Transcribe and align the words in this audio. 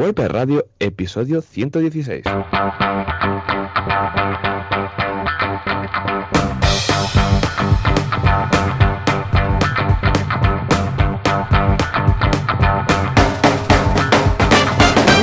WordPress 0.00 0.30
Radio, 0.30 0.64
episodio 0.78 1.42
116. 1.42 2.24
Muy 2.24 2.34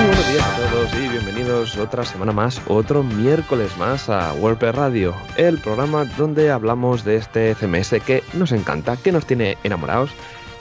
buenos 0.06 0.28
días 0.32 0.46
a 0.46 0.70
todos 0.70 0.94
y 0.94 1.08
bienvenidos 1.10 1.76
otra 1.80 2.06
semana 2.06 2.32
más, 2.32 2.62
otro 2.68 3.02
miércoles 3.02 3.76
más 3.80 4.12
a 4.12 4.32
WordPress 4.34 4.76
Radio, 4.76 5.16
el 5.38 5.58
programa 5.58 6.06
donde 6.06 6.52
hablamos 6.52 7.04
de 7.04 7.16
este 7.16 7.56
CMS 7.56 7.96
que 8.06 8.22
nos 8.34 8.52
encanta, 8.52 8.96
que 8.96 9.12
nos 9.12 9.26
tiene 9.26 9.58
enamorados. 9.64 10.12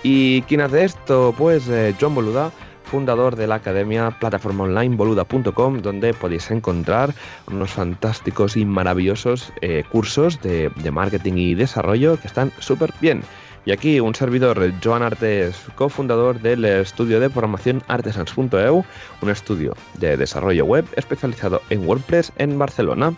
¿Y 0.02 0.40
quién 0.42 0.62
hace 0.62 0.84
esto? 0.84 1.34
Pues 1.36 1.68
eh, 1.68 1.94
John 2.00 2.14
Boluda, 2.14 2.50
fundador 2.86 3.36
de 3.36 3.46
la 3.46 3.56
academia 3.56 4.10
plataforma 4.18 4.64
online 4.64 4.96
boluda.com, 4.96 5.82
donde 5.82 6.14
podéis 6.14 6.50
encontrar 6.50 7.12
unos 7.46 7.72
fantásticos 7.72 8.56
y 8.56 8.64
maravillosos 8.64 9.52
eh, 9.60 9.84
cursos 9.90 10.40
de, 10.40 10.70
de 10.76 10.90
marketing 10.90 11.34
y 11.36 11.54
desarrollo 11.54 12.18
que 12.18 12.28
están 12.28 12.52
súper 12.58 12.92
bien. 13.00 13.22
Y 13.66 13.72
aquí 13.72 13.98
un 13.98 14.14
servidor, 14.14 14.72
Joan 14.82 15.02
Artes, 15.02 15.56
cofundador 15.74 16.40
del 16.40 16.64
estudio 16.64 17.18
de 17.18 17.28
programación 17.28 17.82
artesans.eu, 17.88 18.84
un 19.20 19.28
estudio 19.28 19.74
de 19.94 20.16
desarrollo 20.16 20.64
web 20.64 20.84
especializado 20.94 21.60
en 21.68 21.84
WordPress 21.84 22.32
en 22.38 22.56
Barcelona. 22.56 23.16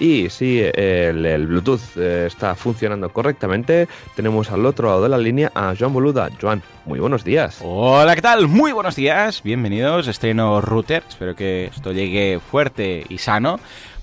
Y 0.00 0.30
si 0.30 0.60
el, 0.60 1.46
Bluetooth 1.46 1.96
eh, 1.96 2.24
está 2.26 2.54
funcionando 2.54 3.10
correctamente, 3.12 3.86
tenemos 4.16 4.50
al 4.50 4.64
otro 4.64 4.88
lado 4.88 5.02
de 5.02 5.10
la 5.10 5.18
línea 5.18 5.52
a 5.54 5.74
Joan 5.78 5.92
Boluda. 5.92 6.30
Joan, 6.40 6.62
muy 6.86 6.98
buenos 6.98 7.22
días. 7.22 7.58
Hola, 7.62 8.16
¿qué 8.16 8.22
tal? 8.22 8.48
Muy 8.48 8.72
buenos 8.72 8.96
días, 8.96 9.42
bienvenidos. 9.42 10.08
Estreno 10.08 10.62
router, 10.62 11.02
espero 11.06 11.36
que 11.36 11.66
esto 11.66 11.92
llegue 11.92 12.40
fuerte 12.40 13.04
y 13.10 13.18
sano. 13.18 13.60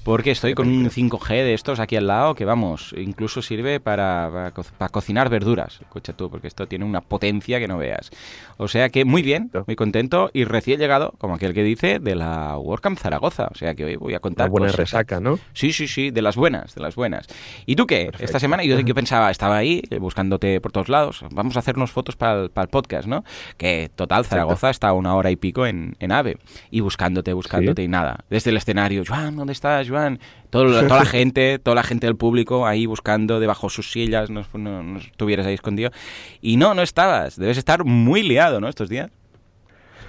Porque 0.08 0.32
estoy 0.32 0.54
con 0.54 0.70
un 0.70 0.90
5G 0.90 1.28
de 1.44 1.54
estos 1.54 1.82
aquí 1.82 1.98
al 1.98 2.08
lado 2.08 2.34
que, 2.34 2.46
vamos, 2.46 2.96
incluso 2.98 3.42
sirve 3.42 3.82
para, 3.82 4.30
para, 4.32 4.52
co- 4.52 4.64
para 4.78 4.88
cocinar 4.88 5.28
verduras. 5.28 5.82
Escucha 5.82 6.14
tú, 6.14 6.30
porque 6.30 6.48
esto 6.48 6.66
tiene 6.66 6.86
una 6.86 7.02
potencia 7.02 7.60
que 7.60 7.68
no 7.68 7.78
veas. 7.78 8.10
O 8.56 8.70
sea 8.70 8.88
que 8.88 9.04
muy 9.04 9.22
bien, 9.22 9.52
muy 9.68 9.76
contento 9.76 10.30
y 10.32 10.46
recién 10.46 10.80
llegado, 10.80 11.14
como 11.18 11.36
aquel 11.36 11.54
que 11.54 11.62
dice, 11.62 12.00
de 12.00 12.16
la 12.16 12.58
WordCamp 12.58 12.98
Zaragoza. 12.98 13.50
O 13.52 13.56
sea 13.56 13.76
que 13.76 13.84
hoy 13.84 13.98
voy 13.98 14.14
a 14.14 14.22
contar 14.22 14.46
Una 14.50 14.52
buena 14.60 14.72
resaca, 14.72 15.20
¿no? 15.20 15.40
Sí, 15.52 15.74
sí, 15.74 15.90
sí, 15.90 16.10
de 16.10 16.22
las 16.22 16.38
buenas, 16.38 16.74
de 16.74 16.82
las 16.82 16.96
buenas. 16.96 17.28
¿Y 17.66 17.76
tú 17.76 17.86
qué? 17.86 18.06
Perfecto. 18.06 18.24
Esta 18.24 18.40
semana 18.40 18.64
yo, 18.64 18.80
yo 18.80 18.96
pensaba, 18.96 19.30
estaba 19.30 19.58
ahí 19.58 19.82
eh, 19.90 20.00
buscándote 20.00 20.62
por 20.62 20.72
todos 20.72 20.88
lados. 20.88 21.26
Vamos 21.32 21.58
a 21.58 21.60
hacernos 21.60 21.92
fotos 21.92 22.16
para 22.16 22.44
el, 22.44 22.50
podcast, 22.70 23.10
¿no? 23.10 23.26
Que 23.58 23.92
total, 23.94 24.24
Zaragoza 24.24 24.70
está 24.70 24.88
a 24.88 24.94
una 24.94 25.16
hora 25.16 25.32
y 25.32 25.36
pico 25.36 25.66
en, 25.66 25.98
en 26.00 26.14
AVE. 26.14 26.38
Y 26.72 26.80
buscándote, 26.80 27.34
buscándote 27.34 27.84
y 27.84 27.90
nada. 27.90 28.24
Desde 28.30 28.52
el 28.52 28.56
escenario, 28.56 29.04
Joan, 29.06 29.36
¿dónde 29.36 29.52
estás, 29.52 29.90
Joan? 29.90 29.97
Todo, 30.50 30.66
toda 30.88 31.00
la 31.00 31.06
gente, 31.18 31.60
toda 31.60 31.76
la 31.76 31.84
gente 31.84 32.08
del 32.08 32.16
público 32.16 32.66
ahí 32.66 32.86
buscando 32.86 33.40
debajo 33.40 33.70
sus 33.70 33.92
sillas, 33.92 34.30
no, 34.30 34.44
no, 34.54 34.84
no 34.84 35.00
estuvieras 35.00 35.46
ahí 35.46 35.54
escondido. 35.54 35.92
Y 36.42 36.58
no, 36.58 36.74
no 36.74 36.82
estabas. 36.82 37.38
Debes 37.38 37.58
estar 37.58 37.84
muy 37.84 38.24
liado, 38.24 38.60
¿no? 38.62 38.68
Estos 38.70 38.90
días. 38.90 39.10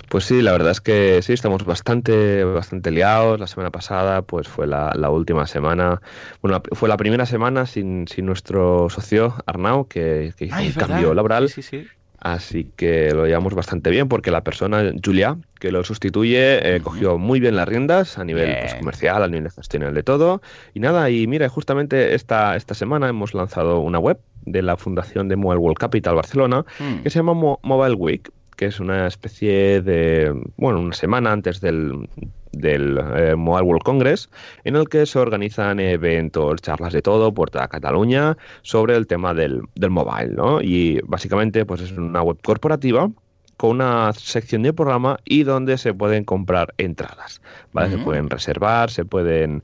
Pues 0.09 0.25
sí, 0.25 0.41
la 0.41 0.53
verdad 0.53 0.70
es 0.70 0.81
que 0.81 1.20
sí, 1.20 1.34
estamos 1.34 1.66
bastante, 1.66 2.42
bastante 2.42 2.91
liados. 2.91 3.39
La 3.39 3.47
semana 3.47 3.70
pasada, 3.70 4.22
pues 4.22 4.48
fue 4.48 4.66
la, 4.66 4.92
la 4.94 5.11
última 5.11 5.47
semana. 5.47 6.00
Bueno, 6.41 6.62
fue 6.72 6.89
la 6.89 6.97
primera 6.97 7.27
semana 7.27 7.66
sin, 7.66 8.09
sin 8.09 8.25
nuestro 8.25 8.89
socio 8.89 9.34
Arnau, 9.44 9.86
que, 9.86 10.33
que 10.36 10.47
hizo 10.47 10.55
Ay, 10.56 10.64
un 10.64 10.70
es 10.70 10.77
verdad. 10.77 10.89
cambio 10.94 11.12
laboral. 11.14 11.48
Sí, 11.50 11.61
sí, 11.61 11.83
sí. 11.83 11.89
Así 12.21 12.73
que 12.77 13.13
lo 13.15 13.27
llevamos 13.27 13.55
bastante 13.55 13.91
bien 13.91 14.09
porque 14.09 14.31
la 14.33 14.43
persona, 14.43 14.93
Julia, 15.05 15.37
que 15.61 15.71
lo 15.71 15.85
sustituye, 15.85 16.77
eh, 16.77 16.81
cogió 16.81 17.17
muy 17.17 17.39
bien 17.39 17.55
las 17.55 17.69
riendas 17.69 18.19
a 18.19 18.25
nivel 18.25 18.57
pues, 18.61 18.75
comercial, 18.75 19.23
a 19.23 19.29
nivel 19.29 19.45
de 19.45 19.51
gestional 19.51 19.95
de 19.95 20.03
todo. 20.03 20.43
Y 20.75 20.81
nada, 20.81 21.11
y 21.11 21.27
mira, 21.29 21.49
justamente 21.49 22.15
esta, 22.15 22.57
esta 22.57 22.75
semana 22.75 23.09
hemos 23.09 23.35
lanzado 23.35 23.79
una 23.81 24.01
web 24.01 24.19
de 24.43 24.62
la 24.62 24.77
Fundación 24.77 25.28
de 25.28 25.37
Mobile 25.37 25.59
World 25.61 25.78
Capital 25.78 26.17
Barcelona 26.17 26.65
Mm. 26.81 27.03
que 27.03 27.11
se 27.11 27.19
llama 27.21 27.34
Mo- 27.34 27.61
Mobile 27.62 27.95
Week, 27.95 28.31
que 28.59 28.67
es 28.67 28.81
una 28.81 29.07
especie 29.07 29.81
de, 29.81 30.35
bueno, 30.57 30.81
una 30.81 30.93
semana 30.93 31.31
antes 31.31 31.61
del, 31.61 32.09
del 32.51 32.99
eh, 33.17 33.37
Mobile 33.37 33.65
World 33.65 33.85
Congress, 33.85 34.29
en 34.65 34.75
el 34.75 34.89
que 34.89 35.07
se 35.07 35.21
organizan 35.21 35.79
eventos, 35.79 36.61
charlas 36.61 36.93
de 36.93 37.01
todo 37.01 37.33
por 37.33 37.51
toda 37.51 37.69
Cataluña 37.69 38.37
sobre 38.63 38.97
el 38.97 39.07
tema 39.07 39.33
del, 39.33 39.63
del 39.77 39.91
mobile, 39.91 40.35
¿no? 40.35 40.61
Y 40.61 41.01
básicamente, 41.05 41.65
pues 41.65 41.83
es 41.83 41.93
una 41.93 42.21
web 42.21 42.39
corporativa 42.43 43.09
con 43.57 43.71
una 43.71 44.13
sección 44.13 44.65
de 44.65 44.73
programa 44.73 45.19
y 45.25 45.45
donde 45.45 45.79
se 45.79 45.95
pueden 45.95 46.25
comprar 46.25 46.75
entradas, 46.79 47.41
¿vale? 47.73 47.91
Se 47.97 47.99
pueden 47.99 48.29
reservar, 48.29 48.91
se 48.91 49.05
pueden 49.05 49.63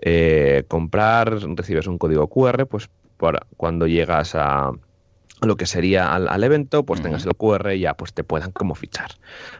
eh, 0.00 0.64
comprar, 0.66 1.38
recibes 1.56 1.86
un 1.86 1.98
código 1.98 2.26
QR, 2.26 2.66
pues 2.66 2.90
para 3.18 3.46
cuando 3.56 3.86
llegas 3.86 4.34
a 4.34 4.72
lo 5.46 5.56
que 5.56 5.66
sería 5.66 6.14
al, 6.14 6.28
al 6.28 6.44
evento, 6.44 6.84
pues 6.84 7.02
tengas 7.02 7.24
el 7.26 7.34
QR 7.34 7.72
y 7.72 7.80
ya 7.80 7.94
pues 7.94 8.12
te 8.12 8.24
puedan 8.24 8.52
como 8.52 8.74
fichar, 8.74 9.12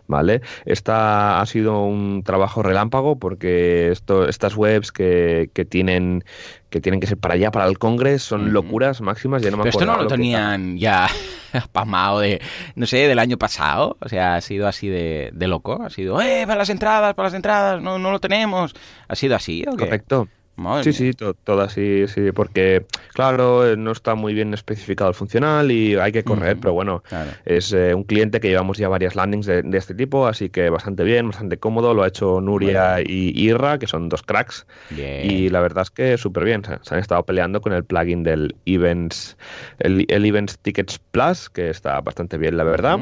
¿vale? 0.06 0.42
Esta 0.64 1.40
ha 1.40 1.46
sido 1.46 1.84
un 1.84 2.22
trabajo 2.24 2.62
relámpago 2.62 3.18
porque 3.18 3.90
esto, 3.90 4.28
estas 4.28 4.56
webs 4.56 4.92
que, 4.92 5.50
que 5.52 5.64
tienen 5.64 6.24
que 6.72 6.80
tienen 6.80 7.00
que 7.00 7.06
ser 7.06 7.18
para 7.18 7.34
allá, 7.34 7.50
para 7.50 7.66
el 7.66 7.78
Congreso, 7.78 8.30
son 8.30 8.52
locuras 8.52 9.00
máximas. 9.02 9.42
Ya 9.42 9.50
no 9.50 9.58
me 9.58 9.64
Pero 9.64 9.70
esto 9.70 9.84
no 9.84 9.96
lo 9.96 10.08
que 10.08 10.14
tenían 10.14 10.78
ya 10.78 11.06
pasmado 11.72 12.20
de, 12.20 12.40
no 12.74 12.86
sé, 12.86 13.06
del 13.06 13.18
año 13.18 13.36
pasado. 13.36 13.98
O 14.00 14.08
sea, 14.08 14.36
ha 14.36 14.40
sido 14.40 14.66
así 14.66 14.88
de, 14.88 15.30
de 15.34 15.48
loco. 15.48 15.82
Ha 15.82 15.90
sido, 15.90 16.20
eh, 16.22 16.44
para 16.46 16.58
las 16.58 16.70
entradas, 16.70 17.14
para 17.14 17.28
las 17.28 17.34
entradas, 17.34 17.82
no, 17.82 17.98
no 17.98 18.10
lo 18.10 18.18
tenemos. 18.18 18.74
¿Ha 19.06 19.14
sido 19.14 19.36
así 19.36 19.64
o 19.68 19.76
qué? 19.76 19.84
Correcto. 19.84 20.28
Madre 20.54 20.84
Sí, 20.84 20.90
mía. 20.90 21.12
sí, 21.12 21.16
to- 21.16 21.34
todo 21.34 21.62
así, 21.62 22.06
sí, 22.08 22.30
porque, 22.32 22.86
claro, 23.14 23.66
eh, 23.66 23.76
no 23.76 23.90
está 23.92 24.14
muy 24.14 24.34
bien 24.34 24.52
especificado 24.52 25.08
el 25.08 25.14
funcional 25.14 25.70
y 25.70 25.96
hay 25.96 26.12
que 26.12 26.24
correr, 26.24 26.58
pero 26.60 26.74
bueno, 26.74 27.02
Claro. 27.08 27.30
es 27.46 27.72
eh, 27.72 27.94
un 27.94 28.04
cliente 28.04 28.38
que 28.38 28.48
llevamos 28.48 28.76
ya 28.76 28.88
varias 28.88 29.16
landings 29.16 29.46
de, 29.46 29.62
de 29.62 29.78
este 29.78 29.94
tipo, 29.94 30.26
así 30.26 30.50
que 30.50 30.68
bastante 30.68 31.04
bien, 31.04 31.26
bastante 31.28 31.58
cómodo, 31.58 31.94
lo 31.94 32.02
ha 32.02 32.08
hecho 32.08 32.40
Nuria 32.42 33.00
y 33.00 33.32
Irra, 33.34 33.78
que 33.78 33.86
son 33.86 34.08
dos 34.10 34.22
cracks, 34.22 34.66
Bien. 34.90 35.24
y 35.30 35.48
la 35.48 35.60
verdad 35.60 35.82
es 35.82 35.90
que 35.90 36.18
súper 36.18 36.44
bien, 36.44 36.62
se, 36.64 36.78
se 36.82 36.94
han 36.94 37.00
estado 37.00 37.24
peleando 37.24 37.60
con 37.62 37.72
el 37.72 37.84
plugin 37.84 38.22
del 38.22 38.54
Events, 38.66 39.38
el, 39.78 40.04
el 40.08 40.24
Events 40.26 40.58
Tickets 40.58 40.98
Plus, 40.98 41.48
que 41.48 41.70
está 41.70 42.00
bastante 42.02 42.36
bien, 42.36 42.56
la 42.58 42.64
verdad. 42.64 42.98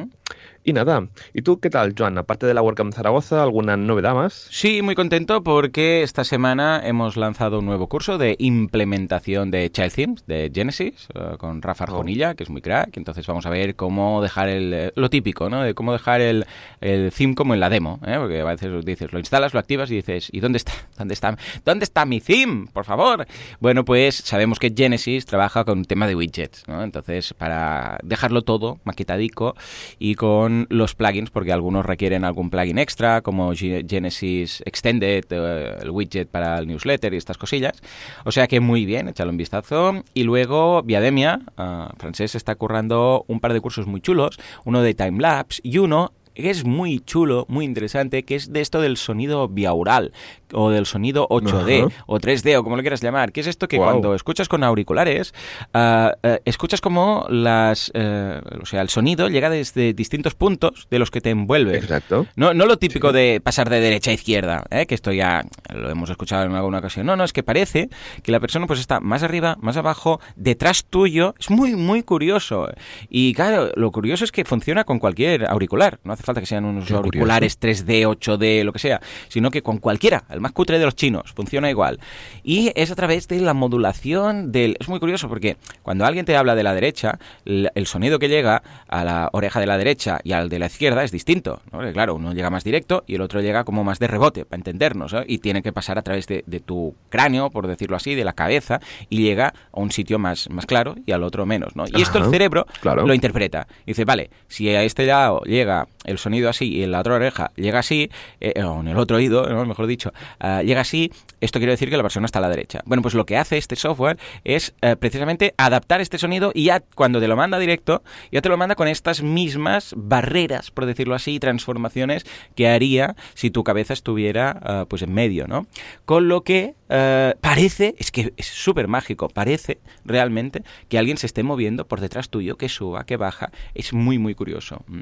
Y 0.62 0.74
nada, 0.74 1.08
¿y 1.32 1.40
tú 1.40 1.58
qué 1.58 1.70
tal, 1.70 1.94
Joan? 1.96 2.18
Aparte 2.18 2.44
de 2.44 2.52
la 2.52 2.60
WordCamp 2.60 2.92
Zaragoza, 2.92 3.42
¿alguna 3.42 3.78
novedad 3.78 4.14
más? 4.14 4.46
Sí, 4.50 4.82
muy 4.82 4.94
contento 4.94 5.42
porque 5.42 6.02
esta 6.02 6.22
semana 6.22 6.82
hemos 6.84 7.16
lanzado 7.16 7.60
un 7.60 7.64
nuevo 7.64 7.86
curso 7.86 8.18
de 8.18 8.36
implementación 8.38 9.50
de 9.50 9.70
Child 9.72 9.94
Themes 9.94 10.26
de 10.26 10.52
Genesis 10.54 11.08
eh, 11.14 11.36
con 11.38 11.62
Rafa 11.62 11.84
Arjonilla, 11.84 12.34
que 12.34 12.42
es 12.42 12.50
muy 12.50 12.60
crack. 12.60 12.98
Entonces 12.98 13.26
vamos 13.26 13.46
a 13.46 13.50
ver 13.50 13.74
cómo 13.74 14.20
dejar 14.20 14.50
el, 14.50 14.74
eh, 14.74 14.92
lo 14.96 15.08
típico, 15.08 15.48
¿no? 15.48 15.62
De 15.62 15.72
cómo 15.72 15.92
dejar 15.92 16.20
el, 16.20 16.44
el 16.82 17.10
theme 17.10 17.34
como 17.34 17.54
en 17.54 17.60
la 17.60 17.70
demo, 17.70 17.98
¿eh? 18.06 18.16
Porque 18.18 18.42
a 18.42 18.44
veces 18.44 18.84
dices, 18.84 19.14
lo 19.14 19.18
instalas, 19.18 19.54
lo 19.54 19.60
activas 19.60 19.90
y 19.90 19.94
dices, 19.94 20.28
¿y 20.30 20.40
dónde 20.40 20.58
está? 20.58 20.72
¿Dónde 20.98 21.14
está? 21.14 21.38
¿Dónde 21.64 21.84
está 21.84 22.04
mi 22.04 22.20
theme? 22.20 22.66
Por 22.70 22.84
favor. 22.84 23.26
Bueno, 23.60 23.86
pues 23.86 24.14
sabemos 24.14 24.58
que 24.58 24.74
Genesis 24.76 25.24
trabaja 25.24 25.64
con 25.64 25.78
un 25.78 25.84
tema 25.86 26.06
de 26.06 26.14
widgets, 26.14 26.68
¿no? 26.68 26.82
Entonces, 26.82 27.32
para 27.32 27.98
dejarlo 28.02 28.42
todo 28.42 28.78
maquetadico 28.84 29.56
y 29.98 30.16
con 30.16 30.49
los 30.68 30.94
plugins, 30.94 31.30
porque 31.30 31.52
algunos 31.52 31.84
requieren 31.86 32.24
algún 32.24 32.50
plugin 32.50 32.78
extra, 32.78 33.20
como 33.22 33.52
Ge- 33.54 33.84
Genesis 33.88 34.62
Extended, 34.66 35.24
eh, 35.30 35.76
el 35.82 35.90
widget 35.90 36.28
para 36.28 36.58
el 36.58 36.66
newsletter 36.66 37.14
y 37.14 37.16
estas 37.16 37.38
cosillas. 37.38 37.80
O 38.24 38.32
sea 38.32 38.46
que 38.46 38.60
muy 38.60 38.84
bien, 38.84 39.08
échale 39.08 39.30
un 39.30 39.36
vistazo. 39.36 40.02
Y 40.14 40.22
luego, 40.24 40.82
Viademia, 40.82 41.40
ah, 41.56 41.92
Francés 41.98 42.34
está 42.34 42.54
currando 42.54 43.24
un 43.28 43.40
par 43.40 43.52
de 43.52 43.60
cursos 43.60 43.86
muy 43.86 44.00
chulos, 44.00 44.38
uno 44.64 44.82
de 44.82 44.94
timelapse 44.94 45.60
y 45.62 45.78
uno 45.78 46.12
que 46.40 46.50
es 46.50 46.64
muy 46.64 47.00
chulo, 47.00 47.46
muy 47.48 47.64
interesante, 47.64 48.24
que 48.24 48.36
es 48.36 48.52
de 48.52 48.60
esto 48.60 48.80
del 48.80 48.96
sonido 48.96 49.48
biaural 49.48 50.12
o 50.52 50.70
del 50.70 50.86
sonido 50.86 51.28
8D 51.28 51.86
Ajá. 51.86 52.04
o 52.06 52.18
3D 52.18 52.58
o 52.58 52.64
como 52.64 52.76
lo 52.76 52.82
quieras 52.82 53.00
llamar, 53.00 53.32
que 53.32 53.40
es 53.40 53.46
esto 53.46 53.68
que 53.68 53.76
cuando 53.78 54.14
escuchas 54.14 54.48
con 54.48 54.64
auriculares, 54.64 55.34
eh, 55.74 56.40
escuchas 56.44 56.80
como 56.80 57.26
las, 57.28 57.90
eh, 57.94 58.40
o 58.60 58.66
sea, 58.66 58.82
el 58.82 58.88
sonido 58.88 59.28
llega 59.28 59.50
desde 59.50 59.92
distintos 59.92 60.34
puntos 60.34 60.88
de 60.90 60.98
los 60.98 61.10
que 61.10 61.20
te 61.20 61.30
envuelven. 61.30 61.76
Exacto. 61.76 62.26
No, 62.36 62.54
no 62.54 62.66
lo 62.66 62.78
típico 62.78 63.12
de 63.12 63.40
pasar 63.42 63.70
de 63.70 63.80
derecha 63.80 64.10
a 64.10 64.14
izquierda, 64.14 64.64
¿eh? 64.70 64.86
que 64.86 64.94
esto 64.94 65.12
ya 65.12 65.44
lo 65.72 65.90
hemos 65.90 66.10
escuchado 66.10 66.44
en 66.44 66.54
alguna 66.54 66.78
ocasión. 66.78 67.06
No, 67.06 67.16
no, 67.16 67.24
es 67.24 67.32
que 67.32 67.42
parece 67.42 67.88
que 68.22 68.32
la 68.32 68.40
persona 68.40 68.66
pues 68.66 68.80
está 68.80 69.00
más 69.00 69.22
arriba, 69.22 69.56
más 69.60 69.76
abajo, 69.76 70.20
detrás 70.36 70.84
tuyo. 70.84 71.34
Es 71.38 71.50
muy, 71.50 71.76
muy 71.76 72.02
curioso. 72.02 72.68
Y 73.08 73.34
claro, 73.34 73.70
lo 73.74 73.90
curioso 73.92 74.24
es 74.24 74.32
que 74.32 74.44
funciona 74.44 74.84
con 74.84 74.98
cualquier 74.98 75.48
auricular. 75.48 76.00
No 76.04 76.12
hace 76.12 76.22
falta 76.30 76.40
que 76.40 76.46
sean 76.46 76.64
unos 76.64 76.90
auriculares 76.90 77.60
3D, 77.60 78.06
8D, 78.06 78.64
lo 78.64 78.72
que 78.72 78.78
sea, 78.78 79.00
sino 79.28 79.50
que 79.50 79.62
con 79.62 79.78
cualquiera, 79.78 80.24
el 80.30 80.40
más 80.40 80.52
cutre 80.52 80.78
de 80.78 80.84
los 80.84 80.94
chinos, 80.94 81.32
funciona 81.34 81.70
igual. 81.70 82.00
Y 82.42 82.72
es 82.74 82.90
a 82.90 82.94
través 82.94 83.28
de 83.28 83.40
la 83.40 83.54
modulación 83.54 84.52
del... 84.52 84.76
Es 84.80 84.88
muy 84.88 85.00
curioso 85.00 85.28
porque 85.28 85.56
cuando 85.82 86.04
alguien 86.04 86.24
te 86.24 86.36
habla 86.36 86.54
de 86.54 86.62
la 86.62 86.74
derecha, 86.74 87.18
el 87.44 87.86
sonido 87.86 88.18
que 88.18 88.28
llega 88.28 88.62
a 88.88 89.04
la 89.04 89.28
oreja 89.32 89.60
de 89.60 89.66
la 89.66 89.78
derecha 89.78 90.20
y 90.22 90.32
al 90.32 90.48
de 90.48 90.58
la 90.58 90.66
izquierda 90.66 91.04
es 91.04 91.10
distinto. 91.10 91.60
claro, 91.92 92.14
uno 92.14 92.32
llega 92.32 92.50
más 92.50 92.64
directo 92.64 93.04
y 93.06 93.16
el 93.16 93.20
otro 93.20 93.40
llega 93.40 93.64
como 93.64 93.84
más 93.84 93.98
de 93.98 94.06
rebote, 94.06 94.44
para 94.44 94.58
entendernos, 94.58 95.14
y 95.26 95.38
tiene 95.38 95.62
que 95.62 95.72
pasar 95.72 95.98
a 95.98 96.02
través 96.02 96.26
de, 96.26 96.42
tu 96.64 96.94
cráneo, 97.08 97.50
por 97.50 97.66
decirlo 97.66 97.96
así, 97.96 98.14
de 98.14 98.24
la 98.24 98.32
cabeza, 98.32 98.80
y 99.08 99.22
llega 99.22 99.54
a 99.72 99.80
un 99.80 99.90
sitio 99.90 100.18
más, 100.18 100.48
más 100.50 100.66
claro 100.66 100.94
y 101.06 101.12
al 101.12 101.22
otro 101.22 101.46
menos. 101.46 101.74
¿no? 101.76 101.84
Y 101.86 102.02
esto 102.02 102.18
el 102.18 102.30
cerebro 102.30 102.66
lo 102.82 103.14
interpreta. 103.14 103.66
Dice, 103.86 104.04
vale, 104.04 104.30
si 104.48 104.68
a 104.68 104.82
este 104.82 105.06
lado 105.06 105.40
llega 105.42 105.88
el 106.04 106.18
sonido 106.18 106.48
así 106.48 106.72
y 106.72 106.82
en 106.82 106.92
la 106.92 107.00
otra 107.00 107.14
oreja 107.14 107.52
llega 107.56 107.78
así, 107.78 108.10
eh, 108.40 108.62
o 108.62 108.80
en 108.80 108.88
el 108.88 108.98
otro 108.98 109.16
oído, 109.16 109.44
mejor 109.66 109.86
dicho, 109.86 110.12
ah, 110.38 110.62
llega 110.62 110.80
así, 110.80 111.12
esto 111.40 111.58
quiere 111.58 111.72
decir 111.72 111.90
que 111.90 111.96
la 111.96 112.02
persona 112.02 112.26
está 112.26 112.38
a 112.38 112.42
la 112.42 112.48
derecha. 112.48 112.80
Bueno, 112.84 113.02
pues 113.02 113.14
lo 113.14 113.26
que 113.26 113.36
hace 113.36 113.58
este 113.58 113.76
software 113.76 114.18
es 114.44 114.74
eh, 114.82 114.96
precisamente 114.96 115.54
adaptar 115.56 116.00
este 116.00 116.18
sonido 116.18 116.52
y 116.54 116.64
ya 116.64 116.80
cuando 116.80 117.20
te 117.20 117.28
lo 117.28 117.36
manda 117.36 117.58
directo, 117.58 118.02
ya 118.32 118.40
te 118.40 118.48
lo 118.48 118.56
manda 118.56 118.74
con 118.74 118.88
estas 118.88 119.22
mismas 119.22 119.94
barreras, 119.96 120.70
por 120.70 120.86
decirlo 120.86 121.14
así, 121.14 121.38
transformaciones 121.38 122.24
que 122.54 122.68
haría 122.68 123.16
si 123.34 123.50
tu 123.50 123.64
cabeza 123.64 123.92
estuviera 123.92 124.58
ah, 124.62 124.86
pues 124.88 125.02
en 125.02 125.12
medio, 125.12 125.46
¿no? 125.46 125.66
Con 126.04 126.28
lo 126.28 126.42
que 126.42 126.74
eh, 126.88 127.34
parece, 127.40 127.94
es 127.98 128.10
que 128.10 128.32
es 128.36 128.46
súper 128.46 128.88
mágico, 128.88 129.28
parece 129.28 129.78
realmente 130.04 130.64
que 130.88 130.98
alguien 130.98 131.16
se 131.16 131.26
esté 131.26 131.42
moviendo 131.42 131.86
por 131.86 132.00
detrás 132.00 132.30
tuyo, 132.30 132.56
que 132.56 132.68
suba, 132.68 133.04
que 133.04 133.16
baja, 133.16 133.50
es 133.74 133.92
muy, 133.92 134.18
muy 134.18 134.34
curioso. 134.34 134.82
Mm. 134.88 135.00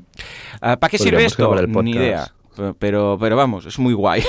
¿Para 0.88 0.98
qué 0.98 0.98
sirve 0.98 1.24
esto? 1.24 1.54
Ni 1.82 1.92
idea. 1.92 2.32
Pero, 2.78 3.16
pero 3.20 3.36
vamos, 3.36 3.66
es 3.66 3.78
muy 3.78 3.94
guay. 3.94 4.22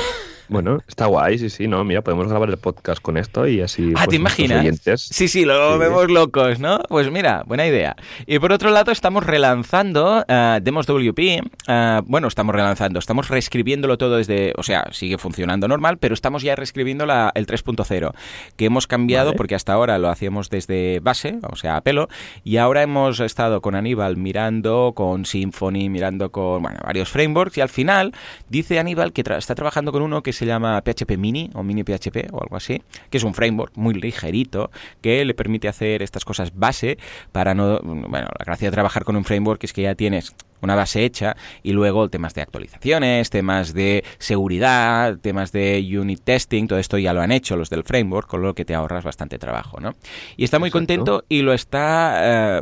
Bueno, 0.49 0.79
está 0.87 1.05
guay, 1.05 1.37
sí, 1.37 1.51
sí, 1.51 1.67
no, 1.67 1.83
mira, 1.83 2.01
podemos 2.01 2.27
grabar 2.27 2.49
el 2.49 2.57
podcast 2.57 2.99
con 2.99 3.17
esto 3.17 3.47
y 3.47 3.61
así. 3.61 3.93
Ah, 3.95 4.07
¿te 4.07 4.19
pues, 4.19 4.39
imaginas? 4.39 4.79
Sí, 4.99 5.27
sí, 5.27 5.45
lo 5.45 5.77
vemos 5.77 6.09
locos, 6.09 6.59
¿no? 6.59 6.79
Pues 6.89 7.11
mira, 7.11 7.43
buena 7.45 7.67
idea. 7.67 7.95
Y 8.25 8.39
por 8.39 8.51
otro 8.51 8.71
lado, 8.71 8.91
estamos 8.91 9.23
relanzando 9.23 10.25
uh, 10.27 10.59
Demos 10.59 10.87
WP. 10.87 11.43
Uh, 11.67 12.01
bueno, 12.05 12.27
estamos 12.27 12.55
relanzando, 12.55 12.97
estamos 12.97 13.29
reescribiéndolo 13.29 13.99
todo 13.99 14.17
desde. 14.17 14.53
O 14.57 14.63
sea, 14.63 14.87
sigue 14.91 15.19
funcionando 15.19 15.67
normal, 15.67 15.99
pero 15.99 16.15
estamos 16.15 16.41
ya 16.41 16.55
reescribiendo 16.55 17.05
la, 17.05 17.31
el 17.35 17.45
3.0, 17.45 18.13
que 18.57 18.65
hemos 18.65 18.87
cambiado 18.87 19.33
porque 19.33 19.53
hasta 19.53 19.73
ahora 19.73 19.99
lo 19.99 20.09
hacíamos 20.09 20.49
desde 20.49 20.99
base, 20.99 21.37
o 21.43 21.57
sea, 21.57 21.77
a 21.77 21.81
pelo, 21.81 22.09
y 22.43 22.57
ahora 22.57 22.81
hemos 22.81 23.19
estado 23.19 23.61
con 23.61 23.75
Aníbal 23.75 24.17
mirando 24.17 24.93
con 24.95 25.25
Symfony, 25.25 25.89
mirando 25.89 26.31
con 26.31 26.63
bueno, 26.63 26.79
varios 26.83 27.09
frameworks, 27.09 27.59
y 27.59 27.61
al 27.61 27.69
final 27.69 28.15
dice 28.49 28.79
Aníbal 28.79 29.13
que 29.13 29.23
está 29.37 29.53
trabajando 29.53 29.91
con 29.91 30.01
uno 30.01 30.23
que 30.23 30.38
se 30.39 30.45
llama 30.45 30.81
PHP 30.81 31.17
Mini 31.17 31.49
o 31.53 31.63
Mini 31.63 31.83
PHP 31.83 32.31
o 32.31 32.41
algo 32.41 32.55
así, 32.55 32.81
que 33.09 33.17
es 33.17 33.23
un 33.23 33.33
framework 33.33 33.75
muy 33.75 33.93
ligerito 33.93 34.71
que 35.01 35.25
le 35.25 35.33
permite 35.33 35.67
hacer 35.67 36.01
estas 36.01 36.23
cosas 36.23 36.55
base 36.55 36.97
para 37.33 37.53
no... 37.53 37.79
Bueno, 37.81 38.29
la 38.39 38.45
gracia 38.45 38.69
de 38.69 38.71
trabajar 38.71 39.03
con 39.03 39.17
un 39.17 39.25
framework 39.25 39.63
es 39.65 39.73
que 39.73 39.81
ya 39.81 39.95
tienes 39.95 40.33
una 40.61 40.75
base 40.75 41.03
hecha 41.03 41.35
y 41.63 41.71
luego 41.71 42.09
temas 42.09 42.33
de 42.33 42.41
actualizaciones, 42.41 43.29
temas 43.29 43.73
de 43.73 44.03
seguridad, 44.17 45.17
temas 45.19 45.51
de 45.51 45.85
unit 45.99 46.21
testing, 46.23 46.67
todo 46.67 46.79
esto 46.79 46.97
ya 46.97 47.13
lo 47.13 47.21
han 47.21 47.31
hecho 47.31 47.55
los 47.55 47.69
del 47.69 47.83
framework, 47.83 48.27
con 48.27 48.41
lo 48.41 48.53
que 48.53 48.65
te 48.65 48.75
ahorras 48.75 49.03
bastante 49.03 49.39
trabajo, 49.39 49.79
¿no? 49.79 49.95
Y 50.37 50.43
está 50.43 50.59
muy 50.59 50.71
contento 50.71 51.23
y 51.29 51.41
lo 51.41 51.53
está, 51.53 52.57
eh, 52.57 52.61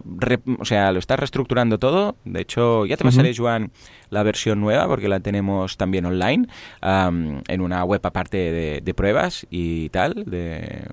o 0.59 0.65
sea, 0.65 0.91
lo 0.91 0.99
está 0.99 1.15
reestructurando 1.15 1.77
todo. 1.77 2.17
De 2.25 2.41
hecho, 2.41 2.85
ya 2.85 2.97
te 2.97 3.03
pasaré, 3.03 3.33
Joan, 3.35 3.71
la 4.09 4.23
versión 4.23 4.61
nueva 4.61 4.87
porque 4.87 5.07
la 5.07 5.19
tenemos 5.19 5.77
también 5.77 6.05
online 6.05 6.47
en 6.81 7.61
una 7.61 7.83
web 7.83 8.01
aparte 8.03 8.81
de, 8.81 8.93
pruebas 8.93 9.45
y 9.49 9.89
tal, 9.89 10.23
de, 10.25 10.85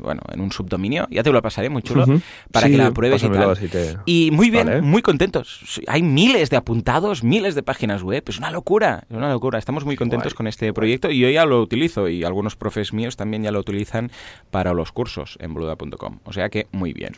bueno, 0.00 0.22
en 0.32 0.40
un 0.40 0.52
subdominio. 0.52 1.06
Ya 1.10 1.22
te 1.22 1.30
lo 1.30 1.42
pasaré 1.42 1.68
muy 1.68 1.82
chulo 1.82 2.06
para 2.50 2.68
que 2.68 2.76
la 2.76 2.90
pruebes 2.92 3.22
y 3.22 3.28
tal. 3.28 4.02
Y 4.06 4.30
muy 4.30 4.50
bien, 4.50 4.84
muy 4.84 5.02
contentos. 5.02 5.80
Hay 5.86 6.02
miles 6.02 6.49
de 6.50 6.56
apuntados, 6.56 7.24
miles 7.24 7.54
de 7.54 7.62
páginas 7.62 8.02
web. 8.02 8.22
Es 8.26 8.38
una 8.38 8.50
locura, 8.50 9.04
es 9.08 9.16
una 9.16 9.30
locura. 9.30 9.58
Estamos 9.58 9.84
muy 9.84 9.96
contentos 9.96 10.34
con 10.34 10.46
este 10.46 10.72
proyecto 10.72 11.10
y 11.10 11.18
yo 11.18 11.30
ya 11.30 11.46
lo 11.46 11.62
utilizo 11.62 12.08
y 12.08 12.24
algunos 12.24 12.56
profes 12.56 12.92
míos 12.92 13.16
también 13.16 13.42
ya 13.42 13.52
lo 13.52 13.60
utilizan 13.60 14.10
para 14.50 14.74
los 14.74 14.92
cursos 14.92 15.38
en 15.40 15.54
bluda.com. 15.54 16.18
O 16.24 16.32
sea 16.32 16.50
que 16.50 16.66
muy 16.72 16.92
bien. 16.92 17.14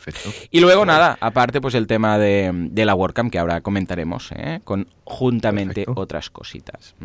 Y 0.51 0.59
luego 0.59 0.85
nada, 0.85 1.17
aparte 1.19 1.59
pues 1.59 1.75
el 1.75 1.87
tema 1.87 2.17
de, 2.17 2.71
la 2.73 2.95
WordCamp 2.95 3.31
que 3.31 3.39
ahora 3.39 3.61
comentaremos, 3.61 4.31
¿eh? 4.33 4.61
con 4.63 4.87
juntamente 5.03 5.85
otras 5.95 6.29
cositas. 6.29 6.95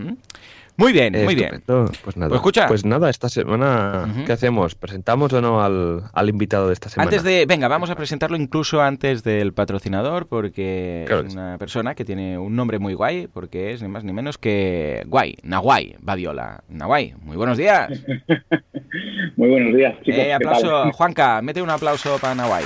Muy 0.78 0.92
bien, 0.92 1.12
muy 1.24 1.34
bien. 1.34 1.60
Pues 1.66 2.16
nada, 2.16 2.28
pues, 2.28 2.38
escucha. 2.38 2.68
pues 2.68 2.84
nada, 2.84 3.10
esta 3.10 3.28
semana, 3.28 4.24
¿qué 4.24 4.32
hacemos? 4.32 4.76
¿Presentamos 4.76 5.32
o 5.32 5.40
no 5.40 5.60
al, 5.60 6.28
invitado 6.28 6.68
de 6.68 6.72
esta 6.72 6.88
semana? 6.88 7.10
Antes 7.10 7.24
de, 7.24 7.46
venga, 7.46 7.66
vamos 7.66 7.90
a 7.90 7.96
presentarlo 7.96 8.36
incluso 8.36 8.80
antes 8.80 9.24
del 9.24 9.52
patrocinador, 9.52 10.28
porque 10.28 11.04
es 11.04 11.34
una 11.34 11.58
persona 11.58 11.96
que 11.96 12.04
tiene 12.04 12.38
un 12.38 12.54
nombre 12.54 12.78
muy 12.78 12.94
guay, 12.94 13.26
porque 13.26 13.72
es 13.72 13.82
ni 13.82 13.88
más 13.88 14.04
ni 14.04 14.12
menos 14.12 14.38
que 14.38 15.02
Guay, 15.06 15.38
Nahuay, 15.42 15.96
Badiola. 16.00 16.62
Nahuay, 16.68 17.12
muy 17.22 17.36
buenos 17.36 17.58
días. 17.58 17.90
muy 19.36 19.50
buenos 19.50 19.74
días, 19.74 19.96
chicos. 20.04 20.20
Eh, 20.20 20.32
aplauso, 20.32 20.92
Juanca, 20.92 21.42
mete 21.42 21.60
un 21.60 21.70
aplauso 21.70 22.18
para 22.20 22.36
Nahuay. 22.36 22.64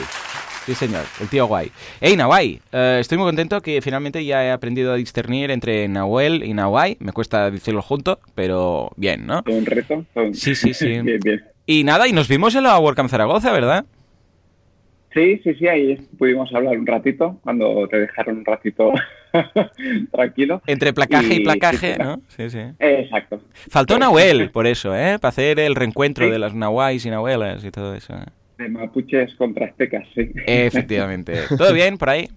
Sí, 0.67 0.77
señor, 0.77 1.05
el 1.21 1.29
tío 1.29 1.47
guay. 1.47 1.73
Hey, 2.01 2.17
Nahuay, 2.17 2.61
eh, 2.71 2.99
estoy 3.01 3.19
muy 3.19 3.27
contento 3.27 3.61
que 3.61 3.83
finalmente 3.83 4.25
ya 4.25 4.45
he 4.45 4.53
aprendido 4.53 4.93
a 4.93 4.97
discernir 4.97 5.51
entre 5.51 5.89
Nahuel 5.89 6.45
y 6.45 6.55
Nahuay. 6.55 6.99
Me 7.01 7.11
cuesta 7.13 7.51
decirlo 7.51 7.83
junto, 7.83 8.21
pero 8.37 8.91
bien, 8.97 9.27
¿no? 9.27 9.43
Un 9.49 9.67
reto. 9.67 10.05
Sí, 10.33 10.55
sí, 10.55 10.73
sí. 10.73 10.87
bien, 11.03 11.19
bien. 11.25 11.43
Y 11.67 11.83
nada, 11.83 12.07
y 12.07 12.13
nos 12.13 12.29
vimos 12.29 12.55
en 12.55 12.63
la 12.63 12.79
WordCamp 12.79 13.11
Zaragoza, 13.11 13.51
¿verdad? 13.51 13.87
Sí, 15.13 15.41
sí, 15.43 15.53
sí, 15.55 15.67
ahí 15.67 15.97
pudimos 16.17 16.53
hablar 16.55 16.79
un 16.79 16.87
ratito, 16.87 17.41
cuando 17.43 17.89
te 17.89 17.99
dejaron 17.99 18.39
un 18.39 18.45
ratito 18.45 18.93
tranquilo. 20.13 20.63
Entre 20.67 20.93
placaje 20.93 21.35
y, 21.35 21.41
placaje, 21.41 21.97
¿no? 21.99 22.23
Sí, 22.29 22.49
sí. 22.51 22.61
Exacto. 22.79 23.41
Faltó 23.69 23.99
Nahuel, 23.99 24.51
por 24.51 24.69
eso, 24.69 24.97
¿eh? 24.97 25.19
Para 25.21 25.31
hacer 25.31 25.59
el 25.59 25.75
reencuentro 25.75 26.31
de 26.31 26.39
las 26.39 26.55
Nahuays 26.55 27.05
y 27.05 27.11
Nahuelas 27.11 27.65
y 27.65 27.71
todo 27.73 27.95
eso. 27.95 28.15
¿Eh? 28.59 28.69
mapuches 28.69 29.35
contra 29.37 29.67
aztecas, 29.67 30.07
sí. 30.15 30.31
Efectivamente. 30.47 31.35
¿Todo 31.57 31.73
bien 31.73 31.99
por 31.99 32.11
ahí? 32.11 32.29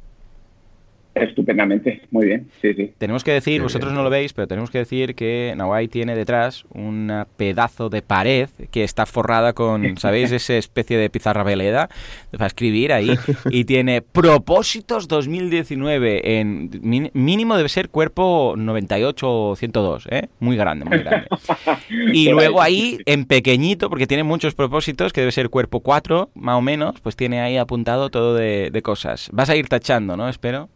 Estupendamente, 1.16 2.02
muy 2.12 2.26
bien, 2.26 2.48
sí, 2.62 2.74
sí. 2.74 2.92
Tenemos 2.98 3.24
que 3.24 3.32
decir, 3.32 3.62
vosotros 3.62 3.94
no 3.94 4.04
lo 4.04 4.10
veis, 4.10 4.34
pero 4.34 4.48
tenemos 4.48 4.70
que 4.70 4.80
decir 4.80 5.16
que 5.16 5.54
Nawai 5.56 5.88
tiene 5.88 6.14
detrás 6.14 6.66
un 6.74 7.26
pedazo 7.38 7.90
de 7.90 8.02
pared 8.02 8.50
que 8.70 8.84
está 8.84 9.06
forrada 9.06 9.54
con, 9.54 9.98
¿sabéis? 9.98 10.34
Esa 10.34 10.56
especie 10.56 10.98
de 10.98 11.10
pizarra 11.10 11.44
veleda 11.44 11.90
para 12.32 12.48
escribir 12.48 12.92
ahí. 12.92 13.18
Y 13.50 13.64
tiene 13.64 14.02
propósitos 14.02 15.08
2019 15.08 16.40
en 16.40 16.70
mínimo 17.14 17.56
debe 17.56 17.70
ser 17.70 17.90
cuerpo 17.90 18.56
98 18.58 19.50
o 19.52 19.56
102, 19.56 20.08
¿eh? 20.10 20.28
Muy 20.40 20.58
grande, 20.58 20.86
muy 20.86 21.00
grande. 21.00 21.28
Y 22.14 22.30
luego 22.30 22.62
ahí, 22.62 22.98
en 23.06 23.26
pequeñito, 23.26 23.90
porque 23.90 24.08
tiene 24.08 24.24
muchos 24.24 24.54
propósitos, 24.54 25.14
que 25.14 25.22
debe 25.22 25.32
ser 25.32 25.50
cuerpo 25.50 25.80
4, 25.80 26.30
más 26.36 26.56
o 26.56 26.62
menos, 26.62 27.00
pues 27.02 27.16
tiene 27.16 27.42
ahí 27.42 27.58
apuntado 27.58 28.10
todo 28.10 28.36
de, 28.36 28.70
de 28.72 28.82
cosas. 28.82 29.30
Vas 29.32 29.50
a 29.50 29.56
ir 29.56 29.68
tachando, 29.68 30.18
¿no? 30.18 30.28
Espero. 30.30 30.70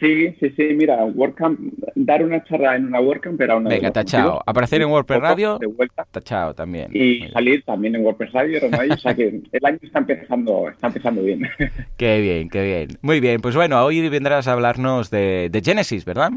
Sí, 0.00 0.34
sí, 0.40 0.50
sí, 0.56 0.62
mira, 0.74 1.04
WordCamp, 1.04 1.60
dar 1.94 2.24
una 2.24 2.42
charla 2.44 2.74
en 2.74 2.86
una 2.86 3.00
WordCamp 3.00 3.38
era 3.38 3.56
una... 3.56 3.68
Venga, 3.68 3.90
tachao. 3.90 4.42
Aparecer 4.46 4.80
en 4.80 4.88
WordPress 4.88 5.20
Radio, 5.20 5.58
de 5.58 5.66
vuelta. 5.66 6.06
tachao 6.10 6.54
también. 6.54 6.88
Y 6.94 7.28
salir 7.28 7.62
también 7.64 7.94
en 7.94 8.02
WordPress 8.02 8.32
Radio, 8.32 8.60
o 8.66 8.96
sea 8.96 9.14
que 9.14 9.42
el 9.52 9.64
año 9.66 9.78
está 9.82 9.98
empezando, 9.98 10.70
está 10.70 10.86
empezando 10.86 11.22
bien. 11.22 11.42
Qué 11.98 12.20
bien, 12.22 12.48
qué 12.48 12.64
bien. 12.64 12.88
Muy 13.02 13.20
bien, 13.20 13.42
pues 13.42 13.54
bueno, 13.54 13.84
hoy 13.84 14.08
vendrás 14.08 14.48
a 14.48 14.52
hablarnos 14.52 15.10
de, 15.10 15.60
Genesis, 15.62 16.06
¿verdad? 16.06 16.30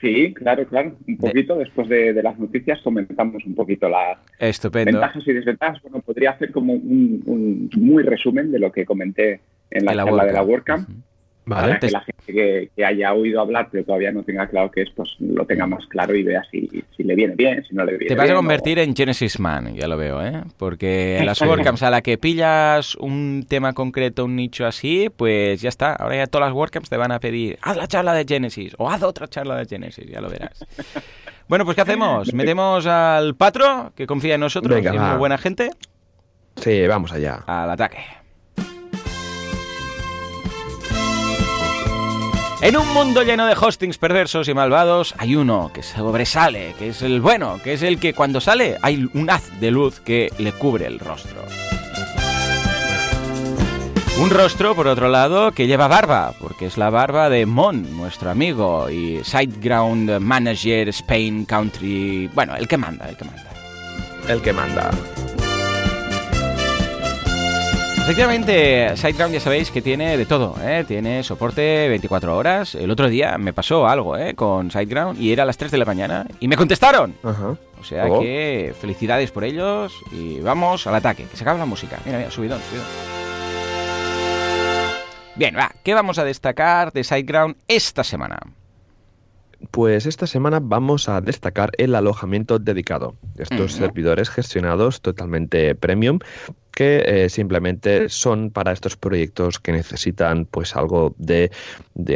Sí, 0.00 0.32
claro, 0.34 0.64
claro. 0.66 0.92
Un 1.08 1.16
poquito, 1.16 1.56
después 1.56 1.88
de, 1.88 2.12
las 2.22 2.38
noticias, 2.38 2.80
comentamos 2.82 3.44
un 3.44 3.56
poquito 3.56 3.88
las 3.88 4.18
ventajas 4.72 5.26
y 5.26 5.32
desventajas. 5.32 5.82
Bueno, 5.82 5.98
podría 6.00 6.30
hacer 6.30 6.52
como 6.52 6.74
un, 6.74 7.68
muy 7.76 8.04
resumen 8.04 8.52
de 8.52 8.60
lo 8.60 8.70
que 8.70 8.84
comenté 8.84 9.40
en 9.70 9.84
la, 9.84 9.96
charla 9.96 10.26
de 10.26 10.32
la 10.32 10.42
WordCamp. 10.44 10.88
Vale. 11.46 11.78
que 11.78 11.90
la 11.90 12.00
gente 12.00 12.70
que, 12.74 12.84
haya 12.84 13.12
oído 13.12 13.40
hablar 13.40 13.68
pero 13.70 13.84
todavía 13.84 14.10
no 14.10 14.24
tenga 14.24 14.48
claro 14.48 14.68
qué 14.72 14.82
es, 14.82 14.90
pues 14.90 15.10
lo 15.20 15.46
tenga 15.46 15.64
más 15.66 15.86
claro 15.86 16.14
y 16.16 16.24
vea 16.24 16.42
si, 16.50 16.68
le 16.98 17.14
viene 17.14 17.36
bien, 17.36 17.64
si 17.64 17.74
no 17.74 17.84
le 17.84 17.92
viene 17.92 18.06
Te 18.06 18.16
vas 18.16 18.28
a 18.28 18.34
convertir 18.34 18.80
en 18.80 18.96
Genesis 18.96 19.38
Man, 19.38 19.76
ya 19.76 19.86
lo 19.86 19.96
veo, 19.96 20.24
¿eh? 20.24 20.42
Porque 20.56 21.22
las 21.24 21.40
WordCamps 21.40 21.84
a 21.84 21.90
la 21.90 22.02
que 22.02 22.18
pillas 22.18 22.96
un 22.96 23.46
tema 23.48 23.74
concreto, 23.74 24.24
un 24.24 24.34
nicho 24.34 24.66
así, 24.66 25.08
pues 25.16 25.62
ya 25.62 25.68
está. 25.68 25.92
Ahora 25.94 26.16
ya 26.16 26.26
todas 26.26 26.48
las 26.48 26.56
WordCamps 26.56 26.90
te 26.90 26.96
van 26.96 27.12
a 27.12 27.20
pedir, 27.20 27.58
haz 27.62 27.76
la 27.76 27.86
charla 27.86 28.12
de 28.12 28.24
Genesis 28.26 28.74
o 28.78 28.90
haz 28.90 29.04
otra 29.04 29.28
charla 29.28 29.56
de 29.56 29.66
Genesis, 29.66 30.04
ya 30.04 30.20
lo 30.20 30.28
verás. 30.28 30.64
bueno, 31.48 31.64
pues 31.64 31.76
¿qué 31.76 31.82
hacemos? 31.82 32.34
¿Metemos 32.34 32.86
al 32.86 33.36
patro, 33.36 33.92
que 33.94 34.06
confía 34.06 34.34
en 34.34 34.40
nosotros, 34.40 34.82
y 34.82 34.86
es 34.86 34.92
muy 34.92 35.16
buena 35.16 35.38
gente? 35.38 35.70
Sí, 36.56 36.86
vamos 36.88 37.12
allá. 37.12 37.44
Al 37.46 37.70
ataque. 37.70 37.98
En 42.66 42.76
un 42.76 42.92
mundo 42.92 43.22
lleno 43.22 43.46
de 43.46 43.54
hostings 43.54 43.96
perversos 43.96 44.48
y 44.48 44.52
malvados, 44.52 45.14
hay 45.18 45.36
uno 45.36 45.70
que 45.72 45.84
sobresale, 45.84 46.74
que 46.76 46.88
es 46.88 47.00
el 47.00 47.20
bueno, 47.20 47.60
que 47.62 47.74
es 47.74 47.82
el 47.84 48.00
que 48.00 48.12
cuando 48.12 48.40
sale 48.40 48.76
hay 48.82 49.08
un 49.14 49.30
haz 49.30 49.60
de 49.60 49.70
luz 49.70 50.00
que 50.00 50.32
le 50.38 50.50
cubre 50.50 50.86
el 50.86 50.98
rostro. 50.98 51.44
Un 54.20 54.30
rostro, 54.30 54.74
por 54.74 54.88
otro 54.88 55.08
lado, 55.08 55.52
que 55.52 55.68
lleva 55.68 55.86
barba, 55.86 56.32
porque 56.40 56.66
es 56.66 56.76
la 56.76 56.90
barba 56.90 57.30
de 57.30 57.46
Mon, 57.46 57.96
nuestro 57.96 58.30
amigo 58.30 58.90
y 58.90 59.22
Sideground 59.22 60.18
Manager 60.18 60.88
Spain 60.88 61.44
Country. 61.44 62.28
Bueno, 62.34 62.56
el 62.56 62.66
que 62.66 62.78
manda, 62.78 63.08
el 63.08 63.16
que 63.16 63.26
manda. 63.26 63.50
El 64.28 64.42
que 64.42 64.52
manda. 64.52 64.90
Efectivamente, 68.06 68.96
SiteGround 68.96 69.34
ya 69.34 69.40
sabéis 69.40 69.72
que 69.72 69.82
tiene 69.82 70.16
de 70.16 70.26
todo, 70.26 70.54
¿eh? 70.62 70.84
tiene 70.86 71.24
soporte 71.24 71.88
24 71.88 72.36
horas. 72.36 72.76
El 72.76 72.92
otro 72.92 73.08
día 73.08 73.36
me 73.36 73.52
pasó 73.52 73.88
algo 73.88 74.16
¿eh? 74.16 74.36
con 74.36 74.70
SiteGround 74.70 75.20
y 75.20 75.32
era 75.32 75.42
a 75.42 75.46
las 75.46 75.56
3 75.56 75.72
de 75.72 75.78
la 75.78 75.84
mañana 75.84 76.24
y 76.38 76.46
me 76.46 76.56
contestaron. 76.56 77.16
O 77.24 77.82
sea 77.82 78.06
oh. 78.06 78.20
que 78.20 78.72
felicidades 78.80 79.32
por 79.32 79.42
ellos 79.42 79.92
y 80.12 80.38
vamos 80.38 80.86
al 80.86 80.94
ataque, 80.94 81.24
que 81.24 81.36
se 81.36 81.42
acaba 81.42 81.58
la 81.58 81.66
música. 81.66 81.98
Mira, 82.04 82.18
mira, 82.18 82.30
subidón, 82.30 82.60
subidón. 82.70 82.86
Bien, 85.34 85.56
va, 85.56 85.72
¿qué 85.82 85.92
vamos 85.92 86.20
a 86.20 86.24
destacar 86.24 86.92
de 86.92 87.02
SiteGround 87.02 87.56
esta 87.66 88.04
semana? 88.04 88.38
Pues 89.70 90.06
esta 90.06 90.26
semana 90.26 90.60
vamos 90.62 91.08
a 91.08 91.20
destacar 91.20 91.70
el 91.78 91.94
alojamiento 91.94 92.58
dedicado. 92.58 93.16
Estos 93.38 93.72
servidores 93.72 94.28
gestionados 94.28 95.00
totalmente 95.00 95.74
premium 95.74 96.18
que 96.76 97.02
eh, 97.06 97.30
simplemente 97.30 98.10
son 98.10 98.50
para 98.50 98.70
estos 98.70 98.98
proyectos 98.98 99.58
que 99.58 99.72
necesitan 99.72 100.44
pues 100.44 100.76
algo 100.76 101.14
de, 101.16 101.50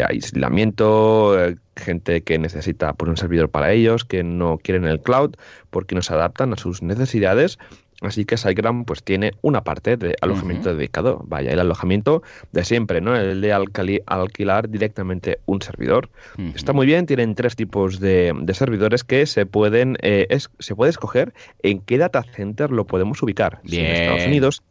aislamiento, 0.06 1.42
eh, 1.42 1.56
gente 1.76 2.22
que 2.22 2.38
necesita 2.38 2.92
pues, 2.92 3.08
un 3.08 3.16
servidor 3.16 3.48
para 3.48 3.72
ellos, 3.72 4.04
que 4.04 4.22
no 4.22 4.58
quieren 4.58 4.84
el 4.84 5.00
cloud 5.00 5.34
porque 5.70 5.94
no 5.94 6.02
se 6.02 6.12
adaptan 6.12 6.52
a 6.52 6.56
sus 6.56 6.82
necesidades 6.82 7.58
Así 8.00 8.24
que 8.24 8.36
SiteGround 8.36 8.86
pues 8.86 9.02
tiene 9.02 9.32
una 9.42 9.62
parte 9.62 9.96
de 9.96 10.16
alojamiento 10.20 10.74
dedicado. 10.74 11.22
Vaya, 11.26 11.52
el 11.52 11.60
alojamiento 11.60 12.22
de 12.52 12.64
siempre, 12.64 13.00
¿no? 13.00 13.14
El 13.14 13.40
de 13.40 13.52
alquilar 13.52 14.68
directamente 14.70 15.38
un 15.46 15.60
servidor. 15.60 16.08
Está 16.54 16.72
muy 16.72 16.86
bien, 16.86 17.06
tienen 17.06 17.34
tres 17.34 17.56
tipos 17.56 18.00
de, 18.00 18.34
servidores 18.54 19.04
que 19.04 19.26
se 19.26 19.46
pueden 19.46 19.96
eh, 20.02 20.26
se 20.58 20.74
puede 20.74 20.90
escoger 20.90 21.32
en 21.62 21.80
qué 21.80 21.98
data 21.98 22.22
center 22.22 22.70
lo 22.70 22.86
podemos 22.86 23.22
ubicar. 23.22 23.60
en 23.64 23.86
Estados 23.86 24.26
Unidos, 24.26 24.62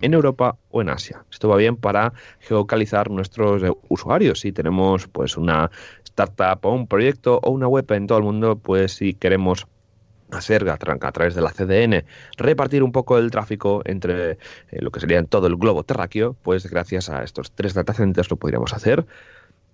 en 0.00 0.14
Europa 0.14 0.56
o 0.70 0.80
en 0.80 0.88
Asia. 0.88 1.24
Esto 1.30 1.48
va 1.48 1.56
bien 1.56 1.76
para 1.76 2.12
geocalizar 2.40 3.10
nuestros 3.10 3.62
eh, 3.62 3.70
usuarios. 3.88 4.40
Si 4.40 4.52
tenemos 4.52 5.06
pues 5.08 5.36
una 5.36 5.70
startup 6.04 6.64
o 6.64 6.74
un 6.74 6.86
proyecto 6.86 7.40
o 7.42 7.50
una 7.50 7.68
web 7.68 7.90
en 7.92 8.06
todo 8.06 8.18
el 8.18 8.24
mundo, 8.24 8.56
pues 8.56 8.92
si 8.92 9.14
queremos 9.14 9.66
a, 10.32 10.74
a 10.74 11.12
través 11.12 11.34
de 11.34 11.42
la 11.42 11.50
CDN, 11.50 12.04
repartir 12.36 12.82
un 12.82 12.92
poco 12.92 13.18
el 13.18 13.30
tráfico 13.30 13.82
entre 13.84 14.32
eh, 14.32 14.36
lo 14.72 14.90
que 14.90 15.00
sería 15.00 15.22
todo 15.24 15.46
el 15.46 15.56
globo 15.56 15.84
terráqueo, 15.84 16.36
pues 16.42 16.66
gracias 16.68 17.08
a 17.10 17.22
estos 17.22 17.52
tres 17.52 17.74
datacenters 17.74 18.30
lo 18.30 18.36
podríamos 18.36 18.72
hacer. 18.72 19.06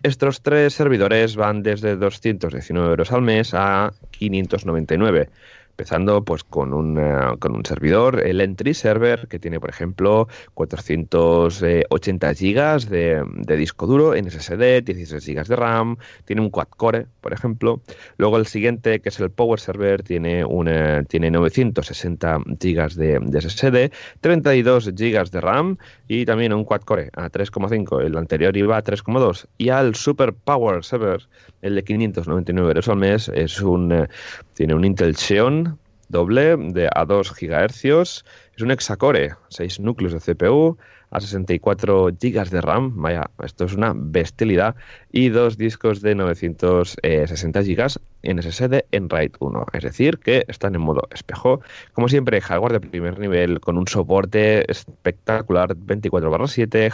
Estos 0.02 0.42
tres 0.42 0.74
servidores 0.74 1.36
van 1.36 1.62
desde 1.62 1.96
219 1.96 2.90
euros 2.90 3.12
al 3.12 3.22
mes 3.22 3.54
a 3.54 3.92
599 4.10 5.30
empezando 5.76 6.24
pues 6.24 6.42
con 6.42 6.72
un, 6.72 6.98
eh, 6.98 7.36
con 7.38 7.54
un 7.54 7.62
servidor, 7.66 8.26
el 8.26 8.40
Entry 8.40 8.72
Server, 8.72 9.28
que 9.28 9.38
tiene 9.38 9.60
por 9.60 9.68
ejemplo 9.68 10.26
480 10.54 12.32
GB 12.32 12.88
de, 12.88 13.22
de, 13.44 13.56
disco 13.58 13.86
duro 13.86 14.14
en 14.14 14.30
SSD, 14.30 14.82
16 14.82 15.26
GB 15.26 15.46
de 15.46 15.56
RAM, 15.56 15.98
tiene 16.24 16.40
un 16.40 16.48
quad 16.48 16.68
core, 16.68 17.06
por 17.20 17.34
ejemplo. 17.34 17.82
Luego 18.16 18.38
el 18.38 18.46
siguiente, 18.46 19.00
que 19.00 19.10
es 19.10 19.20
el 19.20 19.28
Power 19.28 19.60
Server, 19.60 20.02
tiene, 20.02 20.46
una, 20.46 21.04
tiene 21.04 21.30
960 21.30 22.38
GB 22.46 22.94
de, 22.94 23.18
de 23.20 23.40
SSD, 23.42 23.92
32 24.22 24.94
GB 24.94 25.30
de 25.30 25.40
RAM 25.42 25.76
y 26.08 26.24
también 26.24 26.54
un 26.54 26.64
quad 26.64 26.80
core 26.80 27.10
a 27.12 27.28
3,5. 27.28 28.02
El 28.02 28.16
anterior 28.16 28.56
iba 28.56 28.78
a 28.78 28.82
3,2. 28.82 29.46
Y 29.58 29.68
al 29.68 29.94
Super 29.94 30.32
Power 30.32 30.82
Server, 30.82 31.20
el 31.60 31.74
de 31.74 31.84
599 31.84 32.68
euros 32.68 32.88
al 32.88 32.96
mes, 32.96 33.30
es 33.34 33.60
un, 33.60 33.92
eh, 33.92 34.08
tiene 34.54 34.74
un 34.74 34.82
Intel 34.82 35.14
Xeon 35.14 35.65
doble 36.08 36.56
de 36.56 36.88
a 36.94 37.04
2 37.04 37.32
GHz. 37.34 38.24
Es 38.56 38.62
un 38.62 38.70
hexacore, 38.70 39.34
6 39.48 39.80
núcleos 39.80 40.12
de 40.12 40.20
CPU, 40.20 40.76
a 41.10 41.20
64 41.20 42.08
GB 42.20 42.50
de 42.50 42.60
RAM, 42.60 43.00
vaya, 43.00 43.30
esto 43.42 43.64
es 43.64 43.74
una 43.74 43.92
bestialidad, 43.94 44.74
y 45.12 45.28
dos 45.28 45.56
discos 45.56 46.02
de 46.02 46.14
960 46.14 47.62
GB 47.62 48.00
en 48.22 48.42
SSD 48.42 48.84
en 48.90 49.08
RAID 49.08 49.32
1, 49.38 49.66
es 49.72 49.84
decir, 49.84 50.18
que 50.18 50.44
están 50.48 50.74
en 50.74 50.80
modo 50.80 51.08
espejo. 51.12 51.60
Como 51.92 52.08
siempre, 52.08 52.40
hardware 52.40 52.72
de 52.72 52.80
primer 52.80 53.18
nivel 53.18 53.60
con 53.60 53.78
un 53.78 53.86
soporte 53.86 54.70
espectacular 54.70 55.76
24/7 55.76 56.92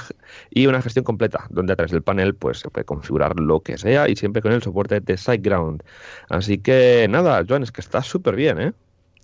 y 0.51 0.67
una 0.67 0.83
gestión 0.83 1.05
completa, 1.05 1.47
donde 1.51 1.73
a 1.73 1.77
través 1.77 1.93
del 1.93 2.03
panel 2.03 2.35
pues 2.35 2.59
se 2.59 2.71
puede 2.71 2.85
configurar 2.85 3.39
lo 3.41 3.61
que 3.61 3.79
sea 3.79 4.09
y 4.09 4.17
siempre 4.17 4.43
con 4.43 4.53
el 4.53 4.63
soporte 4.63 5.01
de 5.01 5.17
SiteGround. 5.17 5.83
Así 6.29 6.59
que 6.59 7.07
nada, 7.09 7.43
Joan, 7.49 7.63
es 7.63 7.73
que 7.73 7.81
está 7.81 8.03
súper 8.03 8.37
bien, 8.37 8.61
¿eh? 8.61 8.73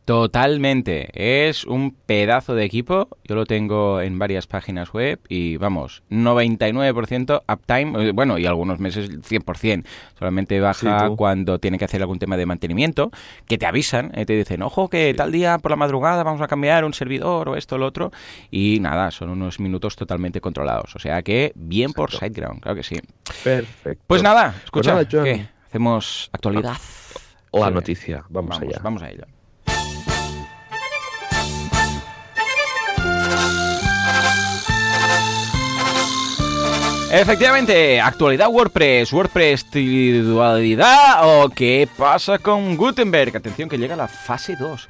Totalmente. 0.09 1.11
Es 1.13 1.67
un 1.67 1.91
pedazo 1.91 2.55
de 2.55 2.65
equipo. 2.65 3.11
Yo 3.25 3.35
lo 3.35 3.45
tengo 3.45 4.01
en 4.01 4.19
varias 4.19 4.47
páginas 4.47 4.91
web 4.95 5.21
y 5.29 5.59
vamos, 5.59 6.03
99% 6.09 7.43
uptime, 7.47 8.09
eh, 8.09 8.13
bueno, 8.13 8.39
y 8.39 8.47
algunos 8.47 8.79
meses 8.79 9.11
100%. 9.11 9.85
Solamente 10.19 10.61
baja 10.61 11.11
cuando 11.15 11.59
tiene 11.59 11.77
que 11.77 11.85
hacer 11.85 12.01
algún 12.01 12.19
tema 12.19 12.39
de 12.39 12.47
mantenimiento, 12.47 13.11
que 13.45 13.59
te 13.59 13.67
avisan, 13.67 14.11
eh, 14.15 14.25
te 14.25 14.33
dicen, 14.33 14.63
ojo, 14.63 14.89
que 14.89 15.13
tal 15.13 15.31
día 15.31 15.59
por 15.59 15.73
la 15.73 15.77
madrugada 15.77 16.23
vamos 16.23 16.41
a 16.41 16.49
cambiar 16.49 16.87
un 16.87 16.95
servidor 16.95 17.51
o 17.51 17.57
esto 17.57 17.75
o 17.75 17.79
lo 17.79 17.85
otro. 17.85 18.11
Y 18.51 18.79
nada, 18.81 19.11
son 19.11 19.29
unos 19.29 19.61
minutos 19.61 19.95
totalmente 19.95 20.41
controlados. 20.41 20.97
O 20.97 20.99
sea 20.99 21.21
que 21.21 21.53
bien 21.55 21.93
por 21.93 22.13
SiteGround, 22.13 22.63
claro 22.63 22.77
que 22.77 22.83
sí. 22.83 22.97
Perfecto. 23.45 24.05
Pues 24.07 24.23
nada, 24.23 24.55
escucha, 24.65 24.95
pues 24.95 25.09
¿qué? 25.09 25.49
Hacemos 25.67 26.31
actualidad. 26.33 26.79
La 27.53 27.71
noticia, 27.71 28.25
vamos, 28.31 28.59
vamos 28.59 28.63
allá. 28.63 28.81
Vamos 28.83 29.03
a 29.03 29.11
ello. 29.11 29.25
Efectivamente, 37.11 38.01
actualidad 38.03 38.49
WordPress, 38.51 39.13
WordPress 39.15 39.65
individualidad 39.75 41.21
o 41.23 41.49
qué 41.49 41.89
pasa 41.97 42.39
con 42.39 42.77
Gutenberg. 42.77 43.35
Atención 43.35 43.69
que 43.69 43.79
llega 43.79 43.97
la 43.97 44.09
fase 44.09 44.57
2. 44.57 44.89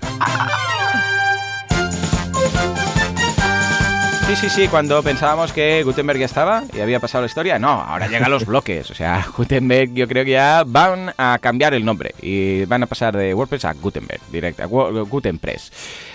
Sí, 4.28 4.36
sí, 4.36 4.50
sí, 4.50 4.68
cuando 4.68 5.02
pensábamos 5.02 5.54
que 5.54 5.82
Gutenberg 5.84 6.18
ya 6.18 6.26
estaba 6.26 6.62
y 6.76 6.80
había 6.80 7.00
pasado 7.00 7.22
la 7.22 7.28
historia, 7.28 7.58
no, 7.58 7.70
ahora 7.70 8.08
llegan 8.08 8.30
los 8.30 8.44
bloques. 8.46 8.90
O 8.90 8.94
sea, 8.94 9.26
Gutenberg 9.34 9.94
yo 9.94 10.06
creo 10.06 10.22
que 10.22 10.32
ya 10.32 10.64
van 10.66 11.14
a 11.16 11.38
cambiar 11.40 11.72
el 11.72 11.82
nombre 11.82 12.14
y 12.20 12.66
van 12.66 12.82
a 12.82 12.86
pasar 12.86 13.16
de 13.16 13.32
WordPress 13.32 13.64
a 13.64 13.72
Gutenberg, 13.72 14.20
directa, 14.30 14.66
Gutenpress. 14.66 15.72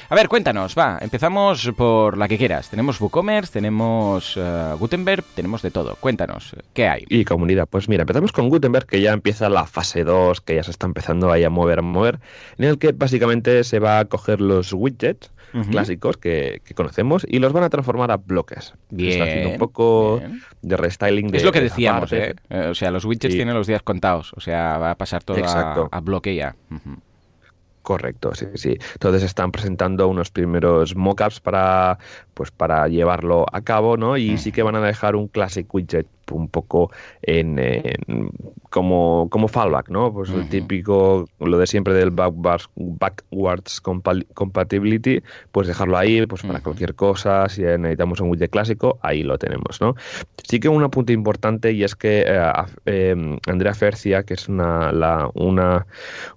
A 0.10 0.16
ver, 0.16 0.30
cuéntanos, 0.30 0.76
va, 0.78 1.00
empezamos 1.02 1.72
por 1.76 2.16
la 2.20 2.28
que 2.28 2.38
quieras. 2.38 2.70
Tenemos 2.70 3.02
WooCommerce, 3.02 3.52
tenemos 3.52 4.36
eh, 4.38 4.76
Gutenberg, 4.78 5.24
tenemos 5.34 5.64
de 5.64 5.72
todo. 5.72 5.96
Cuéntanos, 5.96 6.56
¿qué 6.76 6.88
hay? 6.88 7.06
Y 7.10 7.26
comunidad, 7.26 7.68
pues 7.68 7.90
mira, 7.90 8.04
empezamos 8.04 8.32
con 8.32 8.48
Gutenberg, 8.48 8.86
que 8.86 9.02
ya 9.02 9.12
empieza 9.12 9.50
la 9.50 9.66
fase 9.66 10.04
2, 10.04 10.40
que 10.42 10.54
ya 10.54 10.62
se 10.62 10.70
está 10.70 10.86
empezando 10.86 11.32
ahí 11.32 11.44
a 11.46 11.50
mover, 11.50 11.80
a 11.80 11.82
mover, 11.82 12.20
en 12.60 12.66
el 12.66 12.78
que 12.78 12.92
básicamente 12.92 13.64
se 13.64 13.80
va 13.80 13.98
a 13.98 14.06
coger 14.06 14.40
los 14.40 14.72
widgets 14.72 15.32
clásicos 15.70 16.18
que, 16.18 16.62
conocemos 16.76 17.26
y 17.30 17.40
los 17.40 17.54
van 17.54 17.64
a 17.64 17.70
transformar 17.70 18.12
a 18.12 18.18
bloques. 18.18 18.74
Bien. 18.90 19.12
Está 19.12 19.24
haciendo 19.26 19.50
un 19.50 19.58
poco 19.58 20.22
de 20.62 20.78
restyling 20.78 21.28
de. 21.28 21.38
Es 21.38 21.44
lo 21.44 21.52
que 21.52 21.62
decíamos, 21.62 22.12
¿eh? 22.14 22.36
¿eh? 22.50 22.68
O 22.70 22.76
sea, 22.76 22.92
los 22.92 23.06
widgets 23.06 23.36
tienen 23.36 23.56
los 23.56 23.68
días 23.68 23.84
contados. 23.84 24.34
O 24.36 24.40
sea, 24.40 24.78
va 24.78 24.92
a 24.92 24.96
pasar 24.96 25.24
todo 25.24 25.38
a, 25.44 26.00
bloque 26.00 26.36
ya. 26.36 26.56
Correcto, 27.84 28.34
sí, 28.34 28.46
sí. 28.56 28.78
Entonces 28.94 29.24
están 29.24 29.52
presentando 29.52 30.08
unos 30.08 30.32
primeros 30.32 30.96
mockups 30.96 31.42
para, 31.42 32.00
pues, 32.34 32.50
para 32.50 32.88
llevarlo 32.88 33.46
a 33.52 33.62
cabo, 33.62 33.98
¿no? 33.98 34.16
Y 34.16 34.38
sí 34.38 34.54
que 34.54 34.64
van 34.64 34.76
a 34.76 34.82
dejar 34.82 35.18
un 35.18 35.28
classic 35.28 35.72
widget 35.74 36.08
un 36.36 36.50
poco 36.50 36.92
en, 37.22 37.60
como, 38.74 39.28
como 39.30 39.48
fallback, 39.48 39.90
¿no? 39.90 40.12
Pues 40.12 40.32
el 40.32 40.50
típico, 40.50 41.30
lo 41.40 41.58
de 41.60 41.68
siempre 41.68 41.94
del 41.94 42.10
backwards, 42.10 42.70
backwards 42.76 43.82
compatibility, 44.34 45.22
pues 45.52 45.68
dejarlo 45.68 45.96
ahí, 45.96 46.26
pues 46.26 46.42
para 46.42 46.60
cualquier 46.60 46.96
cosa, 46.96 47.48
si 47.50 47.62
necesitamos 47.62 48.20
un 48.20 48.30
widget 48.30 48.50
clásico, 48.50 48.98
ahí 49.04 49.22
lo 49.22 49.38
tenemos, 49.38 49.80
¿no? 49.80 49.96
Sí 50.48 50.60
que 50.60 50.70
un 50.70 50.84
apunte 50.84 51.14
importante 51.14 51.72
y 51.72 51.84
es 51.84 51.96
que 51.96 52.26
eh, 52.28 52.52
em, 52.86 53.38
Andrea 53.48 53.76
Fercia, 53.76 54.24
que 54.24 54.34
es 54.34 54.50
una, 54.50 54.92
la, 54.92 55.30
una, 55.36 55.86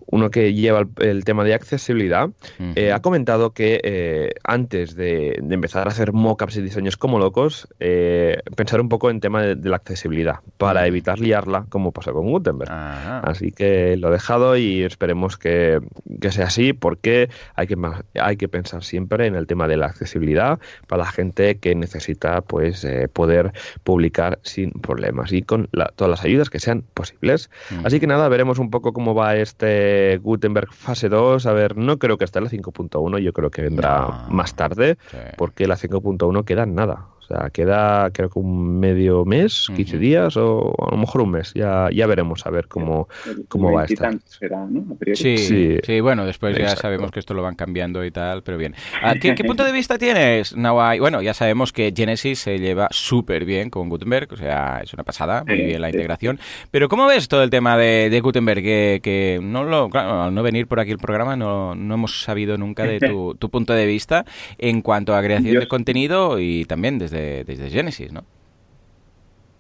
uno 0.07 0.31
que 0.31 0.53
lleva 0.53 0.87
el, 0.99 1.25
tema 1.25 1.43
de 1.43 1.55
accesibilidad, 1.55 2.29
eh, 2.75 2.93
ha 2.93 3.00
comentado 3.00 3.50
que 3.50 3.81
eh, 3.83 4.35
antes 4.45 4.95
de, 4.95 5.43
empezar 5.50 5.87
a 5.88 5.91
hacer 5.91 6.12
mockups 6.12 6.57
y 6.59 6.62
diseños 6.62 6.99
como 6.99 7.19
locos, 7.19 7.67
pensar 7.79 8.81
un 8.81 8.91
poco 8.91 9.09
en 9.09 9.21
tema 9.21 9.43
de, 9.43 9.55
de 9.55 9.69
la 9.71 9.76
accesibilidad, 9.87 10.40
para 10.59 10.87
evitar 10.87 11.21
liarla 11.21 11.66
como 11.69 11.93
pasó 11.93 12.12
con 12.12 12.26
Gutenberg. 12.26 12.71
Así 12.71 13.52
que 13.52 13.97
lo 13.97 14.09
he 14.09 14.12
dejado 14.12 14.57
y 14.57 14.83
esperemos 14.83 15.37
que, 15.37 15.81
sea 16.31 16.47
así, 16.47 16.73
porque 16.73 17.31
hay 17.55 17.69
que, 17.69 17.76
hay 18.21 18.37
que 18.37 18.49
pensar 18.49 18.83
siempre 18.83 19.26
en 19.26 19.37
el 19.37 19.47
tema 19.47 19.69
de 19.69 19.76
la 19.76 19.87
accesibilidad 19.87 20.59
para 20.88 21.05
la 21.05 21.11
gente 21.11 21.59
que 21.59 21.75
necesita 21.75 22.40
pues 22.40 22.85
eh, 22.85 23.09
poder 23.09 23.52
publicar 23.85 24.40
sin 24.43 24.73
problemas 24.73 25.33
y 25.33 25.43
con 25.43 25.69
todas 25.95 26.11
las 26.11 26.25
ayudas 26.25 26.50
que 26.50 26.59
sean 26.59 26.83
posibles. 26.95 27.49
Mm. 27.71 27.87
Así 27.87 28.00
que 28.00 28.09
nada, 28.09 28.28
veremos 28.28 28.59
un 28.59 28.71
poco 28.71 28.93
cómo 28.93 29.14
va 29.14 29.37
este 29.37 30.19
Gutenberg 30.23 30.73
fase 30.73 31.09
2. 31.09 31.47
A 31.47 31.52
ver, 31.52 31.76
no 31.76 31.99
creo 31.99 32.19
que 32.19 32.25
esté 32.25 32.40
la 32.40 32.49
5.1, 32.49 33.19
yo 33.19 33.33
creo 33.33 33.50
que 33.50 33.62
vendrá 33.62 34.26
más 34.28 34.57
tarde, 34.57 34.97
porque 35.37 35.66
la 35.66 35.76
5.1 35.76 36.45
queda 36.45 36.64
en 36.64 36.75
nada. 36.75 37.07
O 37.28 37.35
sea, 37.35 37.50
queda 37.50 38.11
creo 38.12 38.30
que 38.30 38.38
un 38.38 38.78
medio 38.78 39.25
mes, 39.25 39.68
15 39.75 39.99
días 39.99 40.37
o 40.37 40.75
a 40.78 40.92
lo 40.92 40.97
mejor 40.97 41.23
un 41.23 41.33
mes. 41.33 41.52
Ya, 41.54 41.88
ya 41.92 42.06
veremos 42.06 42.47
a 42.47 42.50
ver 42.50 42.68
cómo, 42.68 43.09
cómo 43.49 43.73
va 43.73 43.83
a 43.83 43.85
estar. 43.87 44.16
Sí, 45.14 45.78
sí, 45.83 46.00
bueno, 46.00 46.25
después 46.25 46.56
ya 46.56 46.76
sabemos 46.76 47.11
que 47.11 47.18
esto 47.18 47.35
lo 47.35 47.42
van 47.42 47.56
cambiando 47.56 48.04
y 48.04 48.12
tal, 48.12 48.42
pero 48.42 48.59
bien. 48.59 48.75
Ah, 49.02 49.14
¿Qué, 49.21 49.35
punto 49.45 49.64
de 49.64 49.73
vista 49.76 49.99
tienes, 49.99 50.56
Nawai? 50.56 51.00
Bueno, 51.00 51.21
ya 51.21 51.35
sabemos 51.35 51.73
que 51.73 51.92
Genesis 51.97 52.38
se 52.38 52.59
lleva 52.59 52.88
súper 52.90 53.45
bien 53.45 53.71
con 53.71 53.88
Gutenberg, 53.88 54.33
o 54.33 54.37
sea, 54.37 54.80
es 54.83 54.92
una 54.95 55.02
pasada, 55.02 55.42
muy 55.45 55.56
bien 55.62 55.80
la 55.80 55.88
integración. 55.88 56.38
Pero 56.71 56.88
¿cómo 56.88 57.06
ves 57.06 57.26
todo 57.26 57.42
el 57.42 57.50
tema 57.50 57.76
de, 57.76 58.21
Gutenberg? 58.23 58.62
Que, 58.62 59.40
no 59.42 59.64
lo, 59.64 59.90
al 59.92 60.33
no 60.33 60.42
venir 60.42 60.66
por 60.68 60.78
aquí 60.78 60.92
el 60.92 60.99
programa 60.99 61.37
no, 61.37 61.75
no 61.75 61.95
hemos 61.95 62.23
sabido 62.23 62.56
nunca 62.56 62.85
de 62.85 63.00
tu, 63.00 63.35
tu 63.35 63.50
punto 63.50 63.73
de 63.73 63.87
vista 63.87 64.25
en 64.59 64.83
cuanto 64.83 65.14
a 65.14 65.23
creación 65.23 65.59
de 65.59 65.68
contenido 65.68 66.38
y 66.38 66.64
también 66.64 66.99
desde 66.99 67.15
desde, 67.16 67.70
Genesis, 67.70 68.12
¿no? 68.12 68.25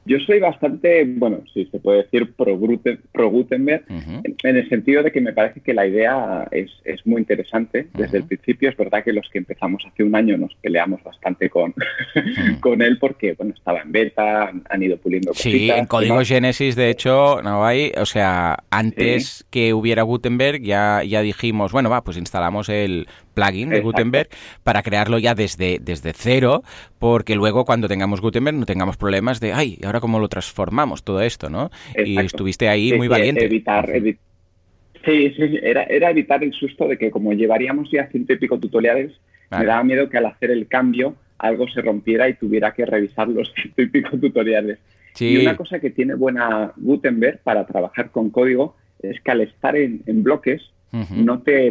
Yo 0.06 0.20
soy 0.20 0.38
bastante, 0.38 1.04
bueno, 1.04 1.40
si 1.52 1.64
se 1.64 1.80
puede 1.80 2.04
decir 2.04 2.32
pro, 2.34 2.56
Gutenberg, 2.56 3.84
en, 3.88 4.56
el 4.56 4.68
sentido 4.68 5.02
de 5.02 5.10
que 5.10 5.20
me 5.20 5.32
parece 5.32 5.60
que 5.60 5.74
la 5.74 5.84
idea 5.84 6.46
es, 6.52 6.70
muy 7.04 7.22
interesante. 7.22 7.88
Desde 7.92 8.18
el 8.18 8.24
principio 8.24 8.70
es 8.70 8.76
verdad 8.76 9.02
que 9.02 9.12
los 9.12 9.28
que 9.28 9.38
empezamos 9.38 9.82
hace 9.84 10.04
un 10.04 10.14
año 10.14 10.38
nos 10.38 10.54
peleamos 10.62 11.02
bastante 11.02 11.50
con, 11.50 11.74
con 12.60 12.82
él 12.82 12.98
porque, 13.00 13.32
bueno, 13.32 13.52
estaba 13.56 13.80
en 13.80 13.90
beta, 13.90 14.52
han, 14.68 14.82
ido 14.82 14.96
puliendo 14.96 15.32
cositas. 15.32 15.52
Sí, 15.52 15.70
en 15.70 15.86
código 15.86 16.20
Genesis, 16.24 16.76
de 16.76 16.88
hecho, 16.88 17.42
no 17.42 17.66
hay, 17.66 17.90
o 17.96 18.06
sea, 18.06 18.58
antes 18.70 19.44
que 19.50 19.74
hubiera 19.74 20.02
Gutenberg 20.02 20.62
ya, 20.62 21.02
ya 21.02 21.20
dijimos, 21.20 21.72
bueno, 21.72 21.90
va, 21.90 22.04
pues 22.04 22.16
instalamos 22.16 22.68
el 22.68 23.08
plugin 23.36 23.68
de 23.68 23.80
Gutenberg 23.82 24.28
para 24.64 24.82
crearlo 24.82 25.18
ya 25.18 25.34
desde, 25.34 25.78
desde 25.80 26.12
cero, 26.14 26.62
porque 26.98 27.36
luego 27.36 27.64
cuando 27.64 27.86
tengamos 27.86 28.20
Gutenberg 28.20 28.56
no 28.56 28.66
tengamos 28.66 28.96
problemas 28.96 29.38
de, 29.40 29.52
ay, 29.52 29.78
ahora 29.84 30.00
cómo 30.00 30.18
lo 30.18 30.28
transformamos 30.28 31.04
todo 31.04 31.20
esto, 31.20 31.50
¿no? 31.50 31.70
Y 31.94 32.18
estuviste 32.18 32.68
ahí 32.68 32.94
muy 32.94 33.08
valiente. 33.08 33.44
Evitar, 33.44 33.86
sí, 33.92 35.34
sí, 35.36 35.58
era, 35.62 35.84
era 35.84 36.10
evitar 36.10 36.42
el 36.42 36.52
susto 36.52 36.88
de 36.88 36.96
que 36.96 37.10
como 37.10 37.34
llevaríamos 37.34 37.90
ya 37.92 38.06
ciento 38.08 38.32
y 38.32 38.38
pico 38.38 38.58
tutoriales, 38.58 39.12
me 39.50 39.64
daba 39.64 39.84
miedo 39.84 40.08
que 40.08 40.16
al 40.16 40.26
hacer 40.26 40.50
el 40.50 40.66
cambio 40.66 41.14
algo 41.38 41.68
se 41.68 41.82
rompiera 41.82 42.28
y 42.30 42.34
tuviera 42.34 42.72
que 42.72 42.86
revisar 42.86 43.28
los 43.28 43.52
ciento 43.54 43.82
y 43.82 43.86
pico 43.88 44.16
tutoriales. 44.18 44.78
Y 45.18 45.38
una 45.38 45.56
cosa 45.56 45.78
que 45.78 45.90
tiene 45.90 46.14
buena 46.14 46.72
Gutenberg 46.76 47.40
para 47.42 47.66
trabajar 47.66 48.10
con 48.10 48.30
código 48.30 48.76
es 49.00 49.20
que 49.20 49.30
al 49.30 49.42
estar 49.42 49.76
en, 49.76 50.02
en 50.06 50.22
bloques 50.22 50.62
no 50.92 51.40
te 51.40 51.70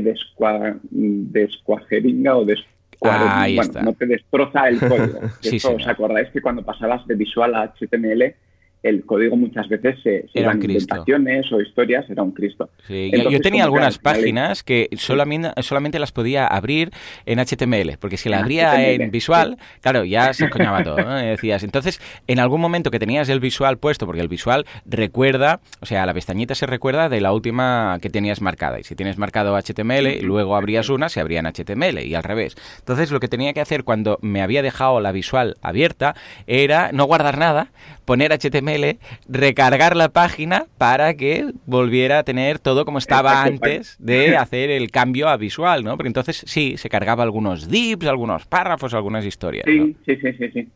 descuajeringa 0.91 2.35
o 2.35 2.45
no 2.45 3.93
te 3.93 4.05
destroza 4.05 4.67
el 4.67 4.79
código. 4.79 5.19
¿Os 5.75 5.87
acordáis 5.87 6.29
que 6.29 6.41
cuando 6.41 6.63
pasabas 6.63 7.05
de 7.07 7.15
visual 7.15 7.55
a 7.55 7.73
HTML 7.73 8.35
el 8.85 9.03
código 9.03 9.35
muchas 9.35 9.67
veces 9.67 9.97
se, 10.03 10.27
se 10.31 10.39
eran 10.39 10.61
inventaciones 10.61 11.51
o 11.51 11.59
historias, 11.59 12.07
era 12.07 12.21
un 12.21 12.31
Cristo. 12.31 12.69
yo 12.87 13.39
tenía 13.41 13.63
algunas 13.63 13.97
páginas 13.97 14.61
que 14.61 14.89
solamente, 14.95 15.49
solamente 15.63 15.97
las 15.97 16.11
podía 16.11 16.45
abrir 16.45 16.91
en 17.25 17.39
HTML, 17.39 17.97
porque 17.99 18.17
si 18.17 18.29
la 18.29 18.39
abría 18.39 18.91
en 18.91 19.09
visual, 19.09 19.57
claro, 19.81 20.03
ya 20.03 20.33
se 20.33 20.49
coñaba 20.49 20.83
todo, 20.83 20.95
Decías, 21.15 21.63
entonces, 21.63 21.99
en 22.27 22.39
algún 22.39 22.61
momento 22.61 22.91
que 22.91 22.99
tenías 22.99 23.27
el 23.29 23.39
visual 23.39 23.77
puesto, 23.77 24.05
porque 24.05 24.21
el 24.21 24.27
visual 24.27 24.65
recuerda, 24.85 25.61
o 25.81 25.87
sea, 25.87 26.05
la 26.05 26.13
pestañita 26.13 26.53
se 26.53 26.67
recuerda 26.67 27.09
de 27.09 27.21
la 27.21 27.33
última 27.33 27.97
que 28.01 28.11
tenías 28.11 28.39
marcada, 28.39 28.79
y 28.79 28.83
si 28.83 28.95
tienes 28.95 29.17
marcado 29.17 29.57
HTML 29.59 30.07
y 30.07 30.21
luego 30.21 30.55
abrías 30.55 30.89
una, 30.89 31.09
se 31.09 31.19
abría 31.19 31.39
en 31.39 31.47
HTML, 31.47 32.05
y 32.05 32.13
al 32.13 32.23
revés. 32.23 32.55
Entonces, 32.79 33.11
lo 33.11 33.19
que 33.19 33.27
tenía 33.27 33.53
que 33.53 33.61
hacer 33.61 33.83
cuando 33.83 34.19
me 34.21 34.43
había 34.43 34.61
dejado 34.61 34.99
la 34.99 35.11
visual 35.11 35.55
abierta 35.63 36.15
era 36.45 36.91
no 36.91 37.05
guardar 37.05 37.39
nada, 37.39 37.69
poner 38.05 38.31
HTML, 38.31 38.97
recargar 39.27 39.95
la 39.95 40.09
página 40.09 40.65
para 40.77 41.15
que 41.15 41.51
volviera 41.65 42.19
a 42.19 42.23
tener 42.23 42.59
todo 42.59 42.85
como 42.85 42.99
estaba 42.99 43.43
antes 43.43 43.97
de 43.99 44.37
hacer 44.37 44.69
el 44.69 44.91
cambio 44.91 45.27
a 45.27 45.37
visual, 45.37 45.83
¿no? 45.83 45.97
Porque 45.97 46.07
entonces 46.07 46.43
sí, 46.45 46.77
se 46.77 46.89
cargaba 46.89 47.23
algunos 47.23 47.69
dips, 47.69 48.05
algunos 48.07 48.45
párrafos, 48.45 48.93
algunas 48.93 49.25
historias. 49.25 49.65
Sí, 49.65 49.95
sí, 50.05 50.15
sí, 50.17 50.33
sí, 50.33 50.51
sí. 50.51 50.67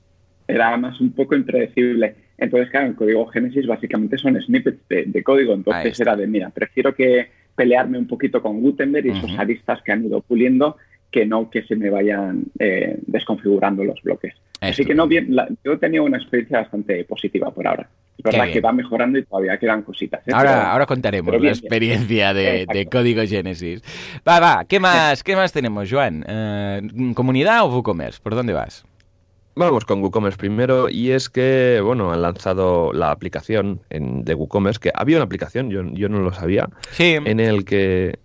Era 0.47 0.75
más 0.77 0.99
un 0.99 1.11
poco 1.11 1.35
impredecible. 1.35 2.15
Entonces, 2.37 2.71
claro, 2.71 2.87
en 2.87 2.93
código 2.93 3.27
Génesis 3.27 3.67
básicamente 3.67 4.17
son 4.17 4.41
snippets 4.41 4.79
de, 4.87 5.23
código. 5.23 5.53
Entonces 5.53 5.99
era 5.99 6.15
de, 6.15 6.25
mira, 6.25 6.49
prefiero 6.49 6.95
que 6.95 7.27
pelearme 7.55 7.97
un 7.97 8.07
poquito 8.07 8.41
con 8.41 8.61
Gutenberg 8.61 9.05
y 9.05 9.09
esos 9.09 9.37
aristas 9.37 9.81
que 9.83 9.91
han 9.91 10.05
ido 10.05 10.21
puliendo 10.21 10.77
que 11.11 11.25
no 11.25 11.49
que 11.49 11.63
se 11.63 11.75
me 11.75 11.89
vayan 11.89 12.45
eh, 12.59 12.97
desconfigurando 13.05 13.83
los 13.83 14.01
bloques. 14.01 14.33
Así 14.61 14.85
que 14.85 14.93
no 14.93 15.07
bien, 15.07 15.35
yo 15.63 15.73
he 15.73 15.77
tenido 15.77 16.03
una 16.03 16.17
experiencia 16.17 16.59
bastante 16.59 17.03
positiva 17.05 17.51
por 17.51 17.67
ahora. 17.67 17.89
Es 18.17 18.23
verdad 18.23 18.51
que 18.51 18.59
va 18.59 18.73
mejorando 18.73 19.17
y 19.17 19.23
todavía 19.23 19.57
quedan 19.57 19.83
cositas. 19.83 20.27
¿eh? 20.27 20.31
Ahora, 20.33 20.73
ahora 20.73 20.85
contaremos 20.85 21.41
la 21.41 21.49
experiencia 21.49 22.33
de, 22.33 22.87
código 22.91 23.21
Genesis. 23.25 23.81
Va, 24.27 24.41
va, 24.41 24.65
¿qué 24.67 24.79
más, 24.79 25.23
¿qué 25.23 25.37
más 25.37 25.53
tenemos, 25.53 25.89
Joan? 25.89 26.25
Eh, 26.27 26.81
¿Comunidad 27.15 27.63
o 27.63 27.67
WooCommerce? 27.67 28.19
¿Por 28.21 28.35
dónde 28.35 28.51
vas? 28.51 28.83
Vamos 29.55 29.85
con 29.85 30.01
WooCommerce 30.01 30.37
primero 30.37 30.89
y 30.89 31.11
es 31.11 31.29
que, 31.29 31.81
bueno, 31.83 32.11
han 32.11 32.21
lanzado 32.21 32.91
la 32.91 33.11
aplicación 33.11 33.81
en, 33.89 34.23
de 34.25 34.33
WooCommerce, 34.33 34.79
que 34.79 34.91
había 34.93 35.17
una 35.17 35.25
aplicación, 35.25 35.69
yo, 35.69 35.83
yo 35.93 36.09
no 36.09 36.19
lo 36.19 36.33
sabía, 36.33 36.69
sí. 36.91 37.17
en 37.23 37.39
el 37.39 37.63
que 37.63 38.19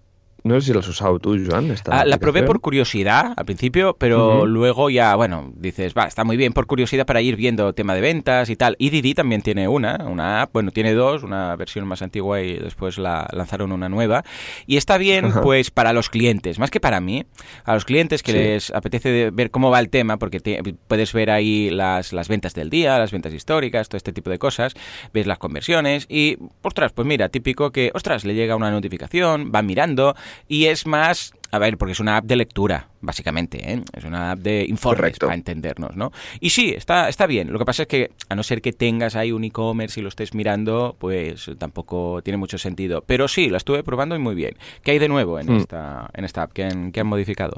no 0.44 0.60
sé 0.60 0.66
si 0.66 0.72
lo 0.74 0.80
has 0.80 0.88
usado 0.88 1.18
tú, 1.18 1.38
Joan. 1.42 1.74
Ah, 1.86 2.04
la 2.04 2.18
probé 2.18 2.42
por 2.42 2.60
curiosidad 2.60 3.32
al 3.34 3.46
principio, 3.46 3.96
pero 3.98 4.44
luego 4.44 4.90
ya, 4.90 5.14
bueno, 5.16 5.50
dices, 5.56 5.94
va, 5.96 6.04
está 6.04 6.22
muy 6.22 6.36
bien 6.36 6.52
por 6.52 6.66
curiosidad 6.66 7.06
para 7.06 7.22
ir 7.22 7.34
viendo 7.36 7.72
tema 7.72 7.94
de 7.94 8.02
ventas 8.02 8.50
y 8.50 8.56
tal. 8.56 8.76
Y 8.78 8.90
Didi 8.90 9.14
también 9.14 9.40
tiene 9.40 9.68
una, 9.68 10.04
una 10.06 10.42
app, 10.42 10.52
bueno, 10.52 10.70
tiene 10.70 10.92
dos, 10.92 11.22
una 11.22 11.56
versión 11.56 11.86
más 11.86 12.02
antigua 12.02 12.42
y 12.42 12.58
después 12.58 12.98
la 12.98 13.26
lanzaron 13.32 13.72
una 13.72 13.88
nueva. 13.88 14.22
Y 14.66 14.76
está 14.76 14.98
bien, 14.98 15.32
pues, 15.42 15.70
para 15.70 15.94
los 15.94 16.10
clientes, 16.10 16.58
más 16.58 16.70
que 16.70 16.78
para 16.78 17.00
mí, 17.00 17.24
a 17.64 17.72
los 17.72 17.86
clientes 17.86 18.22
que 18.22 18.34
les 18.34 18.70
apetece 18.70 19.30
ver 19.30 19.50
cómo 19.50 19.70
va 19.70 19.80
el 19.80 19.88
tema, 19.88 20.18
porque 20.18 20.62
puedes 20.86 21.14
ver 21.14 21.30
ahí 21.30 21.70
las, 21.70 22.12
las 22.12 22.28
ventas 22.28 22.52
del 22.52 22.68
día, 22.68 22.98
las 22.98 23.12
ventas 23.12 23.32
históricas, 23.32 23.88
todo 23.88 23.96
este 23.96 24.12
tipo 24.12 24.28
de 24.28 24.38
cosas, 24.38 24.74
ves 25.14 25.26
las 25.26 25.38
conversiones 25.38 26.04
y, 26.10 26.36
ostras, 26.60 26.92
pues 26.92 27.08
mira, 27.08 27.30
típico 27.30 27.72
que, 27.72 27.90
ostras, 27.94 28.26
le 28.26 28.34
llega 28.34 28.56
una 28.56 28.70
notificación, 28.70 29.50
va 29.54 29.62
mirando 29.62 30.14
y 30.48 30.66
es 30.66 30.86
más, 30.86 31.32
a 31.50 31.58
ver, 31.58 31.78
porque 31.78 31.92
es 31.92 32.00
una 32.00 32.16
app 32.16 32.24
de 32.24 32.36
lectura, 32.36 32.88
básicamente, 33.00 33.72
¿eh? 33.72 33.82
es 33.92 34.04
una 34.04 34.32
app 34.32 34.40
de 34.40 34.64
informes 34.68 35.18
para 35.18 35.34
entendernos, 35.34 35.96
¿no? 35.96 36.12
Y 36.40 36.50
sí, 36.50 36.74
está, 36.76 37.08
está 37.08 37.26
bien. 37.26 37.52
Lo 37.52 37.58
que 37.58 37.64
pasa 37.64 37.82
es 37.82 37.88
que, 37.88 38.10
a 38.28 38.34
no 38.34 38.42
ser 38.42 38.60
que 38.60 38.72
tengas 38.72 39.16
ahí 39.16 39.32
un 39.32 39.44
e-commerce 39.44 40.00
y 40.00 40.02
lo 40.02 40.08
estés 40.08 40.34
mirando, 40.34 40.96
pues 40.98 41.50
tampoco 41.58 42.22
tiene 42.22 42.38
mucho 42.38 42.58
sentido. 42.58 43.02
Pero 43.06 43.28
sí, 43.28 43.50
la 43.50 43.58
estuve 43.58 43.82
probando 43.82 44.16
y 44.16 44.18
muy 44.18 44.34
bien. 44.34 44.56
¿Qué 44.82 44.92
hay 44.92 44.98
de 44.98 45.08
nuevo 45.08 45.38
en, 45.38 45.52
hmm. 45.52 45.56
esta, 45.56 46.10
en 46.14 46.24
esta 46.24 46.42
app? 46.42 46.52
¿Qué 46.52 46.64
han, 46.64 46.92
qué 46.92 47.00
han 47.00 47.06
modificado? 47.06 47.56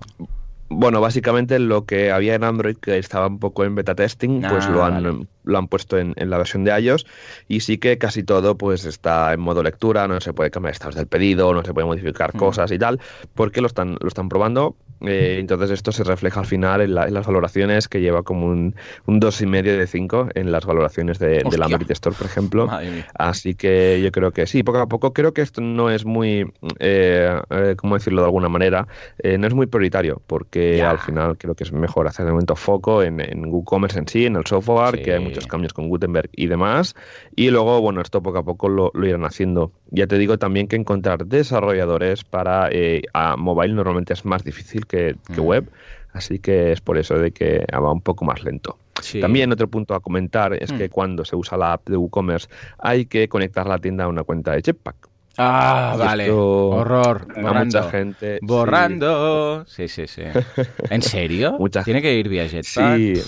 Bueno, 0.69 1.01
básicamente 1.01 1.59
lo 1.59 1.85
que 1.85 2.11
había 2.11 2.35
en 2.35 2.43
Android, 2.43 2.77
que 2.77 2.99
estaba 2.99 3.29
un 3.29 3.39
poco 3.39 3.65
en 3.65 3.75
beta 3.77 3.95
testing, 3.95 4.43
pues 4.43 4.69
lo 4.69 4.83
ah, 4.83 4.89
han, 4.89 5.29
lo 5.47 5.59
han 5.59 5.69
puesto 5.69 5.97
en, 5.99 6.15
la 6.17 6.37
versión 6.37 6.65
de 6.65 6.79
iOS 6.79 7.07
y 7.49 7.61
sí 7.61 7.79
que 7.79 7.97
casi 7.99 8.23
todo 8.23 8.59
pues 8.59 8.85
está 8.85 9.33
en 9.33 9.41
modo 9.41 9.63
lectura, 9.63 10.07
no 10.07 10.21
se 10.21 10.33
puede 10.33 10.51
cambiar 10.51 10.73
estados 10.73 10.97
del 10.97 11.07
pedido, 11.07 11.55
no 11.55 11.65
se 11.65 11.73
puede 11.73 11.87
modificar 11.87 12.35
mm. 12.35 12.39
cosas 12.39 12.71
y 12.73 12.79
tal, 12.79 13.01
porque 13.35 13.61
lo 13.61 13.69
están, 13.69 13.97
lo 14.01 14.09
están 14.09 14.29
probando. 14.29 14.77
Eh, 15.03 15.37
entonces 15.39 15.71
esto 15.71 15.93
se 15.93 16.05
refleja 16.05 16.41
al 16.41 16.47
final 16.47 16.81
en, 16.81 16.95
las 16.95 17.27
valoraciones 17.27 17.87
que 17.87 18.01
lleva 18.01 18.23
como 18.23 18.47
un, 18.47 18.75
un 19.07 19.21
2,5 19.21 19.63
de 19.63 19.87
5 19.87 20.29
en 20.35 20.51
las 20.51 20.65
valoraciones 20.65 21.19
de, 21.19 21.43
la 21.57 21.67
Android 21.67 21.91
Store, 21.91 22.17
por 22.17 22.27
ejemplo. 22.27 22.69
Así 23.15 23.55
que 23.55 24.01
yo 24.03 24.11
creo 24.11 24.33
que 24.33 24.47
sí, 24.47 24.63
poco 24.63 24.79
a 24.79 24.87
poco 24.87 25.13
creo 25.13 25.35
que 25.35 25.43
esto 25.43 25.61
no 25.61 25.91
es 25.91 26.05
muy, 26.05 26.51
eh, 26.79 27.41
eh 27.51 27.75
¿cómo 27.77 27.97
decirlo 27.97 28.23
de 28.23 28.27
alguna 28.27 28.49
manera? 28.49 28.87
Eh, 29.19 29.39
no 29.39 29.47
es 29.47 29.55
muy 29.55 29.67
prioritario, 29.67 30.23
porque 30.27 30.83
al 30.83 30.99
final 30.99 31.37
creo 31.37 31.55
que 31.55 31.65
es 31.65 31.73
mejor 31.73 32.09
hacer 32.09 32.25
de 32.25 32.33
momento 32.33 32.57
foco 32.57 33.03
en, 33.03 33.21
en 33.21 33.47
WooCommerce 33.47 33.99
en 33.99 34.09
sí, 34.09 34.27
en 34.27 34.37
el 34.37 34.47
software, 34.47 35.03
que 35.03 35.13
hay 35.13 35.36
muchos 35.37 35.47
cambios 35.47 35.73
con 35.73 35.89
Gutenberg 35.89 36.31
y 36.33 36.47
demás. 36.47 36.95
Y 37.35 37.51
luego, 37.51 37.81
bueno, 37.81 38.01
esto 38.01 38.23
poco 38.23 38.39
a 38.39 38.43
poco 38.45 38.69
lo, 38.69 38.91
irán 39.05 39.25
haciendo. 39.25 39.73
Ya 39.91 40.07
te 40.07 40.19
digo 40.19 40.39
también 40.39 40.67
que 40.67 40.77
encontrar 40.77 41.27
desarrolladores 41.27 42.25
para 42.25 42.69
eh, 42.71 43.03
a 43.13 43.37
mobile 43.37 43.75
normalmente 43.75 44.15
es 44.15 44.25
más 44.25 44.45
difícil 44.45 44.87
que, 44.87 45.17
mm. 45.29 45.41
web. 45.41 45.71
Así 46.13 46.39
que 46.39 46.73
es 46.73 46.81
por 46.81 46.97
eso 46.97 47.19
de 47.19 47.31
que 47.31 47.67
va 47.75 47.93
un 47.93 48.01
poco 48.01 48.25
más 48.25 48.43
lento. 48.43 48.79
También 49.21 49.53
otro 49.53 49.69
punto 49.69 49.95
a 49.95 50.01
comentar 50.01 50.55
es 50.55 50.73
que 50.73 50.87
mm. 50.87 50.91
cuando 50.91 51.25
se 51.27 51.37
usa 51.37 51.59
la 51.59 51.75
app 51.75 51.87
de 51.91 51.99
WooCommerce 51.99 52.49
hay 52.79 53.05
que 53.05 53.29
conectar 53.29 53.67
la 53.67 53.79
tienda 53.79 54.05
a 54.05 54.09
una 54.09 54.23
cuenta 54.23 54.53
de 54.53 54.63
Jetpack. 54.63 55.11
Ah, 55.37 55.97
vale. 55.99 56.31
Horror. 56.31 57.27
Borrando. 57.35 57.79
Mucha 57.79 57.91
gente. 57.91 58.39
Borrando. 58.41 59.67
Sí, 59.67 59.89
sí, 59.89 60.07
sí. 60.07 60.23
¿En 60.91 61.03
serio? 61.03 61.59
Tiene 61.85 62.01
que 62.01 62.15
ir 62.15 62.31
vía 62.31 62.49
Jetpack. 62.49 62.97
Sí. 62.97 63.23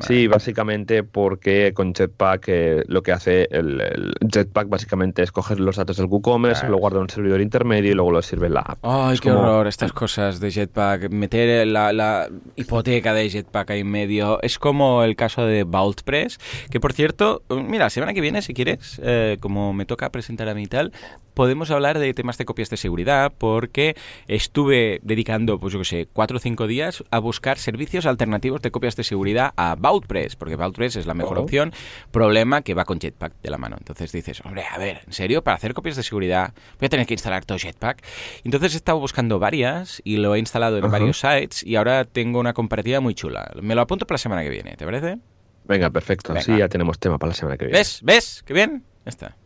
Sí, 0.00 0.26
básicamente 0.26 1.02
porque 1.02 1.72
con 1.74 1.94
Jetpack 1.94 2.44
eh, 2.48 2.84
lo 2.88 3.02
que 3.02 3.12
hace 3.12 3.48
el, 3.50 4.14
Jetpack 4.30 4.68
básicamente 4.68 5.22
es 5.22 5.30
coger 5.30 5.60
los 5.60 5.76
datos 5.76 5.96
del 5.96 6.06
WooCommerce, 6.06 6.68
lo 6.68 6.78
guarda 6.78 6.98
en 6.98 7.02
un 7.02 7.10
servidor 7.10 7.40
intermedio 7.40 7.92
y 7.92 7.94
luego 7.94 8.10
lo 8.10 8.22
sirve 8.22 8.48
en 8.48 8.54
la 8.54 8.60
app. 8.60 8.78
Ay, 8.82 9.18
qué 9.18 9.30
horror 9.30 9.66
estas 9.66 9.92
cosas 9.92 10.40
de 10.40 10.50
Jetpack. 10.50 11.10
Meter 11.10 11.66
la, 11.66 12.28
hipoteca 12.56 13.14
de 13.14 13.30
Jetpack 13.30 13.70
ahí 13.70 13.80
en 13.80 13.90
medio. 13.90 14.40
Es 14.42 14.58
como 14.58 15.02
el 15.04 15.16
caso 15.16 15.46
de 15.46 15.64
VaultPress, 15.64 16.38
que 16.70 16.80
por 16.80 16.92
cierto, 16.92 17.42
mira, 17.50 17.84
la 17.84 17.90
semana 17.90 18.14
que 18.14 18.20
viene, 18.20 18.42
si 18.42 18.54
quieres, 18.54 19.00
eh, 19.02 19.38
como 19.40 19.72
me 19.72 19.84
toca 19.84 20.10
presentar 20.10 20.48
a 20.48 20.54
mí 20.54 20.64
y 20.64 20.66
tal, 20.66 20.92
podemos 21.34 21.70
hablar 21.70 21.98
de 21.98 22.14
temas 22.14 22.38
de 22.38 22.44
copias 22.44 22.70
de 22.70 22.76
seguridad 22.76 23.32
porque 23.36 23.96
estuve 24.28 25.00
dedicando, 25.02 25.58
pues 25.58 25.72
yo 25.72 25.80
qué 25.80 25.84
sé, 25.84 26.08
cuatro 26.12 26.38
o 26.38 26.40
cinco 26.40 26.66
días 26.66 27.04
a 27.10 27.18
buscar 27.18 27.58
servicios 27.58 28.06
alternativos 28.06 28.62
de 28.62 28.70
copias 28.70 28.96
de 28.96 29.04
seguridad 29.04 29.52
a 29.56 29.76
Vaultpress, 29.84 30.34
porque 30.36 30.56
Vaultpress 30.56 30.96
es 30.96 31.06
la 31.06 31.12
mejor 31.12 31.38
oh. 31.38 31.42
opción. 31.42 31.72
Problema 32.10 32.62
que 32.62 32.72
va 32.72 32.86
con 32.86 32.98
Jetpack 32.98 33.34
de 33.42 33.50
la 33.50 33.58
mano. 33.58 33.76
Entonces 33.78 34.10
dices, 34.12 34.40
hombre, 34.44 34.64
a 34.64 34.78
ver, 34.78 35.02
¿en 35.06 35.12
serio? 35.12 35.44
Para 35.44 35.56
hacer 35.56 35.74
copias 35.74 35.96
de 35.96 36.02
seguridad 36.02 36.54
voy 36.80 36.86
a 36.86 36.88
tener 36.88 37.06
que 37.06 37.12
instalar 37.12 37.44
todo 37.44 37.58
Jetpack. 37.58 38.02
Entonces 38.44 38.72
he 38.72 38.76
estado 38.78 38.98
buscando 38.98 39.38
varias 39.38 40.00
y 40.02 40.16
lo 40.16 40.34
he 40.34 40.38
instalado 40.38 40.78
en 40.78 40.90
varios 40.90 41.20
sites 41.20 41.62
y 41.62 41.76
ahora 41.76 42.06
tengo 42.06 42.40
una 42.40 42.54
comparativa 42.54 43.00
muy 43.00 43.14
chula. 43.14 43.52
Me 43.60 43.74
lo 43.74 43.82
apunto 43.82 44.06
para 44.06 44.14
la 44.14 44.18
semana 44.18 44.42
que 44.42 44.48
viene, 44.48 44.74
¿te 44.76 44.86
parece? 44.86 45.18
Venga, 45.64 45.90
perfecto. 45.90 46.32
Así 46.32 46.56
ya 46.56 46.68
tenemos 46.68 46.98
tema 46.98 47.18
para 47.18 47.28
la 47.30 47.34
semana 47.34 47.58
que 47.58 47.66
viene. 47.66 47.78
¿Ves? 47.78 48.00
¿Ves? 48.02 48.42
¿Qué 48.46 48.54
bien? 48.54 48.84
Ya 49.04 49.10
está. 49.10 49.36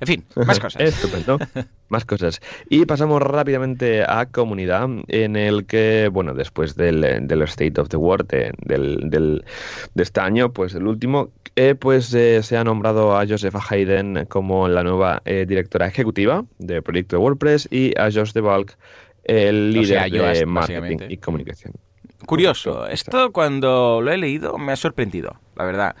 En 0.00 0.06
fin, 0.06 0.24
más 0.46 0.60
cosas. 0.60 0.82
Estupendo. 0.94 1.38
más 1.88 2.04
cosas. 2.04 2.40
Y 2.68 2.84
pasamos 2.86 3.22
rápidamente 3.22 4.04
a 4.06 4.26
comunidad, 4.26 4.88
en 5.08 5.36
el 5.36 5.66
que, 5.66 6.08
bueno, 6.12 6.34
después 6.34 6.76
del, 6.76 7.04
State 7.04 7.80
of 7.80 7.88
the 7.88 7.96
World 7.96 8.28
del, 8.28 9.10
del, 9.10 9.44
de 9.94 10.02
este 10.02 10.20
año, 10.20 10.52
pues 10.52 10.74
el 10.74 10.86
último, 10.86 11.30
eh, 11.56 11.74
pues 11.74 12.12
eh, 12.14 12.42
se 12.42 12.56
ha 12.56 12.64
nombrado 12.64 13.18
a 13.18 13.26
Josefa 13.26 13.60
Hayden 13.68 14.26
como 14.28 14.68
la 14.68 14.82
nueva 14.82 15.22
eh, 15.24 15.44
directora 15.48 15.86
ejecutiva 15.88 16.44
del 16.58 16.82
proyecto 16.82 17.16
de 17.16 17.22
WordPress 17.22 17.68
y 17.70 17.98
a 17.98 18.10
Josh 18.12 18.32
DeValk 18.32 18.76
el 19.24 19.72
líder 19.72 20.10
de 20.10 20.46
marketing 20.46 20.98
y 21.08 21.16
comunicación. 21.18 21.74
Curioso, 22.26 22.86
esto 22.86 23.30
cuando 23.32 24.00
lo 24.02 24.10
he 24.10 24.18
leído 24.18 24.58
me 24.58 24.72
ha 24.72 24.76
sorprendido, 24.76 25.36
la 25.56 25.64
verdad. 25.64 25.96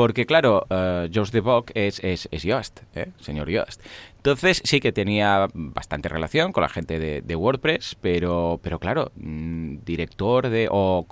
Porque, 0.00 0.24
claro, 0.24 0.66
uh, 0.70 1.10
Josh 1.14 1.28
DeVock 1.30 1.72
es, 1.74 2.02
es, 2.02 2.26
es 2.32 2.42
Yoast, 2.42 2.80
¿eh? 2.94 3.10
señor 3.20 3.50
Yoast. 3.50 3.82
Entonces 4.20 4.60
sí 4.64 4.80
que 4.80 4.92
tenía 4.92 5.48
bastante 5.54 6.10
relación 6.10 6.52
con 6.52 6.60
la 6.60 6.68
gente 6.68 6.98
de, 6.98 7.36
WordPress, 7.36 7.96
pero, 8.02 8.60
pero 8.62 8.78
claro, 8.78 9.12
mm, 9.16 9.78
director 9.86 10.50
de 10.50 10.68
o 10.70 11.06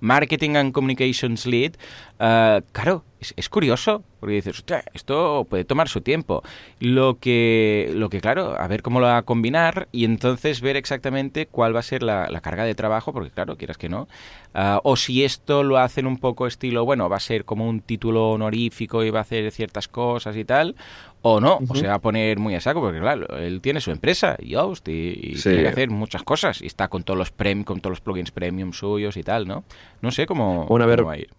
Marketing 0.00 0.56
and 0.56 0.72
Communications 0.72 1.46
Lead, 1.46 1.72
uh, 2.20 2.62
claro, 2.72 3.04
es, 3.36 3.48
curioso, 3.48 4.02
porque 4.20 4.34
dices, 4.34 4.64
esto 4.94 5.46
puede 5.48 5.64
tomar 5.64 5.88
su 5.88 6.00
tiempo. 6.00 6.42
Lo 6.80 7.18
que, 7.18 7.90
lo 7.94 8.08
que, 8.10 8.20
claro, 8.20 8.58
a 8.58 8.66
ver 8.66 8.82
cómo 8.82 9.00
lo 9.00 9.06
va 9.06 9.18
a 9.18 9.22
combinar 9.22 9.88
y 9.92 10.04
entonces 10.04 10.60
ver 10.60 10.76
exactamente 10.76 11.46
cuál 11.46 11.74
va 11.74 11.80
a 11.80 11.84
ser 11.84 12.02
la, 12.02 12.28
carga 12.42 12.64
de 12.64 12.74
trabajo, 12.74 13.12
porque 13.12 13.30
claro, 13.30 13.56
quieras 13.56 13.78
que 13.78 13.88
no. 13.88 14.08
Uh, 14.54 14.80
o 14.82 14.96
si 14.96 15.24
esto 15.24 15.62
lo 15.62 15.78
hacen 15.78 16.06
un 16.06 16.18
poco 16.18 16.46
estilo, 16.46 16.84
bueno, 16.84 17.08
va 17.08 17.16
a 17.16 17.20
ser 17.20 17.44
como 17.44 17.68
un 17.68 17.80
título 17.80 18.30
honorífico 18.30 19.04
y 19.04 19.10
va 19.10 19.20
a 19.20 19.22
hacer 19.22 19.50
ciertas 19.52 19.88
cosas 19.88 20.36
y 20.36 20.44
tal, 20.44 20.74
o 21.22 21.40
no, 21.40 21.60
o 21.68 21.74
se 21.74 21.86
va 21.86 21.94
a 21.94 21.98
poner 22.00 22.38
muy 22.38 22.54
a 22.54 22.60
saco, 22.60 22.80
porque 22.80 22.98
claro, 22.98 23.38
él 23.38 23.60
tiene 23.60 23.80
su 23.80 23.90
empresa, 23.90 24.36
Yoast, 24.40 24.86
y, 24.88 25.34
tiene 25.40 25.62
que 25.62 25.68
hacer 25.68 25.90
muchas 25.90 26.22
cosas, 26.24 26.60
y 26.60 26.66
está 26.66 26.88
con 26.88 27.04
todos 27.04 27.16
los 27.16 27.30
prem, 27.30 27.64
con 27.64 27.80
todos 27.80 27.92
los 27.92 28.00
plugins 28.00 28.32
premium 28.32 28.72
suyos 28.72 29.16
y 29.16 29.22
tal, 29.22 29.46
¿no? 29.46 29.64
No 30.00 30.10
sé 30.10 30.26
cómo, 30.26 30.66
cómo 30.66 31.04
va 31.04 31.12
a 31.12 31.18
ir. 31.18 31.30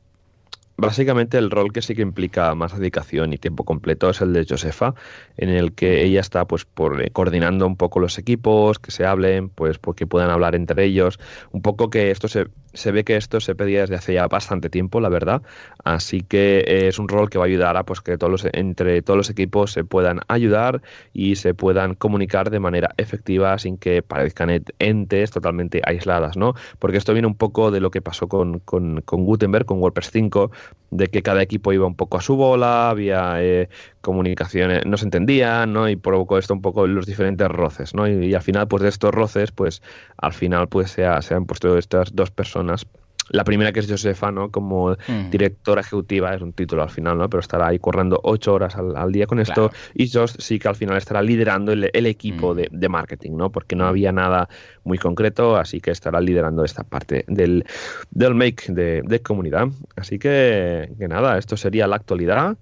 Básicamente 0.76 1.38
el 1.38 1.52
rol 1.52 1.72
que 1.72 1.84
sí 1.84 1.94
que 1.94 2.02
implica 2.02 2.56
más 2.56 2.78
dedicación 2.78 3.32
y 3.32 3.38
tiempo 3.38 3.64
completo 3.64 4.10
es 4.10 4.22
el 4.22 4.34
de 4.34 4.46
Josefa, 4.50 4.96
en 5.38 5.50
el 5.50 5.74
que 5.74 6.04
ella 6.04 6.20
está 6.20 6.46
pues 6.46 6.66
por 6.66 7.00
eh, 7.00 7.12
coordinando 7.12 7.68
un 7.68 7.78
poco 7.78 8.00
los 8.00 8.18
equipos, 8.18 8.80
que 8.80 8.90
se 8.90 9.06
hablen, 9.06 9.50
pues 9.50 9.78
porque 9.78 10.08
puedan 10.08 10.32
hablar 10.32 10.56
entre 10.56 10.84
ellos, 10.86 11.20
un 11.52 11.62
poco 11.62 11.92
que 11.92 12.10
esto 12.10 12.28
se, 12.28 12.48
se 12.74 12.92
ve 12.92 13.04
que 13.04 13.16
esto 13.16 13.40
se 13.40 13.54
pedía 13.54 13.82
desde 13.82 13.96
hace 13.96 14.14
ya 14.16 14.28
bastante 14.28 14.70
tiempo, 14.70 15.00
la 15.00 15.10
verdad, 15.10 15.44
así 15.84 16.22
que 16.22 16.66
es 16.88 16.98
un 16.98 17.08
rol 17.08 17.30
que 17.30 17.38
va 17.38 17.44
a 17.44 17.48
ayudar 17.48 17.78
a 17.78 17.84
pues 17.84 18.02
que 18.02 18.18
todos 18.18 18.32
los, 18.32 18.48
entre 18.54 19.04
todos 19.04 19.18
los 19.18 19.30
equipos 19.30 19.72
se 19.72 19.84
puedan 19.84 20.22
ayudar 20.28 20.82
y 21.14 21.36
se 21.36 21.54
puedan 21.54 21.94
comunicar 21.94 22.50
de 22.50 22.60
manera 22.60 22.96
efectiva 22.98 23.60
sin 23.60 23.78
que 23.78 24.02
parezcan 24.02 24.64
entes 24.80 25.30
totalmente 25.30 25.82
aisladas, 25.86 26.36
¿no? 26.36 26.56
Porque 26.80 26.98
esto 26.98 27.14
viene 27.14 27.28
un 27.28 27.36
poco 27.36 27.70
de 27.70 27.80
lo 27.80 27.92
que 27.92 28.02
pasó 28.02 28.28
con, 28.28 28.60
con, 28.60 29.02
con 29.02 29.24
Gutenberg, 29.24 29.66
con 29.66 29.80
WordPress 29.80 30.10
5, 30.12 30.52
de 30.92 31.08
que 31.08 31.24
cada 31.24 31.42
equipo 31.42 31.74
iba 31.74 31.88
un 31.88 31.96
poco 31.96 32.18
a 32.18 32.22
su 32.22 32.36
bola, 32.36 32.90
había 32.90 33.42
eh, 33.42 33.70
comunicaciones, 34.02 34.86
no 34.86 34.98
se 34.98 35.06
entendían, 35.06 35.74
¿no? 35.74 35.90
Y 35.90 35.96
provocó 35.96 36.38
esto 36.38 36.54
un 36.54 36.62
poco 36.62 36.86
los 36.88 37.06
diferentes 37.06 37.48
roces, 37.48 37.94
¿no? 37.96 38.08
Y, 38.08 38.34
al 38.34 38.42
final, 38.42 38.68
pues 38.68 38.84
de 38.84 38.90
estos 38.90 39.12
roces, 39.12 39.52
pues 39.52 39.82
al 40.18 40.34
final, 40.34 40.68
pues 40.68 40.92
se, 40.92 41.04
se 41.22 41.34
han 41.34 41.46
puesto 41.46 41.78
estas 41.78 42.16
dos 42.16 42.32
personas 42.32 42.86
la 43.34 43.44
primera 43.44 43.72
que 43.72 43.80
es 43.80 43.90
Josefa, 43.90 44.32
¿no? 44.32 44.52
Como 44.52 44.92
mm. 44.92 45.32
directora 45.32 45.82
ejecutiva, 45.82 46.34
es 46.36 46.42
un 46.42 46.54
título 46.54 46.84
al 46.84 46.92
final, 46.92 47.18
¿no? 47.18 47.28
Pero 47.30 47.42
estará 47.42 47.68
ahí 47.68 47.80
corriendo 47.80 48.20
ocho 48.24 48.54
horas 48.54 48.76
al, 48.76 49.12
día 49.12 49.26
con 49.26 49.40
esto. 49.40 49.72
Y 49.96 50.08
Josh 50.08 50.36
sí 50.38 50.60
que 50.60 50.68
al 50.68 50.76
final 50.76 50.98
estará 50.98 51.22
liderando 51.22 51.72
el, 51.72 52.06
equipo 52.06 52.54
mm. 52.54 52.58
de, 52.70 52.90
marketing, 52.90 53.32
¿no? 53.36 53.52
Porque 53.52 53.76
no 53.76 53.88
había 53.88 54.12
nada 54.12 54.48
muy 54.84 55.00
concreto, 55.00 55.58
así 55.58 55.82
que 55.82 55.90
estará 55.90 56.22
liderando 56.22 56.64
esta 56.64 56.84
parte 56.84 57.26
del, 57.28 57.66
del 58.12 58.36
make 58.36 58.72
de, 58.72 59.02
de 59.04 59.20
comunidad. 59.22 59.68
Así 59.96 60.20
que, 60.20 60.94
que 61.00 61.08
nada, 61.08 61.40
esto 61.40 61.58
sería 61.58 61.88
la 61.88 61.96
actualidad. 61.96 62.56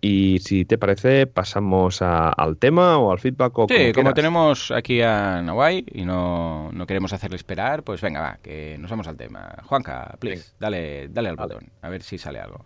Y 0.00 0.38
si 0.40 0.64
te 0.64 0.78
parece, 0.78 1.26
pasamos 1.26 2.02
al 2.02 2.56
tema 2.58 2.98
o 2.98 3.10
al 3.10 3.18
feedback. 3.18 3.58
O 3.58 3.66
sí, 3.68 3.92
como, 3.92 4.14
tenemos 4.14 4.70
aquí 4.70 5.02
a 5.02 5.42
Nawai 5.42 5.84
y 5.92 6.04
no, 6.04 6.70
no, 6.72 6.86
queremos 6.86 7.12
hacerle 7.12 7.36
esperar, 7.36 7.82
pues 7.82 8.00
venga, 8.00 8.20
va, 8.20 8.38
que 8.42 8.76
nos 8.78 8.90
vamos 8.90 9.08
al 9.08 9.16
tema. 9.16 9.56
Juanca, 9.64 10.16
please, 10.20 10.52
dale, 10.60 11.08
dale 11.08 11.30
al 11.30 11.36
botón, 11.36 11.70
a 11.82 11.88
ver 11.88 12.02
si 12.02 12.16
sale 12.16 12.38
algo. 12.38 12.64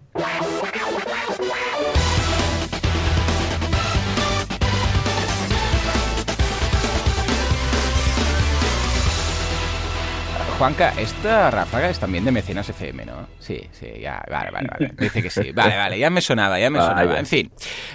Juanca, 10.62 10.92
esta 10.96 11.50
ráfaga 11.50 11.90
es 11.90 11.98
también 11.98 12.24
de 12.24 12.30
Mecenas 12.30 12.68
FM, 12.68 13.04
¿no? 13.04 13.26
Sí, 13.40 13.62
sí, 13.72 13.88
ya, 14.00 14.22
vale, 14.30 14.52
vale, 14.52 14.68
vale. 14.70 14.92
Dice 14.96 15.20
que 15.20 15.28
sí. 15.28 15.50
Vale, 15.50 15.76
vale, 15.76 15.98
ya 15.98 16.08
me 16.08 16.20
sonaba, 16.20 16.60
ya 16.60 16.70
me 16.70 16.78
sonaba. 16.78 17.18
En 17.18 17.26
fin. 17.26 17.50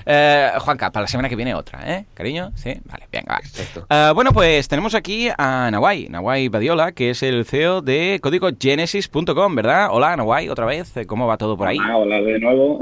Eh, 0.06 0.50
Juanca, 0.60 0.92
para 0.92 1.04
la 1.04 1.08
semana 1.08 1.30
que 1.30 1.38
viene 1.38 1.56
otra, 1.56 1.80
¿eh? 1.90 2.08
Cariño, 2.14 2.52
sí, 2.56 2.74
vale, 2.84 3.08
venga, 3.10 3.40
va. 3.40 4.12
Uh, 4.12 4.14
bueno, 4.14 4.34
pues 4.34 4.68
tenemos 4.68 4.96
aquí 4.96 5.30
a 5.38 5.72
Nawai, 5.72 6.10
Nawai 6.10 6.50
Badiola, 6.50 6.92
que 6.92 7.12
es 7.12 7.24
el 7.24 7.46
CEO 7.46 7.82
de 7.82 8.20
códigogenesis.com, 8.22 9.56
¿verdad? 9.56 9.88
Hola, 9.90 10.18
Nawai, 10.18 10.50
otra 10.50 10.66
vez, 10.66 10.94
¿cómo 11.08 11.26
va 11.26 11.38
todo 11.38 11.56
por 11.56 11.70
ahí? 11.70 11.78
Hola, 11.78 11.96
hola 11.96 12.22
de 12.22 12.38
nuevo. 12.38 12.82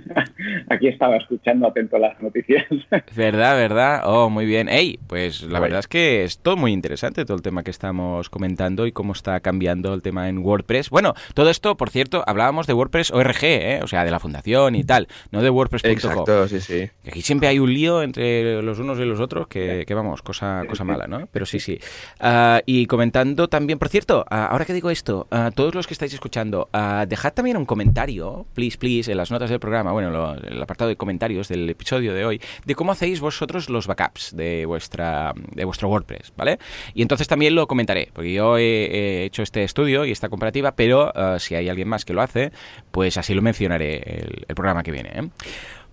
aquí 0.70 0.88
estaba 0.88 1.16
escuchando 1.18 1.68
atento 1.68 1.96
a 1.96 1.98
las 1.98 2.22
noticias. 2.22 2.64
¿Verdad, 3.14 3.54
verdad? 3.56 4.00
Oh, 4.06 4.30
muy 4.30 4.46
bien. 4.46 4.70
Ey, 4.70 4.98
pues 5.06 5.42
la 5.42 5.60
verdad 5.60 5.80
es 5.80 5.88
que 5.88 6.24
es 6.24 6.38
todo 6.38 6.56
muy 6.56 6.72
interesante, 6.72 7.26
todo 7.26 7.36
el 7.36 7.42
tema 7.42 7.62
que 7.62 7.70
estamos 7.70 8.30
comentando 8.30 8.86
y 8.86 8.92
cómo 8.92 9.12
está 9.12 9.25
está 9.26 9.40
cambiando 9.40 9.92
el 9.92 10.02
tema 10.02 10.28
en 10.28 10.38
WordPress. 10.38 10.88
Bueno, 10.88 11.14
todo 11.34 11.50
esto, 11.50 11.76
por 11.76 11.90
cierto, 11.90 12.22
hablábamos 12.26 12.68
de 12.68 12.74
WordPress 12.74 13.10
ORG, 13.10 13.44
¿eh? 13.44 13.80
o 13.82 13.88
sea, 13.88 14.04
de 14.04 14.12
la 14.12 14.20
fundación 14.20 14.76
y 14.76 14.84
tal, 14.84 15.08
no 15.32 15.42
de 15.42 15.50
WordPress.com. 15.50 15.92
Exacto, 15.92 16.46
sí, 16.46 16.60
sí. 16.60 16.88
aquí 17.04 17.22
siempre 17.22 17.48
hay 17.48 17.58
un 17.58 17.74
lío 17.74 18.02
entre 18.02 18.62
los 18.62 18.78
unos 18.78 19.00
y 19.00 19.04
los 19.04 19.18
otros 19.18 19.48
que, 19.48 19.84
vamos, 19.94 20.22
cosa, 20.22 20.62
cosa 20.68 20.84
mala, 20.84 21.08
¿no? 21.08 21.28
Pero 21.32 21.44
sí, 21.44 21.58
sí. 21.58 21.80
Ah, 22.20 22.60
y 22.66 22.86
comentando 22.86 23.48
también, 23.48 23.80
por 23.80 23.88
cierto, 23.88 24.24
ah, 24.30 24.46
ahora 24.46 24.64
que 24.64 24.72
digo 24.72 24.90
esto, 24.90 25.26
a 25.30 25.46
ah, 25.46 25.50
todos 25.50 25.74
los 25.74 25.88
que 25.88 25.94
estáis 25.94 26.14
escuchando, 26.14 26.68
dejad 27.08 27.32
también 27.32 27.56
un 27.56 27.66
comentario, 27.66 28.46
please, 28.54 28.78
please, 28.78 29.10
en 29.10 29.16
las 29.16 29.32
notas 29.32 29.50
del 29.50 29.58
programa, 29.58 29.90
bueno, 29.90 30.34
el 30.34 30.62
apartado 30.62 30.88
de 30.88 30.96
comentarios 30.96 31.48
del 31.48 31.68
episodio 31.68 32.14
de 32.14 32.24
hoy, 32.24 32.40
de 32.64 32.74
cómo 32.76 32.92
hacéis 32.92 33.20
vosotros 33.20 33.68
los 33.70 33.88
backups 33.88 34.36
de 34.36 34.66
vuestra 34.66 35.34
de 35.52 35.64
vuestro 35.64 35.88
WordPress, 35.88 36.32
¿vale? 36.36 36.60
Y 36.94 37.02
entonces 37.02 37.26
también 37.26 37.56
lo 37.56 37.66
comentaré, 37.66 38.10
porque 38.12 38.32
yo 38.32 38.56
he 38.56 38.76
he 38.76 39.05
hecho 39.06 39.42
este 39.42 39.64
estudio 39.64 40.04
y 40.04 40.12
esta 40.12 40.28
comparativa, 40.28 40.72
pero 40.72 41.12
eh, 41.14 41.38
si 41.38 41.54
hay 41.54 41.68
alguien 41.68 41.88
más 41.88 42.04
que 42.04 42.12
lo 42.12 42.22
hace, 42.22 42.52
pues 42.90 43.16
así 43.16 43.34
lo 43.34 43.42
mencionaré 43.42 43.96
el, 43.96 44.44
el 44.48 44.54
programa 44.54 44.82
que 44.82 44.92
viene. 44.92 45.10
¿eh? 45.14 45.28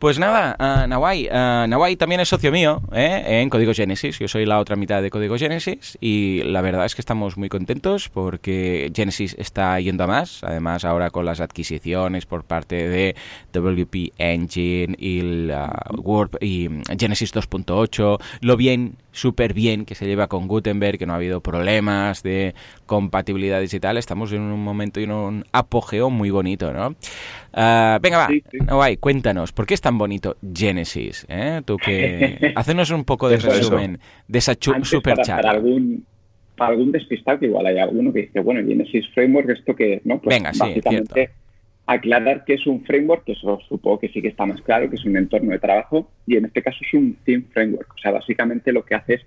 Pues 0.03 0.19
nada, 0.19 0.57
uh, 0.59 0.85
Nawai, 0.85 1.95
también 1.95 2.19
es 2.19 2.27
socio 2.27 2.51
mío 2.51 2.81
en 2.91 3.49
Código 3.49 3.73
Genesis. 3.73 4.19
Yo 4.19 4.27
soy 4.27 4.45
la 4.45 4.59
otra 4.59 4.75
mitad 4.75 5.01
de 5.01 5.09
Código 5.09 5.37
Genesis 5.37 5.97
y 6.01 6.43
la 6.43 6.59
verdad 6.59 6.85
es 6.85 6.93
que 6.93 6.99
estamos 6.99 7.37
muy 7.37 7.47
contentos 7.47 8.09
porque 8.09 8.91
Genesis 8.93 9.33
está 9.39 9.79
yendo 9.79 10.03
a 10.03 10.07
más. 10.07 10.43
Además, 10.43 10.83
ahora 10.83 11.09
con 11.09 11.23
las 11.23 11.39
adquisiciones 11.39 12.25
por 12.25 12.43
parte 12.43 12.89
de 12.89 13.15
WP 13.53 14.11
Engine 14.17 14.93
y 14.99 15.47
Warp 15.95 16.35
y 16.43 16.67
Genesis 16.99 17.33
2.8, 17.33 18.19
lo 18.41 18.57
bien, 18.57 18.97
súper 19.13 19.53
bien 19.53 19.85
que 19.85 19.95
se 19.95 20.05
lleva 20.05 20.27
con 20.27 20.47
Gutenberg, 20.47 20.97
que 20.97 21.05
no 21.05 21.13
ha 21.13 21.15
habido 21.15 21.39
problemas 21.39 22.23
de 22.23 22.53
compatibilidades 22.85 23.73
y 23.73 23.79
tal. 23.79 23.97
Estamos 23.97 24.33
en 24.33 24.41
un 24.41 24.61
momento 24.61 24.99
y 24.99 25.05
en 25.05 25.11
un 25.11 25.45
apogeo 25.53 26.09
muy 26.09 26.31
bonito, 26.31 26.73
¿no? 26.73 26.89
Uh, 26.89 27.99
venga, 28.01 28.17
va, 28.17 28.29
Nawai, 28.65 28.97
cuéntanos, 28.97 29.53
¿por 29.53 29.65
qué 29.65 29.75
es 29.75 29.81
tan 29.81 29.97
bonito 29.97 30.35
Genesis? 30.53 31.25
Eh? 31.29 31.61
Tú 31.63 31.77
que... 31.77 32.51
Hacenos 32.55 32.89
un 32.91 33.05
poco 33.05 33.29
de 33.29 33.37
resumen 33.37 33.99
de 34.27 34.39
esa 34.39 34.55
super 34.81 35.17
chat. 35.19 35.41
Para, 35.41 35.51
algún, 35.51 36.05
para 36.57 36.71
algún 36.71 36.91
despistado, 36.91 37.39
que 37.39 37.45
igual 37.45 37.67
hay 37.67 37.77
alguno 37.77 38.11
que 38.11 38.23
dice, 38.23 38.39
bueno, 38.39 38.67
Genesis 38.67 39.05
Framework, 39.13 39.49
¿esto 39.49 39.75
qué 39.75 39.95
es? 39.95 40.05
¿no? 40.05 40.19
Pues 40.19 40.35
venga, 40.35 40.51
básicamente, 40.57 41.29
aclarar 41.85 42.45
que 42.45 42.53
es 42.53 42.65
un 42.65 42.83
framework, 42.85 43.25
que 43.25 43.33
eso 43.33 43.59
supongo 43.67 43.99
que 43.99 44.09
sí 44.09 44.21
que 44.21 44.29
está 44.29 44.45
más 44.45 44.61
claro, 44.61 44.89
que 44.89 44.95
es 44.95 45.05
un 45.05 45.17
entorno 45.17 45.51
de 45.51 45.59
trabajo, 45.59 46.09
y 46.25 46.37
en 46.37 46.45
este 46.45 46.61
caso 46.61 46.79
es 46.81 46.93
un 46.93 47.17
theme 47.25 47.45
framework. 47.51 47.93
O 47.93 47.97
sea, 47.97 48.11
básicamente 48.11 48.71
lo 48.71 48.85
que 48.85 48.95
hace 48.95 49.15
es 49.15 49.21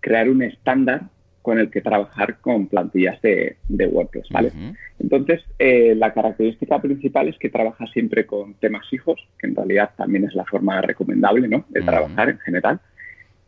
crear 0.00 0.28
un 0.28 0.42
estándar 0.42 1.02
con 1.40 1.58
el 1.58 1.70
que 1.70 1.80
trabajar 1.80 2.38
con 2.40 2.68
plantillas 2.68 3.20
de, 3.20 3.56
WordPress, 3.68 4.28
¿vale? 4.30 4.52
Entonces, 5.00 5.42
eh, 5.58 5.94
la 5.96 6.14
característica 6.14 6.80
principal 6.80 7.28
es 7.28 7.36
que 7.36 7.48
trabaja 7.48 7.84
siempre 7.88 8.26
con 8.26 8.54
temas 8.54 8.86
hijos, 8.92 9.20
que 9.38 9.48
en 9.48 9.56
realidad 9.56 9.90
también 9.96 10.24
es 10.24 10.34
la 10.34 10.44
forma 10.44 10.80
recomendable, 10.80 11.48
¿no?, 11.48 11.64
de 11.68 11.82
trabajar 11.82 12.28
en 12.30 12.38
general. 12.38 12.80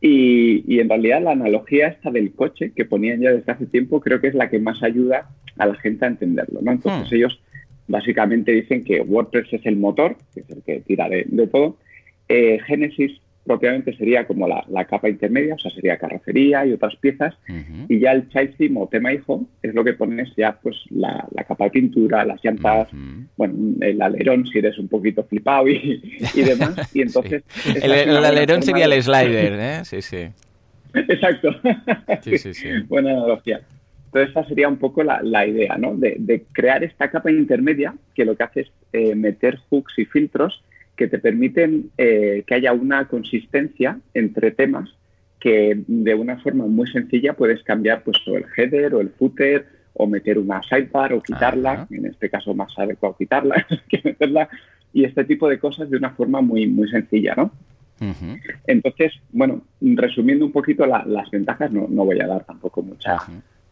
Y, 0.00 0.80
en 0.80 0.88
realidad 0.88 1.22
la 1.22 1.30
analogía 1.30 1.88
esta 1.88 2.10
del 2.10 2.32
coche 2.32 2.72
que 2.74 2.84
ponían 2.84 3.20
ya 3.20 3.30
desde 3.30 3.52
hace 3.52 3.64
tiempo 3.64 4.00
creo 4.00 4.20
que 4.20 4.26
es 4.28 4.34
la 4.34 4.50
que 4.50 4.58
más 4.58 4.82
ayuda 4.82 5.30
a 5.56 5.66
la 5.66 5.76
gente 5.76 6.04
a 6.04 6.08
entenderlo, 6.08 6.60
¿no? 6.60 6.72
Entonces 6.72 7.10
hmm. 7.10 7.14
ellos 7.14 7.40
básicamente 7.86 8.52
dicen 8.52 8.84
que 8.84 9.00
WordPress 9.00 9.52
es 9.52 9.66
el 9.66 9.76
motor, 9.76 10.16
que 10.32 10.40
es 10.40 10.50
el 10.50 10.62
que 10.62 10.80
tira 10.80 11.08
de, 11.08 11.24
todo. 11.50 11.76
Eh, 12.28 12.58
Genesis 12.66 13.20
propiamente 13.44 13.94
sería 13.96 14.26
como 14.26 14.48
la, 14.48 14.84
capa 14.86 15.08
intermedia, 15.08 15.54
o 15.54 15.58
sea, 15.58 15.70
sería 15.70 15.98
carrocería 15.98 16.64
y 16.64 16.72
otras 16.72 16.96
piezas, 16.96 17.34
y 17.88 17.98
ya 17.98 18.12
el 18.12 18.26
theme 18.28 18.80
o 18.80 18.88
tema 18.88 19.12
hijo 19.12 19.46
es 19.62 19.74
lo 19.74 19.84
que 19.84 19.92
pones 19.92 20.34
ya 20.34 20.58
pues 20.62 20.76
la, 20.90 21.26
capa 21.46 21.64
de 21.64 21.70
pintura, 21.70 22.24
las 22.24 22.42
llantas, 22.42 22.88
bueno, 23.36 23.54
el 23.80 24.00
alerón 24.00 24.46
si 24.46 24.58
eres 24.58 24.78
un 24.78 24.88
poquito 24.88 25.24
flipado 25.24 25.68
y, 25.68 26.00
demás, 26.34 26.90
y 26.94 27.02
entonces... 27.02 27.42
El, 27.82 28.16
alerón 28.24 28.62
sería 28.62 28.86
el 28.86 29.02
slider, 29.02 29.52
¿eh? 29.60 29.84
Sí, 29.84 30.00
sí. 30.00 30.28
Exacto. 30.94 31.50
Sí, 32.22 32.38
sí, 32.38 32.54
sí. 32.54 32.68
Buena 32.88 33.10
analogía. 33.10 33.60
Entonces 34.14 34.30
esa 34.30 34.48
sería 34.48 34.68
un 34.68 34.76
poco 34.76 35.02
la, 35.02 35.44
idea, 35.44 35.76
¿no? 35.76 35.96
De, 35.96 36.44
crear 36.52 36.84
esta 36.84 37.10
capa 37.10 37.32
intermedia 37.32 37.96
que 38.14 38.24
lo 38.24 38.36
que 38.36 38.44
hace 38.44 38.60
es 38.60 38.72
eh, 38.92 39.16
meter 39.16 39.58
hooks 39.68 39.98
y 39.98 40.04
filtros 40.04 40.62
que 40.94 41.08
te 41.08 41.18
permiten 41.18 41.90
eh, 41.98 42.44
que 42.46 42.54
haya 42.54 42.72
una 42.72 43.08
consistencia 43.08 43.98
entre 44.14 44.52
temas 44.52 44.88
que 45.40 45.82
de 45.88 46.14
una 46.14 46.38
forma 46.38 46.64
muy 46.64 46.86
sencilla 46.86 47.32
puedes 47.32 47.64
cambiar 47.64 48.04
pues 48.04 48.18
o 48.28 48.36
el 48.36 48.44
header 48.56 48.94
o 48.94 49.00
el 49.00 49.10
footer 49.10 49.66
o 49.94 50.06
meter 50.06 50.38
una 50.38 50.62
sidebar 50.62 51.12
o 51.12 51.20
quitarla, 51.20 51.88
en 51.90 52.06
este 52.06 52.30
caso 52.30 52.54
más 52.54 52.72
adecuado 52.78 53.16
quitarla 53.16 53.66
que 53.88 54.00
meterla 54.04 54.48
y 54.92 55.02
este 55.02 55.24
tipo 55.24 55.48
de 55.48 55.58
cosas 55.58 55.90
de 55.90 55.96
una 55.96 56.10
forma 56.10 56.40
muy 56.40 56.68
muy 56.68 56.88
sencilla, 56.88 57.34
¿no? 57.36 57.50
Entonces, 58.66 59.12
bueno, 59.32 59.62
resumiendo 59.80 60.44
un 60.44 60.52
poquito 60.52 60.84
las 60.84 61.30
ventajas, 61.30 61.70
no, 61.72 61.86
no, 61.88 62.04
voy 62.04 62.20
a 62.20 62.26
dar 62.26 62.44
tampoco 62.44 62.82
mucha, 62.82 63.16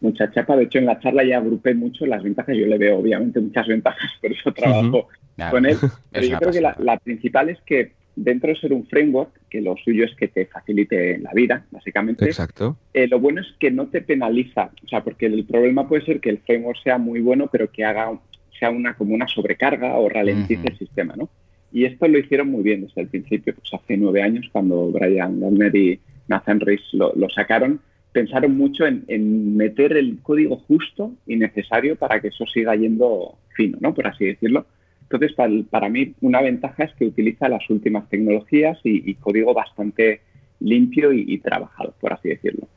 mucha 0.03 0.31
chapa. 0.31 0.55
De 0.55 0.65
hecho, 0.65 0.79
en 0.79 0.85
la 0.85 0.99
charla 0.99 1.23
ya 1.23 1.37
agrupé 1.37 1.73
mucho 1.73 2.05
las 2.05 2.21
ventajas. 2.21 2.55
Yo 2.55 2.67
le 2.67 2.77
veo, 2.77 2.99
obviamente, 2.99 3.39
muchas 3.39 3.67
ventajas, 3.67 4.11
por 4.21 4.31
eso 4.31 4.51
trabajo 4.51 5.07
con 5.49 5.65
él. 5.65 5.77
Pero 6.11 6.27
yo 6.27 6.37
creo 6.37 6.51
que 6.51 6.61
la, 6.61 6.99
principal 7.03 7.49
es 7.49 7.59
que 7.61 7.93
dentro 8.15 8.49
de 8.49 8.59
ser 8.59 8.73
un 8.73 8.85
framework, 8.85 9.31
que 9.49 9.61
lo 9.61 9.75
suyo 9.77 10.05
es 10.05 10.15
que 10.15 10.27
te 10.27 10.45
facilite 10.45 11.17
la 11.17 11.31
vida, 11.33 11.65
básicamente. 11.71 12.25
Exacto. 12.25 12.77
Eh, 12.93 13.07
lo 13.07 13.19
bueno 13.19 13.41
es 13.41 13.47
que 13.59 13.71
no 13.71 13.87
te 13.87 14.01
penaliza. 14.01 14.69
O 14.83 14.87
sea, 14.87 15.03
porque 15.03 15.25
el 15.25 15.45
problema 15.45 15.87
puede 15.87 16.05
ser 16.05 16.19
que 16.19 16.29
el 16.29 16.39
framework 16.39 16.77
sea 16.83 16.97
muy 16.97 17.21
bueno, 17.21 17.49
pero 17.51 17.71
que 17.71 17.83
haga 17.83 18.11
sea 18.59 18.69
una 18.69 18.95
como 18.95 19.15
una 19.15 19.27
sobrecarga 19.27 19.97
o 19.97 20.07
ralentice 20.09 20.67
el 20.67 20.77
sistema, 20.77 21.15
¿no? 21.17 21.29
Y 21.71 21.85
esto 21.85 22.07
lo 22.07 22.19
hicieron 22.19 22.51
muy 22.51 22.61
bien 22.61 22.81
desde 22.85 23.01
el 23.01 23.07
principio, 23.07 23.55
pues 23.55 23.73
hace 23.73 23.97
nueve 23.97 24.21
años, 24.21 24.47
cuando 24.51 24.91
Brian 24.91 25.39
Lerner 25.39 25.75
y 25.75 25.99
Nathan 26.27 26.59
Rees 26.59 26.81
lo, 26.91 27.13
lo 27.15 27.27
sacaron, 27.31 27.81
pensaron 28.13 28.55
mucho 28.55 28.85
en, 28.85 29.57
meter 29.57 29.97
el 29.97 30.19
código 30.21 30.57
justo 30.57 31.11
y 31.27 31.35
necesario 31.35 31.97
para 31.97 32.21
que 32.21 32.29
eso 32.29 32.45
siga 32.45 32.75
yendo 32.75 33.35
fino, 33.55 33.77
¿no? 33.81 33.93
Por 33.93 34.07
así 34.07 34.25
decirlo. 34.25 34.65
Entonces, 35.01 35.33
para, 35.69 35.89
mí, 35.89 36.13
una 36.21 36.41
ventaja 36.41 36.85
es 36.85 36.93
que 36.93 37.05
utiliza 37.05 37.49
las 37.49 37.69
últimas 37.69 38.07
tecnologías 38.09 38.79
y, 38.83 39.13
código 39.15 39.53
bastante 39.53 40.21
limpio 40.59 41.11
y, 41.11 41.37
trabajado, 41.39 41.93
por 41.99 42.13
así 42.13 42.29
decirlo. 42.29 42.67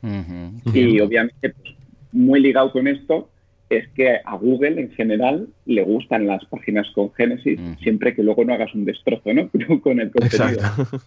Y 0.73 0.99
obviamente, 0.99 1.49
pues, 1.49 1.75
muy 2.11 2.39
ligado 2.39 2.71
con 2.71 2.87
esto, 2.87 3.29
es 3.69 3.87
que 3.89 4.17
a 4.23 4.35
Google 4.35 4.79
en 4.79 4.91
general 4.91 5.47
le 5.65 5.83
gustan 5.83 6.25
las 6.25 6.43
páginas 6.45 6.87
con 6.95 7.13
Genesis, 7.13 7.59
siempre 7.81 8.15
que 8.15 8.23
luego 8.23 8.45
no 8.45 8.53
hagas 8.53 8.73
un 8.73 8.85
destrozo, 8.85 9.33
¿no? 9.33 9.49
con 9.81 9.99
el 9.99 10.11
contenido. 10.11 10.61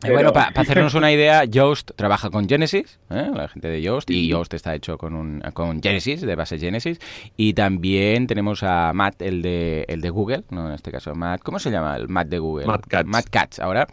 Bueno, 0.07 0.33
para 0.33 0.49
hacernos 0.61 0.95
una 0.95 1.11
idea, 1.11 1.45
Yoast 1.45 1.93
trabaja 1.97 2.31
con 2.31 2.49
Genesis, 2.49 3.01
¿eh? 3.11 3.31
la 3.35 3.49
gente 3.49 3.69
de 3.69 3.81
Yoast, 3.81 4.11
y 4.11 4.29
Yoast 4.29 4.53
está 4.53 4.75
hecho 4.75 4.99
con, 4.99 5.15
un, 5.15 5.41
con 5.55 5.83
Genesis, 5.83 6.21
de 6.21 6.35
base 6.35 6.59
Genesis, 6.59 7.01
y 7.37 7.55
también 7.55 8.27
tenemos 8.27 8.63
a 8.63 8.93
Matt, 8.93 9.23
el 9.23 9.41
de, 9.41 9.87
el 9.89 10.03
de 10.03 10.11
Google, 10.11 10.43
¿no? 10.51 10.69
En 10.69 10.75
este 10.75 10.91
caso, 10.91 11.15
Matt, 11.15 11.41
¿cómo 11.43 11.59
se 11.59 11.71
llama 11.71 11.97
el 11.97 12.09
Matt 12.09 12.29
de 12.29 12.39
Google? 12.39 12.67
Matt 12.67 12.87
Katz. 12.87 13.07
Matt 13.07 13.31
Katz, 13.31 13.59
ahora. 13.59 13.87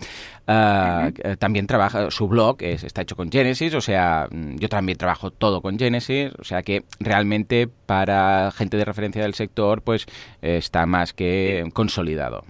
Ah, 0.50 1.12
eh, 1.24 1.36
también 1.38 1.68
trabaja, 1.68 2.10
su 2.10 2.28
blog 2.30 2.64
está 2.64 3.02
hecho 3.02 3.18
con 3.18 3.30
Genesis, 3.30 3.74
o 3.74 3.82
sea, 3.82 4.28
mm, 4.32 4.56
yo 4.56 4.70
también 4.70 4.98
trabajo 4.98 5.30
todo 5.30 5.62
con 5.62 5.78
Genesis, 5.78 6.32
o 6.40 6.46
sea 6.46 6.64
que 6.64 6.84
realmente 7.02 7.68
para 7.86 8.50
gente 8.58 8.78
de 8.78 8.86
referencia 8.86 9.22
del 9.22 9.34
sector, 9.34 9.82
pues 9.82 10.06
está 10.42 10.86
más 10.86 11.14
que 11.14 11.64
consolidado. 11.74 12.44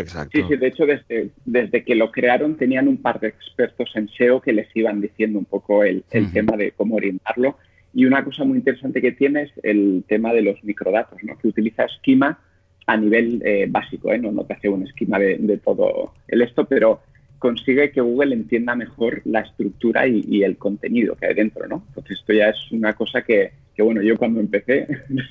Exacto. 0.00 0.38
Sí, 0.38 0.44
sí, 0.48 0.56
de 0.56 0.66
hecho 0.66 0.86
desde, 0.86 1.30
desde 1.44 1.84
que 1.84 1.94
lo 1.94 2.10
crearon 2.10 2.56
tenían 2.56 2.88
un 2.88 2.96
par 2.96 3.20
de 3.20 3.28
expertos 3.28 3.90
en 3.94 4.08
SEO 4.08 4.40
que 4.40 4.52
les 4.52 4.68
iban 4.74 5.00
diciendo 5.00 5.38
un 5.38 5.44
poco 5.44 5.84
el, 5.84 6.04
tema 6.32 6.56
de 6.56 6.72
cómo 6.72 6.96
orientarlo. 6.96 7.58
Y 7.92 8.06
una 8.06 8.24
cosa 8.24 8.44
muy 8.44 8.58
interesante 8.58 9.00
que 9.00 9.12
tiene 9.12 9.42
es 9.42 9.52
el 9.62 10.04
tema 10.08 10.32
de 10.32 10.42
los 10.42 10.62
microdatos, 10.64 11.22
¿no? 11.22 11.38
que 11.38 11.48
utiliza 11.48 11.84
esquema 11.84 12.40
a 12.86 12.96
nivel 12.96 13.40
eh, 13.44 13.66
básico, 13.68 14.12
¿eh? 14.12 14.18
no, 14.18 14.32
no 14.32 14.44
te 14.44 14.54
hace 14.54 14.68
un 14.68 14.82
esquema 14.82 15.18
de, 15.18 15.38
de, 15.38 15.58
todo 15.58 16.12
el 16.28 16.42
esto, 16.42 16.66
pero 16.66 17.00
consigue 17.38 17.92
que 17.92 18.00
Google 18.00 18.34
entienda 18.34 18.74
mejor 18.74 19.22
la 19.24 19.40
estructura 19.40 20.06
y, 20.06 20.42
el 20.42 20.58
contenido 20.58 21.14
que 21.14 21.26
hay 21.26 21.34
dentro, 21.34 21.66
¿no? 21.66 21.84
Entonces 21.88 22.18
esto 22.18 22.32
ya 22.32 22.48
es 22.48 22.72
una 22.72 22.94
cosa 22.94 23.22
que, 23.22 23.52
bueno, 23.82 24.02
yo 24.02 24.16
cuando 24.16 24.40
empecé 24.40 24.86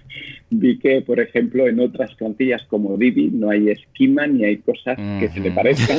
vi 0.50 0.78
que, 0.80 1.02
por 1.02 1.20
ejemplo, 1.20 1.68
en 1.68 1.80
otras 1.80 2.14
plantillas 2.16 2.64
como 2.64 2.98
Divi 2.98 3.30
no 3.32 3.50
hay 3.50 3.70
esquema 3.70 4.28
ni 4.28 4.44
hay 4.44 4.58
cosas 4.58 4.98
que 5.20 5.30
se 5.30 5.40
le 5.40 5.52
parezcan. 5.52 5.98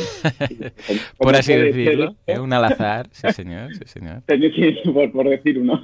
por 1.19 1.35
así 1.35 1.55
decirlo, 1.55 2.17
es 2.27 2.39
un 2.39 2.53
al 2.53 2.65
azar, 2.65 3.09
sí 3.13 3.29
señor, 3.33 3.75
sí 3.75 3.85
señor. 3.87 4.23
por, 4.93 5.13
por 5.13 5.29
decir 5.29 5.59
uno. 5.59 5.83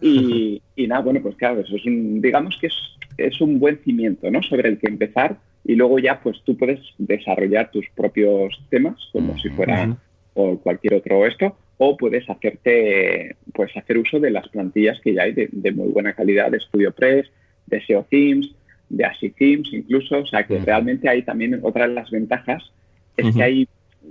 Y, 0.00 0.62
y, 0.76 0.86
nada, 0.86 1.02
bueno, 1.02 1.20
pues 1.22 1.36
claro, 1.36 1.60
eso 1.60 1.76
es 1.76 1.84
un, 1.84 2.22
digamos 2.22 2.56
que 2.58 2.68
es, 2.68 2.74
es 3.18 3.40
un 3.40 3.58
buen 3.58 3.78
cimiento, 3.84 4.30
¿no? 4.30 4.42
Sobre 4.42 4.70
el 4.70 4.78
que 4.78 4.88
empezar 4.88 5.38
y 5.64 5.74
luego 5.74 5.98
ya 5.98 6.20
pues 6.20 6.38
tú 6.44 6.56
puedes 6.56 6.80
desarrollar 6.98 7.70
tus 7.70 7.84
propios 7.94 8.58
temas 8.70 8.96
como 9.12 9.38
si 9.38 9.50
fuera 9.50 9.96
o 10.34 10.58
cualquier 10.58 10.94
otro 10.94 11.26
esto 11.26 11.56
o 11.78 11.96
puedes 11.96 12.28
hacerte 12.28 13.36
pues 13.54 13.74
hacer 13.76 13.98
uso 13.98 14.20
de 14.20 14.30
las 14.30 14.48
plantillas 14.48 15.00
que 15.00 15.14
ya 15.14 15.22
hay 15.22 15.32
de, 15.32 15.72
muy 15.72 15.88
buena 15.88 16.12
calidad 16.12 16.50
de 16.50 16.60
StudioPress, 16.60 17.30
de 17.66 17.80
SEO 17.86 18.06
Themes, 18.10 18.50
de 18.88 19.04
ASI 19.04 19.30
Themes 19.30 19.68
incluso, 19.72 20.18
o 20.18 20.26
sea 20.26 20.46
que 20.46 20.58
realmente 20.58 21.08
hay 21.08 21.22
también 21.22 21.58
otra 21.62 21.88
de 21.88 21.94
las 21.94 22.10
ventajas 22.10 22.62
es 23.16 23.34
que 23.34 23.42
hay 23.42 23.68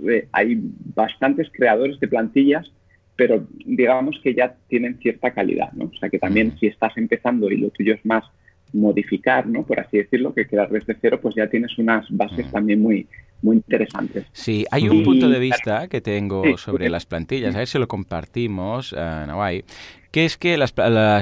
eh, 0.08 0.26
hay 0.32 0.58
bastantes 0.94 1.48
creadores 1.52 1.98
de 2.00 2.08
plantillas 2.08 2.70
pero 3.20 3.46
digamos 3.66 4.18
que 4.22 4.32
ya 4.32 4.56
tienen 4.66 4.98
cierta 4.98 5.32
calidad, 5.32 5.72
¿no? 5.72 5.90
O 5.94 5.98
sea 5.98 6.08
que 6.08 6.18
también 6.18 6.58
si 6.58 6.68
estás 6.68 6.96
empezando 6.96 7.50
y 7.50 7.58
lo 7.58 7.68
tuyo 7.68 7.92
es 7.92 8.02
más 8.06 8.24
modificar, 8.72 9.46
¿no? 9.46 9.64
Por 9.64 9.80
así 9.80 9.98
decirlo, 9.98 10.34
que 10.34 10.46
crear 10.46 10.70
desde 10.70 10.96
cero, 11.00 11.18
pues 11.20 11.34
ya 11.34 11.48
tienes 11.48 11.76
unas 11.78 12.06
bases 12.10 12.46
mm. 12.46 12.50
también 12.50 12.80
muy, 12.80 13.06
muy 13.42 13.56
interesantes. 13.56 14.26
Sí, 14.32 14.64
hay 14.70 14.88
un 14.88 15.02
punto 15.02 15.28
de 15.28 15.38
vista 15.38 15.88
que 15.88 16.00
tengo 16.00 16.56
sobre 16.56 16.88
las 16.90 17.06
plantillas, 17.06 17.54
a 17.54 17.58
ver 17.58 17.68
si 17.68 17.78
lo 17.78 17.88
compartimos, 17.88 18.92
uh, 18.92 19.26
que 20.10 20.24
es 20.24 20.36
que 20.36 20.56
las, 20.56 20.74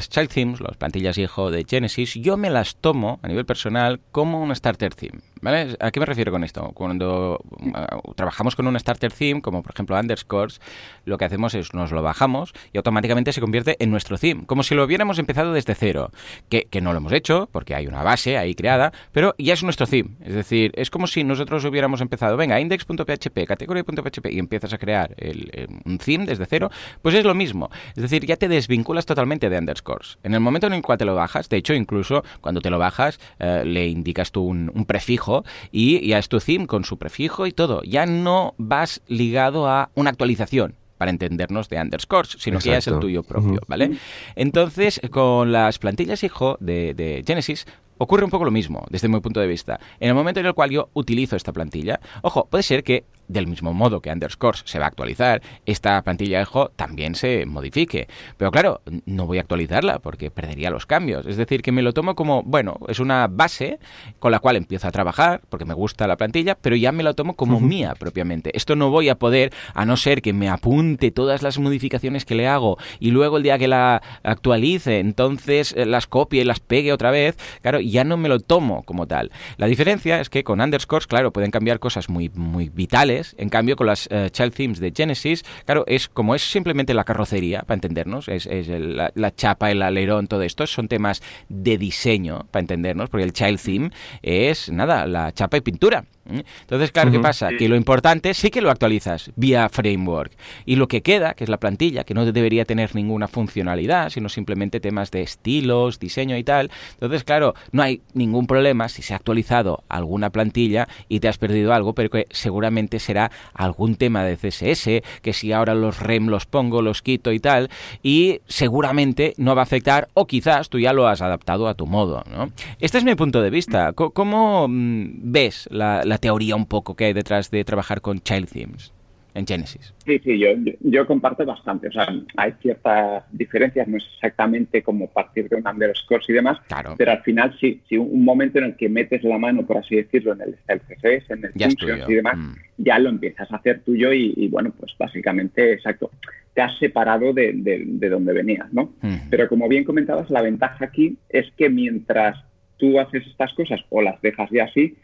child 0.08 0.28
themes, 0.28 0.60
las 0.60 0.76
plantillas 0.76 1.18
hijo 1.18 1.50
de 1.50 1.64
Genesis, 1.68 2.14
yo 2.14 2.36
me 2.36 2.50
las 2.50 2.76
tomo 2.76 3.20
a 3.22 3.28
nivel 3.28 3.44
personal 3.44 4.00
como 4.12 4.42
un 4.42 4.54
starter 4.54 4.94
theme. 4.94 5.20
¿Vale? 5.40 5.76
¿A 5.78 5.92
qué 5.92 6.00
me 6.00 6.06
refiero 6.06 6.32
con 6.32 6.42
esto? 6.42 6.72
Cuando 6.74 7.38
uh, 7.48 8.14
trabajamos 8.14 8.56
con 8.56 8.66
un 8.66 8.76
starter 8.76 9.12
theme, 9.12 9.40
como 9.40 9.62
por 9.62 9.72
ejemplo 9.72 9.96
underscores, 9.96 10.60
lo 11.04 11.16
que 11.16 11.26
hacemos 11.26 11.54
es 11.54 11.74
nos 11.74 11.92
lo 11.92 12.02
bajamos 12.02 12.52
y 12.72 12.78
automáticamente 12.78 13.32
se 13.32 13.40
convierte 13.40 13.76
en 13.78 13.92
nuestro 13.92 14.18
theme, 14.18 14.46
como 14.46 14.64
si 14.64 14.74
lo 14.74 14.82
hubiéramos 14.82 15.20
empezado 15.20 15.52
desde 15.52 15.76
cero, 15.76 16.10
que, 16.48 16.64
que 16.64 16.80
no 16.80 16.92
lo 16.92 16.98
hemos 16.98 17.12
hecho, 17.12 17.48
porque 17.52 17.76
hay 17.76 17.86
una 17.86 18.02
base 18.02 18.36
ahí 18.36 18.56
creada, 18.56 18.92
pero 19.12 19.36
ya 19.38 19.54
es 19.54 19.62
nuestro 19.62 19.86
theme. 19.86 20.16
Es 20.24 20.34
decir, 20.34 20.72
es 20.74 20.90
como 20.90 21.06
si 21.06 21.22
nosotros 21.22 21.64
hubiéramos 21.64 22.00
empezado, 22.00 22.36
venga, 22.36 22.58
index.php, 22.58 23.46
category.php 23.46 24.32
y 24.32 24.40
empiezas 24.40 24.72
a 24.72 24.78
crear 24.78 25.14
el, 25.18 25.68
un 25.84 25.98
theme 25.98 26.26
desde 26.26 26.46
cero, 26.46 26.68
pues 27.00 27.14
es 27.14 27.24
lo 27.24 27.36
mismo. 27.36 27.70
Es 27.94 28.02
decir, 28.02 28.26
ya 28.26 28.36
te 28.36 28.48
desvinculas 28.48 28.77
totalmente 29.06 29.48
de 29.48 29.58
underscores. 29.58 30.18
En 30.22 30.34
el 30.34 30.40
momento 30.40 30.66
en 30.66 30.74
el 30.74 30.82
cual 30.82 30.98
te 30.98 31.04
lo 31.04 31.14
bajas, 31.14 31.48
de 31.48 31.56
hecho, 31.56 31.74
incluso 31.74 32.24
cuando 32.40 32.60
te 32.60 32.70
lo 32.70 32.78
bajas, 32.78 33.20
eh, 33.38 33.62
le 33.64 33.88
indicas 33.88 34.32
tú 34.32 34.42
un, 34.42 34.70
un 34.74 34.84
prefijo 34.84 35.44
y 35.70 36.06
ya 36.08 36.18
es 36.18 36.28
tu 36.28 36.40
theme 36.40 36.66
con 36.66 36.84
su 36.84 36.98
prefijo 36.98 37.46
y 37.46 37.52
todo. 37.52 37.82
Ya 37.82 38.06
no 38.06 38.54
vas 38.58 39.02
ligado 39.08 39.68
a 39.68 39.90
una 39.94 40.10
actualización 40.10 40.74
para 40.98 41.10
entendernos 41.10 41.68
de 41.68 41.80
underscores, 41.80 42.36
sino 42.38 42.58
que 42.58 42.70
ya 42.70 42.78
es 42.78 42.88
el 42.88 42.98
tuyo 42.98 43.22
propio, 43.22 43.60
¿vale? 43.68 43.92
Entonces, 44.34 45.00
con 45.10 45.52
las 45.52 45.78
plantillas 45.78 46.24
hijo 46.24 46.56
de, 46.60 46.92
de 46.92 47.22
Genesis, 47.24 47.66
ocurre 47.98 48.24
un 48.24 48.30
poco 48.30 48.44
lo 48.44 48.50
mismo, 48.50 48.84
desde 48.90 49.08
mi 49.08 49.20
punto 49.20 49.40
de 49.40 49.46
vista. 49.46 49.78
En 50.00 50.08
el 50.08 50.14
momento 50.14 50.40
en 50.40 50.46
el 50.46 50.54
cual 50.54 50.70
yo 50.70 50.90
utilizo 50.94 51.36
esta 51.36 51.52
plantilla, 51.52 52.00
ojo, 52.22 52.46
puede 52.50 52.62
ser 52.62 52.82
que 52.82 53.04
del 53.28 53.46
mismo 53.46 53.72
modo 53.74 54.00
que 54.00 54.10
underscores 54.10 54.62
se 54.64 54.78
va 54.78 54.86
a 54.86 54.88
actualizar, 54.88 55.42
esta 55.66 56.02
plantilla 56.02 56.40
EJO 56.40 56.70
también 56.74 57.14
se 57.14 57.46
modifique. 57.46 58.08
Pero 58.36 58.50
claro, 58.50 58.80
no 59.06 59.26
voy 59.26 59.38
a 59.38 59.42
actualizarla 59.42 59.98
porque 60.00 60.30
perdería 60.30 60.70
los 60.70 60.86
cambios. 60.86 61.26
Es 61.26 61.36
decir, 61.36 61.62
que 61.62 61.72
me 61.72 61.82
lo 61.82 61.92
tomo 61.92 62.14
como, 62.14 62.42
bueno, 62.42 62.78
es 62.88 62.98
una 62.98 63.26
base 63.28 63.78
con 64.18 64.32
la 64.32 64.38
cual 64.40 64.56
empiezo 64.56 64.88
a 64.88 64.90
trabajar 64.90 65.42
porque 65.48 65.64
me 65.64 65.74
gusta 65.74 66.06
la 66.06 66.16
plantilla, 66.16 66.56
pero 66.56 66.76
ya 66.76 66.92
me 66.92 67.02
la 67.02 67.14
tomo 67.14 67.34
como 67.34 67.60
mía 67.60 67.94
propiamente. 67.98 68.56
Esto 68.56 68.76
no 68.76 68.90
voy 68.90 69.08
a 69.08 69.16
poder, 69.16 69.52
a 69.74 69.84
no 69.84 69.96
ser 69.96 70.22
que 70.22 70.32
me 70.32 70.48
apunte 70.48 71.10
todas 71.10 71.42
las 71.42 71.58
modificaciones 71.58 72.24
que 72.24 72.34
le 72.34 72.48
hago 72.48 72.78
y 72.98 73.10
luego 73.10 73.36
el 73.36 73.42
día 73.42 73.58
que 73.58 73.68
la 73.68 74.02
actualice, 74.22 75.00
entonces 75.00 75.74
eh, 75.76 75.84
las 75.86 76.06
copie 76.06 76.42
y 76.42 76.44
las 76.44 76.60
pegue 76.60 76.92
otra 76.92 77.10
vez, 77.10 77.36
claro, 77.62 77.80
ya 77.80 78.04
no 78.04 78.16
me 78.16 78.28
lo 78.28 78.40
tomo 78.40 78.82
como 78.84 79.06
tal. 79.06 79.30
La 79.56 79.66
diferencia 79.66 80.20
es 80.20 80.30
que 80.30 80.44
con 80.44 80.60
underscores, 80.60 81.06
claro, 81.06 81.32
pueden 81.32 81.50
cambiar 81.50 81.78
cosas 81.78 82.08
muy, 82.08 82.30
muy 82.30 82.68
vitales 82.68 83.17
en 83.36 83.48
cambio, 83.48 83.76
con 83.76 83.86
las 83.86 84.08
eh, 84.10 84.28
Child 84.30 84.54
Themes 84.54 84.80
de 84.80 84.92
Genesis, 84.94 85.44
claro, 85.64 85.84
es 85.86 86.08
como 86.08 86.34
es 86.34 86.42
simplemente 86.42 86.94
la 86.94 87.04
carrocería, 87.04 87.62
para 87.62 87.74
entendernos, 87.74 88.28
es, 88.28 88.46
la, 88.46 89.34
chapa, 89.34 89.70
el 89.70 89.82
alerón, 89.82 90.26
todo 90.26 90.42
esto, 90.42 90.66
son 90.66 90.88
temas 90.88 91.22
de 91.48 91.78
diseño, 91.78 92.46
para 92.50 92.60
entendernos, 92.60 93.10
porque 93.10 93.24
el 93.24 93.32
Child 93.32 93.60
Theme 93.60 93.90
es, 94.22 94.70
nada, 94.70 95.06
la 95.06 95.32
chapa 95.32 95.56
y 95.56 95.60
pintura. 95.60 96.04
Entonces, 96.28 96.92
claro, 96.92 97.10
¿qué 97.10 97.20
pasa? 97.20 97.50
Que 97.58 97.68
lo 97.68 97.76
importante 97.76 98.34
sí 98.34 98.50
que 98.50 98.60
lo 98.60 98.70
actualizas 98.70 99.30
vía 99.36 99.68
framework. 99.68 100.32
Y 100.66 100.76
lo 100.76 100.88
que 100.88 101.02
queda, 101.02 101.34
que 101.34 101.44
es 101.44 101.50
la 101.50 101.58
plantilla, 101.58 102.04
que 102.04 102.14
no 102.14 102.24
debería 102.30 102.64
tener 102.64 102.94
ninguna 102.94 103.28
funcionalidad, 103.28 104.10
sino 104.10 104.28
simplemente 104.28 104.80
temas 104.80 105.10
de 105.10 105.22
estilos, 105.22 105.98
diseño 105.98 106.36
y 106.36 106.44
tal. 106.44 106.70
Entonces, 106.94 107.24
claro, 107.24 107.54
no 107.72 107.82
hay 107.82 108.02
ningún 108.12 108.46
problema 108.46 108.88
si 108.88 109.02
se 109.02 109.14
ha 109.14 109.16
actualizado 109.16 109.82
alguna 109.88 110.30
plantilla 110.30 110.88
y 111.08 111.20
te 111.20 111.28
has 111.28 111.38
perdido 111.38 111.72
algo, 111.72 111.94
pero 111.94 112.10
que 112.10 112.26
seguramente 112.30 112.98
será 112.98 113.30
algún 113.54 113.96
tema 113.96 114.24
de 114.24 114.36
CSS, 114.36 115.02
que 115.22 115.32
si 115.32 115.52
ahora 115.52 115.74
los 115.74 116.00
REM 116.00 116.28
los 116.28 116.46
pongo, 116.46 116.82
los 116.82 117.02
quito 117.02 117.32
y 117.32 117.40
tal, 117.40 117.70
y 118.02 118.40
seguramente 118.46 119.34
no 119.36 119.54
va 119.54 119.62
a 119.62 119.64
afectar, 119.64 120.08
o 120.14 120.26
quizás 120.26 120.68
tú 120.68 120.78
ya 120.78 120.92
lo 120.92 121.08
has 121.08 121.22
adaptado 121.22 121.68
a 121.68 121.74
tu 121.74 121.86
modo, 121.86 122.22
¿no? 122.30 122.50
Este 122.80 122.98
es 122.98 123.04
mi 123.04 123.14
punto 123.14 123.40
de 123.40 123.50
vista. 123.50 123.92
¿Cómo 123.92 124.66
mm, 124.68 125.32
ves 125.32 125.68
la 125.70 126.17
teoría 126.18 126.56
un 126.56 126.66
poco 126.66 126.94
que 126.94 127.06
hay 127.06 127.12
detrás 127.12 127.50
de 127.50 127.64
trabajar 127.64 128.00
con 128.00 128.20
child 128.20 128.48
themes 128.50 128.92
en 129.38 129.46
Genesis. 129.46 129.94
Sí, 130.04 130.20
sí, 130.24 130.38
yo, 130.38 130.48
yo, 130.80 131.06
comparto 131.06 131.44
bastante. 131.44 131.88
O 131.88 131.92
sea, 131.92 132.08
hay 132.36 132.54
ciertas 132.60 133.24
diferencias, 133.30 133.86
no 133.86 133.98
es 133.98 134.04
exactamente 134.14 134.82
como 134.82 135.08
partir 135.08 135.48
de 135.48 135.56
un 135.56 135.66
underscore 135.66 136.24
y 136.26 136.32
demás, 136.32 136.58
pero 136.96 137.12
al 137.12 137.22
final 137.22 137.56
sí, 137.60 137.80
sí, 137.88 137.96
un 137.96 138.24
momento 138.24 138.58
en 138.58 138.64
el 138.64 138.76
que 138.76 138.88
metes 138.88 139.22
la 139.22 139.38
mano, 139.38 139.64
por 139.64 139.78
así 139.78 139.96
decirlo, 139.96 140.32
en 140.32 140.40
el 140.40 140.54
CSS, 140.54 141.30
en 141.30 141.44
el 141.44 141.52
functions 141.52 142.08
y 142.08 142.14
demás, 142.14 142.36
mm. 142.36 142.52
ya 142.78 142.98
lo 142.98 143.10
empiezas 143.10 143.50
a 143.52 143.56
hacer 143.56 143.80
tuyo 143.84 144.12
y, 144.12 144.48
bueno, 144.48 144.72
pues 144.76 144.92
básicamente, 144.98 145.72
exacto, 145.72 146.10
te 146.54 146.62
has 146.62 146.76
separado 146.78 147.32
de, 147.32 147.52
de, 147.54 148.08
donde 148.08 148.32
venías, 148.32 148.72
¿no? 148.72 148.94
Mm. 149.02 149.28
Pero 149.30 149.48
como 149.48 149.68
bien 149.68 149.84
comentabas, 149.84 150.30
la 150.30 150.42
ventaja 150.42 150.86
aquí 150.86 151.16
es 151.28 151.46
que 151.56 151.68
mientras 151.68 152.42
tú 152.76 152.98
haces 152.98 153.26
estas 153.26 153.52
cosas 153.54 153.80
o 153.90 154.02
las 154.02 154.20
dejas 154.20 154.50
ya 154.50 154.64
así, 154.64 154.96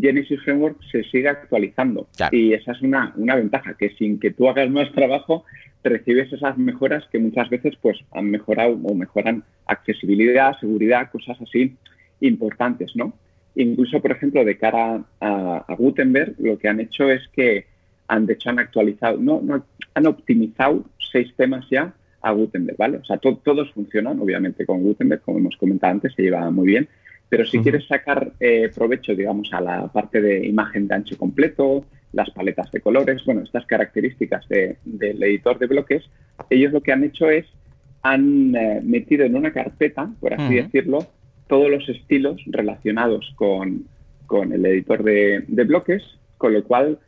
Genesis 0.00 0.40
Framework 0.42 0.82
se 0.90 1.04
sigue 1.04 1.28
actualizando. 1.28 2.08
Y 2.32 2.52
esa 2.52 2.72
es 2.72 2.82
una, 2.82 3.12
una, 3.16 3.36
ventaja, 3.36 3.74
que 3.74 3.90
sin 3.90 4.18
que 4.18 4.30
tú 4.30 4.48
hagas 4.48 4.70
más 4.70 4.90
trabajo, 4.92 5.44
recibes 5.82 6.32
esas 6.32 6.56
mejoras 6.58 7.04
que 7.12 7.18
muchas 7.18 7.48
veces 7.50 7.74
pues, 7.80 7.98
han 8.12 8.30
mejorado 8.30 8.78
o 8.82 8.94
mejoran 8.94 9.44
accesibilidad, 9.66 10.58
seguridad, 10.58 11.10
cosas 11.10 11.38
así 11.40 11.76
importantes, 12.20 12.92
¿no? 12.96 13.12
Incluso, 13.54 14.00
por 14.00 14.10
ejemplo, 14.10 14.44
de 14.44 14.58
cara 14.58 15.04
a, 15.20 15.74
Gutenberg, 15.78 16.34
lo 16.38 16.58
que 16.58 16.68
han 16.68 16.80
hecho 16.80 17.10
es 17.10 17.28
que 17.28 17.66
han, 18.08 18.26
de 18.26 18.34
hecho, 18.34 18.50
han 18.50 18.58
actualizado, 18.58 19.18
no, 19.18 19.40
no, 19.42 19.64
han 19.94 20.06
optimizado 20.06 20.84
seis 21.12 21.32
temas 21.36 21.64
ya 21.70 21.94
a 22.20 22.32
Gutenberg, 22.32 22.76
¿vale? 22.76 22.96
O 22.98 23.04
sea, 23.04 23.18
todos 23.18 23.70
funcionan, 23.72 24.18
obviamente, 24.18 24.66
con 24.66 24.82
Gutenberg, 24.82 25.22
como 25.22 25.38
hemos 25.38 25.56
comentado 25.56 25.92
antes, 25.92 26.14
se 26.14 26.22
lleva 26.22 26.50
muy 26.50 26.66
bien, 26.66 26.88
pero 27.28 27.46
si 27.46 27.58
quieres 27.58 27.86
sacar 27.86 28.32
eh, 28.38 28.70
provecho, 28.74 29.14
digamos, 29.14 29.52
a 29.52 29.60
la 29.60 29.88
parte 29.88 30.20
de 30.20 30.46
imagen 30.46 30.86
de 30.86 30.94
ancho 30.94 31.16
completo, 31.16 31.84
las 32.12 32.30
paletas 32.30 32.70
de 32.70 32.80
colores, 32.80 33.24
bueno, 33.24 33.42
estas 33.42 33.66
características 33.66 34.46
del 34.48 35.22
editor 35.22 35.58
de 35.58 35.66
bloques, 35.66 36.04
ellos 36.48 36.72
lo 36.72 36.80
que 36.80 36.92
han 36.92 37.02
hecho 37.02 37.28
es, 37.28 37.46
han 38.02 38.54
eh, 38.54 38.80
metido 38.84 39.24
en 39.24 39.34
una 39.34 39.52
carpeta, 39.52 40.10
por 40.20 40.34
así 40.34 40.54
decirlo, 40.56 41.06
todos 41.48 41.70
los 41.70 41.88
estilos 41.88 42.40
relacionados 42.46 43.34
con, 43.36 43.86
el 44.52 44.66
editor 44.66 45.02
de, 45.02 45.44
de 45.48 45.64
bloques, 45.64 46.02
con 46.38 46.52
lo 46.52 46.62
cual, 46.62 46.98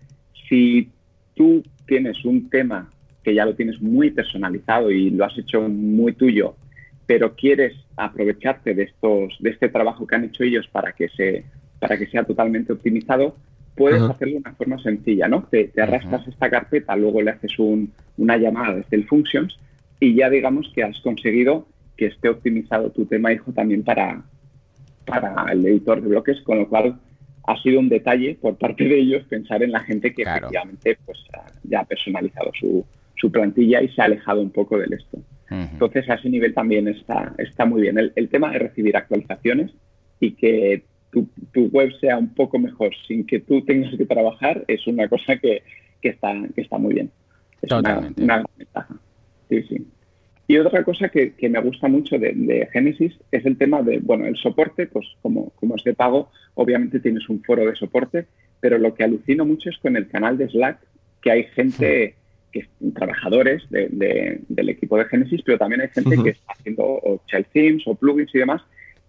si 0.48 0.90
tú 1.34 1.62
tienes 1.86 2.24
un 2.24 2.50
tema 2.50 2.90
que 3.22 3.34
ya 3.34 3.44
lo 3.44 3.54
tienes 3.54 3.80
muy 3.80 4.10
personalizado 4.10 4.90
y 4.90 5.10
lo 5.10 5.24
has 5.24 5.36
hecho 5.38 5.68
muy 5.68 6.12
tuyo 6.12 6.56
pero 7.06 7.34
quieres 7.34 7.74
aprovecharte 7.96 8.74
de 8.74 8.84
estos, 8.84 9.36
de 9.38 9.50
este 9.50 9.68
trabajo 9.68 10.06
que 10.06 10.16
han 10.16 10.24
hecho 10.24 10.42
ellos 10.42 10.66
para 10.68 10.92
que 10.92 11.08
se, 11.08 11.44
para 11.78 11.96
que 11.96 12.06
sea 12.06 12.24
totalmente 12.24 12.72
optimizado, 12.72 13.36
puedes 13.76 14.02
hacerlo 14.02 14.34
de 14.34 14.40
una 14.40 14.54
forma 14.54 14.82
sencilla, 14.82 15.28
¿no? 15.28 15.46
Te, 15.50 15.70
arrastras 15.80 16.26
esta 16.26 16.50
carpeta, 16.50 16.96
luego 16.96 17.22
le 17.22 17.30
haces 17.30 17.52
una 17.58 18.36
llamada 18.36 18.74
desde 18.74 18.96
el 18.96 19.06
functions 19.06 19.56
y 20.00 20.14
ya 20.14 20.30
digamos 20.30 20.70
que 20.74 20.82
has 20.82 20.98
conseguido 21.00 21.66
que 21.96 22.06
esté 22.06 22.28
optimizado 22.28 22.90
tu 22.90 23.06
tema 23.06 23.32
hijo 23.32 23.52
también 23.52 23.82
para, 23.82 24.22
para 25.04 25.46
el 25.52 25.64
editor 25.66 26.02
de 26.02 26.08
bloques, 26.08 26.40
con 26.42 26.58
lo 26.58 26.68
cual 26.68 26.98
ha 27.46 27.62
sido 27.62 27.78
un 27.78 27.88
detalle 27.88 28.36
por 28.40 28.56
parte 28.56 28.84
de 28.84 28.98
ellos 28.98 29.24
pensar 29.24 29.62
en 29.62 29.72
la 29.72 29.80
gente 29.80 30.12
que 30.12 30.22
efectivamente 30.22 30.98
pues, 31.04 31.18
ya 31.62 31.80
ha 31.80 31.84
personalizado 31.84 32.50
su, 32.58 32.84
su 33.14 33.30
plantilla 33.30 33.82
y 33.82 33.88
se 33.88 34.02
ha 34.02 34.06
alejado 34.06 34.40
un 34.40 34.50
poco 34.50 34.78
del 34.78 34.92
esto. 34.92 35.18
Entonces, 35.50 36.08
a 36.10 36.14
ese 36.14 36.28
nivel 36.28 36.54
también 36.54 36.88
está, 36.88 37.34
está 37.38 37.64
muy 37.64 37.82
bien. 37.82 37.98
El, 37.98 38.28
tema 38.28 38.50
de 38.50 38.58
recibir 38.58 38.96
actualizaciones 38.96 39.72
y 40.18 40.32
que 40.32 40.82
tu, 41.10 41.28
web 41.68 41.92
sea 42.00 42.18
un 42.18 42.34
poco 42.34 42.58
mejor 42.58 42.90
sin 43.06 43.24
que 43.26 43.40
tú 43.40 43.64
tengas 43.64 43.94
que 43.96 44.06
trabajar 44.06 44.64
es 44.68 44.86
una 44.86 45.08
cosa 45.08 45.36
que, 45.36 45.62
está, 46.02 46.34
que 46.54 46.60
está 46.60 46.78
muy 46.78 46.94
bien. 46.94 47.10
Es 47.62 47.70
una, 47.72 48.00
ventaja. 48.56 48.96
Sí, 49.48 49.62
sí. 49.62 49.86
Y 50.48 50.58
otra 50.58 50.84
cosa 50.84 51.08
que, 51.08 51.34
me 51.48 51.60
gusta 51.60 51.88
mucho 51.88 52.18
de, 52.18 52.68
Genesis 52.72 53.14
es 53.32 53.46
el 53.46 53.56
tema 53.56 53.82
de, 53.82 53.98
bueno, 53.98 54.26
el 54.26 54.36
soporte, 54.36 54.86
pues 54.86 55.06
como, 55.22 55.50
como 55.50 55.76
es 55.76 55.84
de 55.84 55.94
pago, 55.94 56.30
obviamente 56.54 57.00
tienes 57.00 57.28
un 57.28 57.42
foro 57.42 57.66
de 57.66 57.74
soporte, 57.74 58.26
pero 58.60 58.78
lo 58.78 58.94
que 58.94 59.04
alucino 59.04 59.44
mucho 59.44 59.70
es 59.70 59.78
con 59.78 59.96
el 59.96 60.08
canal 60.08 60.38
de 60.38 60.48
Slack, 60.48 60.78
que 61.20 61.30
hay 61.30 61.44
gente 61.44 62.14
trabajadores 62.94 63.62
del 63.70 64.68
equipo 64.68 64.98
de 64.98 65.04
Genesis, 65.06 65.42
pero 65.44 65.58
también 65.58 65.82
hay 65.82 65.88
gente 65.88 66.16
que 66.22 66.30
está 66.30 66.52
haciendo 66.52 66.84
o 66.84 67.20
child 67.26 67.46
themes 67.52 67.82
o 67.86 67.94
plugins 67.94 68.34
y 68.34 68.38
demás, 68.38 68.62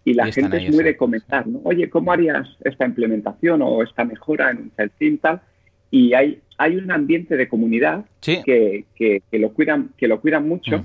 y 0.04 0.14
la 0.14 0.32
gente 0.32 0.64
es 0.64 0.74
muy 0.74 0.84
de 0.84 0.96
comentar, 0.96 1.46
¿no? 1.46 1.60
Oye, 1.64 1.90
¿cómo 1.90 2.14
harías 2.14 2.48
esta 2.64 2.86
implementación 2.86 3.62
o 3.62 3.84
esta 3.84 4.06
mejora 4.06 4.52
en 4.52 4.58
un 4.58 4.72
child 4.78 4.92
theme 4.98 5.18
tal? 5.18 5.42
Y 5.92 6.14
hay, 6.14 6.40
hay 6.58 6.78
un 6.78 6.90
ambiente 6.92 7.36
de 7.36 7.50
comunidad 7.50 8.06
que, 8.22 8.86
que, 8.96 9.22
lo 9.34 9.52
cuidan, 9.52 9.90
que 9.98 10.08
lo 10.08 10.22
cuidan 10.22 10.48
mucho 10.48 10.82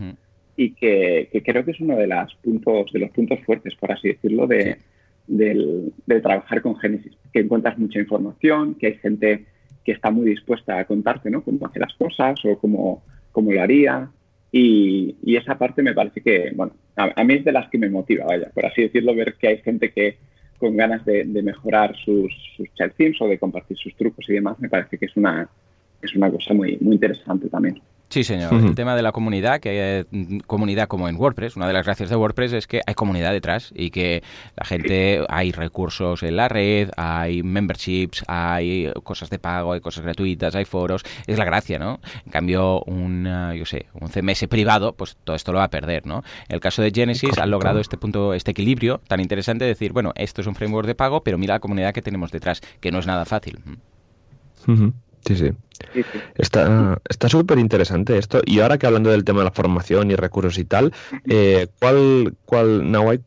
y 0.57 0.73
que, 0.75 1.29
creo 1.45 1.65
que 1.65 1.71
es 1.71 1.81
uno 1.81 1.97
de 1.97 2.07
los 2.07 2.35
puntos, 2.43 2.93
de 2.93 2.99
los 2.99 3.11
puntos 3.11 3.39
fuertes, 3.47 3.75
por 3.77 3.93
así 3.93 4.09
decirlo, 4.09 4.47
de, 4.47 4.79
del, 5.27 5.93
de 6.07 6.21
trabajar 6.21 6.61
con 6.61 6.77
Genesis. 6.77 7.13
Que 7.33 7.41
encuentras 7.41 7.79
mucha 7.79 8.01
información, 8.01 8.75
que 8.75 8.89
hay 8.89 8.95
gente 8.95 9.47
que 9.85 9.93
está 9.93 10.11
muy 10.11 10.27
dispuesta 10.27 10.79
a 10.79 10.85
contarte, 10.85 11.31
¿no? 11.31 11.43
Cómo 11.43 11.67
hace 11.67 11.81
las 11.81 11.95
cosas 11.95 12.39
o 12.45 12.59
cómo, 12.59 13.03
cómo 13.33 13.53
lo 13.53 13.63
haría. 13.63 14.11
Y, 14.51 15.17
esa 15.37 15.57
parte 15.57 15.83
me 15.83 15.95
parece 15.95 16.21
que, 16.21 16.53
bueno, 16.55 16.73
a, 16.97 17.25
mí 17.25 17.35
es 17.35 17.45
de 17.45 17.53
las 17.53 17.69
que 17.71 17.79
me 17.79 17.89
motiva, 17.89 18.27
vaya, 18.27 18.51
por 18.51 18.67
así 18.67 18.83
decirlo, 18.83 19.15
ver 19.15 19.35
que 19.35 19.49
hay 19.49 19.59
gente 19.59 19.91
que 19.93 20.19
con 20.59 20.77
ganas 20.77 21.05
de, 21.05 21.25
mejorar 21.25 21.97
sus, 21.97 22.33
sus 22.57 22.69
o 23.21 23.29
de 23.29 23.39
compartir 23.39 23.77
sus 23.77 23.97
trucos 23.97 24.29
y 24.29 24.35
demás, 24.35 24.61
me 24.61 24.69
parece 24.69 24.99
que 24.99 25.07
es 25.07 25.17
una, 25.17 25.49
es 26.01 26.15
una 26.15 26.31
cosa 26.31 26.55
muy, 26.55 26.79
muy 26.81 26.95
interesante 26.95 27.49
también. 27.49 27.81
Sí, 28.13 28.25
señor. 28.25 28.53
El 28.53 28.75
tema 28.75 28.95
de 28.95 29.01
la 29.01 29.11
comunidad, 29.11 29.59
que 29.59 29.71
hay 29.71 30.07
mm, 30.11 30.41
comunidad 30.41 30.87
como 30.87 31.09
en 31.09 31.17
WordPress, 31.17 31.57
una 31.57 31.67
de 31.67 31.73
las 31.73 31.87
gracias 31.87 32.11
de 32.11 32.17
WordPress 32.17 32.53
es 32.53 32.67
que 32.67 32.83
hay 32.87 32.93
comunidad 32.93 33.33
detrás 33.33 33.73
y 33.75 33.91
que 33.91 34.23
la 34.55 34.67
gente, 34.67 35.25
hay 35.31 35.51
recursos 35.51 36.23
en 36.23 36.37
la 36.37 36.47
red, 36.47 36.91
hay 36.99 37.43
memberships, 37.43 38.23
hay 38.29 38.93
cosas 39.03 39.31
de 39.31 39.39
pago, 39.39 39.73
hay 39.73 39.81
cosas 39.81 40.05
gratuitas, 40.05 40.55
hay 40.55 40.67
foros. 40.67 41.05
Es 41.27 41.39
la 41.39 41.47
gracia, 41.47 41.79
¿no? 41.79 42.01
En 42.27 42.33
cambio, 42.33 42.83
un, 42.83 43.27
yo 43.57 43.65
sé, 43.65 43.87
un 43.99 44.11
CMS 44.11 44.47
privado, 44.47 44.93
pues 44.93 45.17
todo 45.25 45.35
esto 45.35 45.53
lo 45.53 45.61
va 45.61 45.65
a 45.65 45.71
perder, 45.71 46.05
¿no? 46.05 46.19
En 46.51 46.57
el 46.57 46.61
caso 46.61 46.83
de 46.83 46.91
Genesis 46.95 47.39
han 47.39 47.51
logrado 47.51 47.81
este 47.81 47.97
punto, 47.97 48.35
este 48.35 48.51
equilibrio 48.51 49.01
tan 49.09 49.21
interesante 49.21 49.65
de 49.65 49.71
decir, 49.71 49.95
bueno, 49.95 50.13
esto 50.17 50.43
es 50.43 50.47
un 50.47 50.55
framework 50.55 50.87
de 50.87 50.95
pago, 50.95 51.23
pero 51.23 51.39
mira 51.39 51.55
la 51.55 51.61
comunidad 51.61 51.95
que 51.95 52.03
tenemos 52.03 52.31
detrás, 52.31 52.61
que 52.79 52.93
no 52.93 52.99
es 52.99 53.07
nada 53.07 53.25
fácil. 53.25 53.59
Sí, 55.27 55.37
sí. 55.37 55.51
Está 56.37 56.99
está 57.09 57.29
súper 57.29 57.59
interesante 57.59 58.19
esto. 58.19 58.41
Y 58.45 58.61
ahora 58.61 58.79
que 58.79 58.87
hablando 58.87 59.11
del 59.11 59.25
tema 59.25 59.41
de 59.41 59.47
la 59.47 59.51
formación 59.51 60.11
y 60.11 60.17
recursos 60.17 60.59
y 60.59 60.65
tal, 60.65 60.93
eh, 61.29 61.67
¿cuál, 61.79 62.35
cuál 62.45 63.21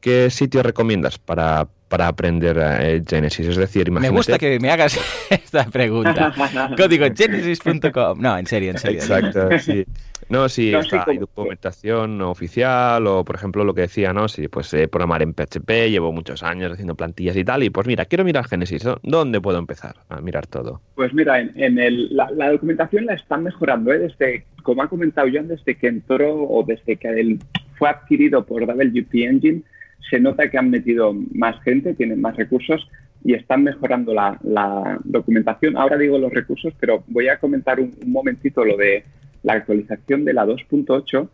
qué 0.00 0.30
sitio 0.30 0.62
recomiendas 0.62 1.18
para, 1.18 1.68
para 1.88 2.08
aprender 2.08 2.58
eh, 2.60 3.02
Genesis? 3.06 3.46
Es 3.46 3.56
decir, 3.56 3.90
Me 3.90 4.08
gusta 4.08 4.38
que 4.38 4.58
me 4.60 4.70
hagas 4.70 4.98
esta 5.30 5.64
pregunta. 5.66 6.32
Código 6.76 7.06
genesis.com. 7.14 8.20
No, 8.20 8.38
en 8.38 8.46
serio, 8.46 8.70
en 8.72 8.78
serio. 8.78 9.00
Exacto, 9.00 9.48
sí. 9.58 9.84
No, 10.32 10.48
si 10.48 10.72
hay 10.74 11.18
documentación 11.18 12.22
oficial 12.22 13.06
o, 13.06 13.22
por 13.22 13.36
ejemplo, 13.36 13.64
lo 13.64 13.74
que 13.74 13.82
decía, 13.82 14.14
¿no? 14.14 14.28
Si 14.28 14.48
pues 14.48 14.72
eh, 14.72 14.88
programar 14.88 15.20
en 15.20 15.34
PHP, 15.34 15.90
llevo 15.90 16.10
muchos 16.10 16.42
años 16.42 16.72
haciendo 16.72 16.94
plantillas 16.94 17.36
y 17.36 17.44
tal, 17.44 17.62
y 17.62 17.68
pues 17.68 17.86
mira, 17.86 18.06
quiero 18.06 18.24
mirar 18.24 18.46
Genesis, 18.46 18.82
¿dónde 19.02 19.42
puedo 19.42 19.58
empezar 19.58 19.96
a 20.08 20.22
mirar 20.22 20.46
todo? 20.46 20.80
Pues 20.94 21.12
mira, 21.12 21.38
en, 21.38 21.78
el, 21.78 22.16
la, 22.16 22.50
documentación 22.50 23.04
la 23.04 23.12
están 23.14 23.42
mejorando, 23.42 23.92
¿eh? 23.92 23.98
Desde, 23.98 24.46
como 24.62 24.82
ha 24.82 24.88
comentado 24.88 25.28
John, 25.30 25.48
desde 25.48 25.76
que 25.76 25.88
entró 25.88 26.34
o 26.34 26.64
desde 26.64 26.96
que 26.96 27.38
fue 27.74 27.90
adquirido 27.90 28.46
por 28.46 28.64
WP 28.64 29.14
Engine, 29.14 29.62
se 30.08 30.18
nota 30.18 30.50
que 30.50 30.56
han 30.56 30.70
metido 30.70 31.14
más 31.34 31.62
gente, 31.62 31.92
tienen 31.92 32.22
más 32.22 32.36
recursos 32.36 32.88
y 33.24 33.34
están 33.34 33.64
mejorando 33.64 34.14
la, 34.14 34.98
documentación. 35.04 35.76
Ahora 35.76 35.98
digo 35.98 36.18
los 36.18 36.32
recursos, 36.32 36.72
pero 36.80 37.04
voy 37.06 37.28
a 37.28 37.38
comentar 37.38 37.80
un 37.80 37.94
momentito 38.06 38.64
lo 38.64 38.76
de 38.78 39.04
la 39.42 39.54
actualización 39.54 40.24
de 40.24 40.32
la 40.32 40.46
2.8, 40.46 41.28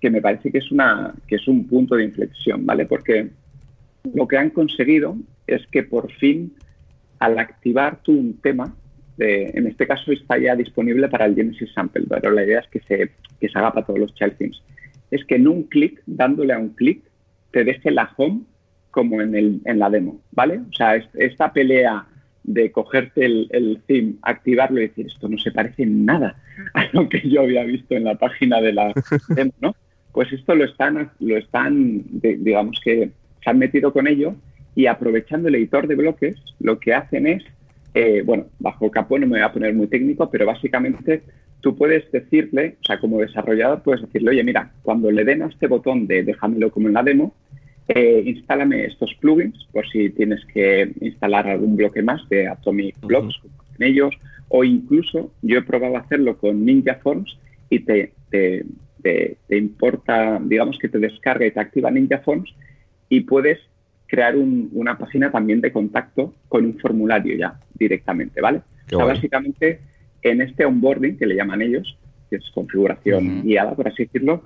que 0.00 0.10
me 0.10 0.20
parece 0.20 0.50
que 0.52 0.58
es, 0.58 0.70
una, 0.70 1.14
que 1.26 1.36
es 1.36 1.48
un 1.48 1.66
punto 1.66 1.96
de 1.96 2.04
inflexión, 2.04 2.66
¿vale? 2.66 2.86
Porque 2.86 3.30
lo 4.12 4.28
que 4.28 4.36
han 4.36 4.50
conseguido 4.50 5.16
es 5.46 5.66
que 5.68 5.82
por 5.82 6.12
fin, 6.12 6.54
al 7.18 7.38
activar 7.38 8.02
tú 8.02 8.12
un 8.12 8.34
tema, 8.34 8.74
en 9.18 9.66
este 9.66 9.86
caso 9.86 10.12
está 10.12 10.36
ya 10.38 10.56
disponible 10.56 11.08
para 11.08 11.26
el 11.26 11.34
Genesis 11.34 11.72
Sample, 11.72 12.04
pero 12.08 12.32
la 12.32 12.44
idea 12.44 12.60
es 12.60 12.68
que 12.68 12.80
se, 12.80 13.12
que 13.40 13.48
se 13.48 13.58
haga 13.58 13.72
para 13.72 13.86
todos 13.86 14.00
los 14.00 14.14
child 14.14 14.36
themes, 14.36 14.62
es 15.10 15.24
que 15.24 15.36
en 15.36 15.46
un 15.46 15.62
clic, 15.64 16.02
dándole 16.06 16.52
a 16.52 16.58
un 16.58 16.70
clic, 16.70 17.02
te 17.52 17.64
deje 17.64 17.90
la 17.90 18.10
home 18.16 18.40
como 18.90 19.20
en, 19.20 19.34
el, 19.34 19.60
en 19.64 19.78
la 19.78 19.90
demo, 19.90 20.20
¿vale? 20.32 20.60
O 20.68 20.72
sea, 20.72 20.96
esta 21.14 21.52
pelea 21.52 22.06
de 22.44 22.70
cogerte 22.70 23.24
el, 23.24 23.48
el 23.50 23.80
theme, 23.86 24.14
activarlo 24.22 24.78
y 24.78 24.88
decir, 24.88 25.06
esto 25.06 25.28
no 25.28 25.38
se 25.38 25.50
parece 25.50 25.82
en 25.82 26.04
nada 26.04 26.36
a 26.74 26.88
lo 26.92 27.08
que 27.08 27.28
yo 27.28 27.42
había 27.42 27.64
visto 27.64 27.94
en 27.94 28.04
la 28.04 28.14
página 28.14 28.60
de 28.60 28.72
la 28.72 28.92
demo, 29.28 29.52
¿no? 29.60 29.74
Pues 30.12 30.32
esto 30.32 30.54
lo 30.54 30.64
están, 30.64 31.10
lo 31.18 31.36
están 31.36 32.04
digamos 32.20 32.80
que 32.84 33.10
se 33.42 33.50
han 33.50 33.58
metido 33.58 33.92
con 33.92 34.06
ello 34.06 34.36
y 34.76 34.86
aprovechando 34.86 35.48
el 35.48 35.56
editor 35.56 35.86
de 35.86 35.96
bloques, 35.96 36.36
lo 36.60 36.78
que 36.78 36.94
hacen 36.94 37.26
es, 37.26 37.44
eh, 37.94 38.22
bueno, 38.24 38.46
bajo 38.58 38.90
capó 38.90 39.18
no 39.18 39.26
me 39.26 39.38
voy 39.38 39.40
a 39.40 39.52
poner 39.52 39.74
muy 39.74 39.86
técnico, 39.86 40.30
pero 40.30 40.46
básicamente 40.46 41.22
tú 41.60 41.76
puedes 41.76 42.10
decirle, 42.12 42.76
o 42.82 42.84
sea, 42.84 42.98
como 42.98 43.20
desarrollador 43.20 43.82
puedes 43.82 44.02
decirle, 44.02 44.30
oye, 44.30 44.44
mira, 44.44 44.70
cuando 44.82 45.10
le 45.10 45.24
den 45.24 45.42
a 45.42 45.46
este 45.46 45.66
botón 45.66 46.06
de 46.06 46.22
déjamelo 46.22 46.70
como 46.70 46.88
en 46.88 46.94
la 46.94 47.02
demo, 47.02 47.34
eh, 47.88 48.22
instálame 48.24 48.86
estos 48.86 49.14
plugins 49.20 49.68
por 49.72 49.86
si 49.88 50.10
tienes 50.10 50.44
que 50.46 50.90
instalar 51.00 51.48
algún 51.48 51.76
bloque 51.76 52.02
más 52.02 52.26
de 52.30 52.48
Atomic 52.48 52.98
Blocks 53.00 53.40
en 53.78 53.86
ellos, 53.86 54.14
o 54.48 54.64
incluso 54.64 55.32
yo 55.42 55.58
he 55.58 55.62
probado 55.62 55.96
hacerlo 55.96 56.38
con 56.38 56.64
Ninja 56.64 56.94
Forms 57.02 57.36
y 57.68 57.80
te, 57.80 58.12
te, 58.30 58.64
importa, 59.50 60.40
digamos 60.42 60.78
que 60.78 60.88
te 60.88 60.98
descarga 60.98 61.46
y 61.46 61.50
te 61.50 61.60
activa 61.60 61.90
Ninja 61.90 62.18
Forms 62.18 62.54
y 63.10 63.20
puedes 63.20 63.58
crear 64.06 64.34
una 64.36 64.96
página 64.96 65.30
también 65.30 65.60
de 65.60 65.72
contacto 65.72 66.34
con 66.48 66.64
un 66.64 66.78
formulario 66.78 67.36
ya 67.36 67.58
directamente, 67.74 68.40
¿vale? 68.40 68.62
o 68.92 68.96
sea, 68.96 69.04
básicamente 69.04 69.80
en 70.22 70.40
este 70.40 70.64
onboarding 70.64 71.18
que 71.18 71.26
le 71.26 71.36
llaman 71.36 71.62
ellos, 71.62 71.98
que 72.30 72.36
es 72.36 72.50
configuración 72.54 73.42
guiada, 73.42 73.74
por 73.74 73.88
así 73.88 74.04
decirlo, 74.04 74.44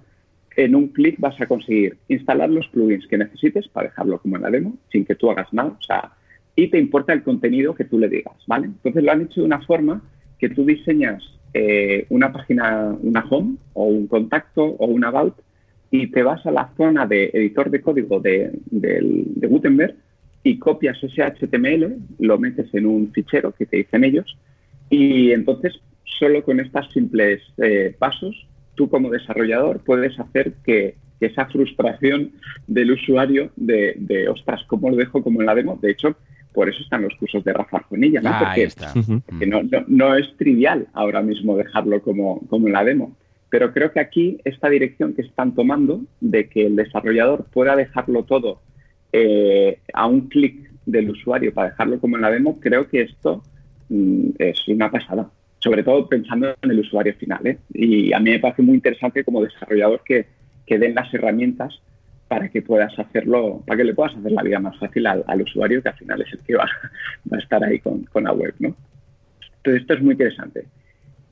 en 0.59 0.75
un 0.75 0.89
clic 0.89 1.15
vas 1.21 1.41
a 1.41 1.47
conseguir 1.47 1.99
instalar 2.09 2.51
los 2.51 2.67
plugins 2.69 3.07
que 3.07 3.17
necesites 3.17 3.69
para 3.69 3.89
dejarlo 3.91 4.19
como 4.19 4.37
en 4.37 4.43
la 4.43 4.51
demo, 4.51 4.77
sin 4.91 5.05
que 5.05 5.15
tú 5.15 5.31
hagas 5.31 5.53
nada, 5.53 5.77
o 5.79 5.83
sea, 5.83 6.11
y 6.57 6.67
te 6.67 6.79
importa 6.79 7.13
el 7.13 7.23
contenido 7.23 7.77
que 7.77 7.85
tú 7.85 7.97
le 7.97 8.09
digas, 8.09 8.35
¿vale? 8.49 8.67
Entonces 8.67 9.05
lo 9.05 9.13
han 9.13 9.23
hecho 9.23 9.41
de 9.41 9.47
una 9.47 9.61
forma 9.61 10.03
que 10.37 10.49
tú 10.49 10.65
diseñas 10.65 11.23
eh, 11.55 12.07
una 12.09 12.33
página, 12.33 12.97
una 13.01 13.25
home 13.31 13.55
o 13.75 13.85
un 13.85 14.09
contacto 14.09 14.65
o 14.65 14.87
un 14.87 15.05
about 15.05 15.37
y 15.93 16.09
te 16.09 16.25
vas 16.25 16.45
a 16.45 16.51
la 16.51 16.73
zona 16.77 17.07
de 17.07 17.31
editor 17.33 17.71
de 17.71 17.81
código 17.81 18.19
de, 18.19 18.51
Gutenberg 19.49 19.95
y 20.43 20.59
copias 20.59 20.99
ese 21.05 21.23
HTML, 21.23 21.99
lo 22.19 22.37
metes 22.37 22.75
en 22.75 22.87
un 22.87 23.13
fichero 23.13 23.53
que 23.53 23.67
te 23.67 23.77
dicen 23.77 24.03
ellos 24.03 24.37
y 24.91 25.31
entonces 25.31 25.81
solo 26.19 26.43
con 26.43 26.59
estos 26.59 26.91
simples 26.93 27.43
eh, 27.59 27.95
pasos 27.97 28.48
tú 28.79 28.89
como 28.89 29.11
desarrollador 29.11 29.81
puedes 29.81 30.19
hacer 30.19 30.55
que, 30.65 30.95
esa 31.21 31.47
frustración 31.47 32.31
del 32.69 32.93
usuario 32.93 33.51
de, 33.57 33.97
de, 33.99 34.29
ostras, 34.29 34.63
¿cómo 34.69 34.89
lo 34.89 34.95
dejo 34.95 35.21
como 35.21 35.41
en 35.41 35.47
la 35.47 35.55
demo? 35.57 35.77
De 35.83 35.91
hecho, 35.91 36.15
por 36.55 36.69
eso 36.69 36.81
están 36.81 37.03
los 37.03 37.13
cursos 37.17 37.43
de 37.43 37.53
Rafa 37.53 37.79
Arjonilla, 37.79 38.21
¿no? 38.21 38.31
porque, 38.39 39.85
no, 39.89 40.15
es 40.15 40.37
trivial 40.37 40.87
ahora 40.93 41.21
mismo 41.21 41.57
dejarlo 41.57 42.01
como, 42.03 42.39
como 42.47 42.69
en 42.69 42.73
la 42.73 42.85
demo. 42.85 43.17
Pero 43.51 43.73
creo 43.73 43.91
que 43.91 43.99
aquí 43.99 44.39
esta 44.45 44.69
dirección 44.69 45.13
que 45.13 45.23
están 45.23 45.57
tomando 45.57 46.03
de 46.21 46.49
que 46.49 46.67
el 46.67 46.77
desarrollador 46.77 47.47
pueda 47.53 47.75
dejarlo 47.75 48.23
todo 48.23 48.61
eh, 49.13 49.81
a 49.93 50.07
un 50.07 50.29
clic 50.29 50.71
del 50.87 51.11
usuario 51.11 51.53
para 51.53 51.71
dejarlo 51.71 51.99
como 51.99 52.15
en 52.15 52.23
la 52.23 52.31
demo, 52.31 52.61
creo 52.61 52.87
que 52.89 53.03
esto 53.03 53.43
mm, 53.89 54.31
es 54.39 54.69
una 54.69 54.89
pasada 54.89 55.29
sobre 55.69 55.83
todo 55.83 56.09
pensando 56.09 56.55
en 56.63 56.71
el 56.71 56.81
usuario 56.81 57.15
final. 57.15 57.47
¿eh? 57.47 57.59
Y 57.75 58.13
a 58.15 58.21
mí 58.21 58.31
me 58.31 58.39
parece 58.39 58.63
muy 58.63 58.77
interesante 58.77 59.23
como 59.23 59.43
desarrollador 59.43 60.03
que, 60.03 60.27
que, 60.67 60.79
den 60.79 60.95
las 60.95 61.13
herramientas 61.13 61.79
para 62.27 62.49
que 62.49 62.63
puedas 62.63 62.99
hacerlo, 62.99 63.63
para 63.67 63.77
que 63.77 63.85
le 63.85 63.95
puedas 63.95 64.17
hacer 64.17 64.33
la 64.33 64.43
vida 64.43 64.59
más 64.61 64.79
fácil 64.79 65.07
al, 65.07 65.43
usuario, 65.43 65.83
que 65.83 65.91
al 65.91 65.97
final 65.97 66.23
es 66.23 66.33
el 66.33 66.39
que 66.41 66.57
va, 66.57 66.67
va 67.31 67.37
a 67.37 67.41
estar 67.41 67.63
ahí 67.63 67.81
con, 67.81 68.05
con, 68.05 68.25
la 68.25 68.33
web. 68.33 68.55
¿no? 68.61 68.75
Entonces, 69.59 69.83
esto 69.83 69.93
es 69.93 70.03
muy 70.03 70.13
interesante. 70.13 70.65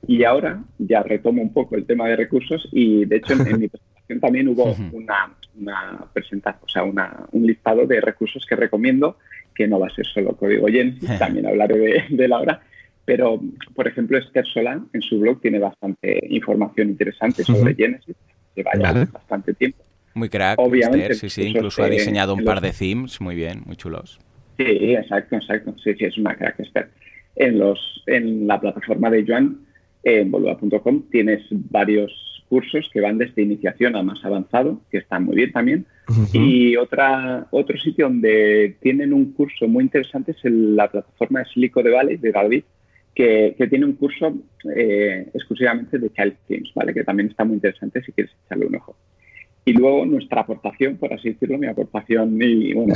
Y 0.07 0.23
ahora 0.23 0.63
ya 0.77 1.01
retomo 1.01 1.41
un 1.41 1.51
poco 1.51 1.75
el 1.75 1.85
tema 1.85 2.07
de 2.07 2.15
recursos 2.15 2.69
y, 2.71 3.05
de 3.05 3.15
hecho, 3.15 3.33
en, 3.33 3.59
mi 3.59 3.67
presentación 3.69 4.19
también 4.19 4.47
hubo 4.49 4.75
una, 4.93 5.33
una 5.59 6.05
presentación, 6.13 6.63
o 6.63 6.69
sea, 6.69 6.83
una, 6.83 7.25
un 7.31 7.47
listado 7.47 7.87
de 7.87 8.01
recursos 8.01 8.45
que 8.47 8.55
recomiendo, 8.55 9.17
que 9.55 9.67
no 9.67 9.79
va 9.79 9.87
a 9.87 9.95
ser 9.95 10.05
solo 10.05 10.35
código 10.35 10.67
Genesis, 10.67 11.09
también 11.19 11.47
hablaré 11.47 11.79
de, 11.79 12.03
de 12.09 12.27
la 12.27 12.39
hora, 12.39 12.61
pero, 13.07 13.39
por 13.73 13.87
ejemplo, 13.87 14.17
Esther 14.17 14.45
Solán 14.45 14.89
en 14.91 15.01
su 15.01 15.17
blog 15.17 15.39
tiene 15.39 15.59
bastante 15.59 16.19
información 16.29 16.89
interesante 16.89 17.41
sobre 17.41 17.73
Genesis, 17.73 18.17
que 18.53 18.63
vaya 18.63 19.07
bastante 19.13 19.53
tiempo. 19.53 19.81
Muy 20.13 20.27
crack, 20.27 20.59
Obviamente, 20.59 21.13
sí, 21.13 21.29
sí, 21.29 21.43
incluso 21.43 21.81
ha 21.83 21.87
diseñado 21.87 22.33
un 22.33 22.43
par 22.43 22.59
de 22.59 22.73
themes 22.73 23.21
muy 23.21 23.35
bien, 23.35 23.61
muy 23.65 23.77
chulos. 23.77 24.19
Sí, 24.57 24.65
exacto, 24.93 25.37
exacto. 25.37 25.73
Sí, 25.81 25.93
sí, 25.93 26.03
es 26.03 26.17
una 26.17 26.35
crack 26.35 26.59
Esther. 26.59 26.89
En, 27.37 27.57
los, 27.57 28.03
en 28.07 28.45
la 28.45 28.59
plataforma 28.59 29.09
de 29.09 29.23
Joan, 29.25 29.61
en 30.03 30.29
boluda.com, 30.29 31.03
tienes 31.09 31.43
varios 31.49 32.11
cursos 32.49 32.89
que 32.91 32.99
van 32.99 33.17
desde 33.17 33.41
iniciación 33.41 33.95
a 33.95 34.03
más 34.03 34.19
avanzado, 34.25 34.81
que 34.91 34.97
están 34.97 35.23
muy 35.23 35.37
bien 35.37 35.53
también. 35.53 35.85
Y 36.33 36.75
otra, 36.75 37.47
otro 37.51 37.77
sitio 37.77 38.09
donde 38.09 38.75
tienen 38.81 39.13
un 39.13 39.31
curso 39.31 39.65
muy 39.69 39.85
interesante 39.85 40.31
es 40.31 40.39
la 40.43 40.91
plataforma 40.91 41.39
de 41.39 41.45
Silico 41.45 41.81
de 41.81 41.91
Valley 41.91 42.17
de 42.17 42.31
David, 42.33 42.63
que, 43.17 43.67
tiene 43.67 43.85
un 43.85 43.93
curso 43.93 44.31
eh, 44.75 45.27
exclusivamente 45.33 45.97
de 45.97 46.11
Child 46.11 46.35
Teams, 46.47 46.71
¿vale? 46.75 46.93
que 46.93 47.03
también 47.03 47.29
está 47.29 47.43
muy 47.43 47.55
interesante 47.55 48.03
si 48.03 48.11
quieres 48.11 48.31
echarle 48.45 48.67
un 48.67 48.75
ojo. 48.75 48.95
Y 49.65 49.73
luego 49.73 50.05
nuestra 50.05 50.41
aportación, 50.41 50.97
por 50.97 51.11
así 51.11 51.29
decirlo, 51.29 51.57
mi 51.57 51.65
aportación 51.65 52.39
y, 52.39 52.73
bueno, 52.73 52.93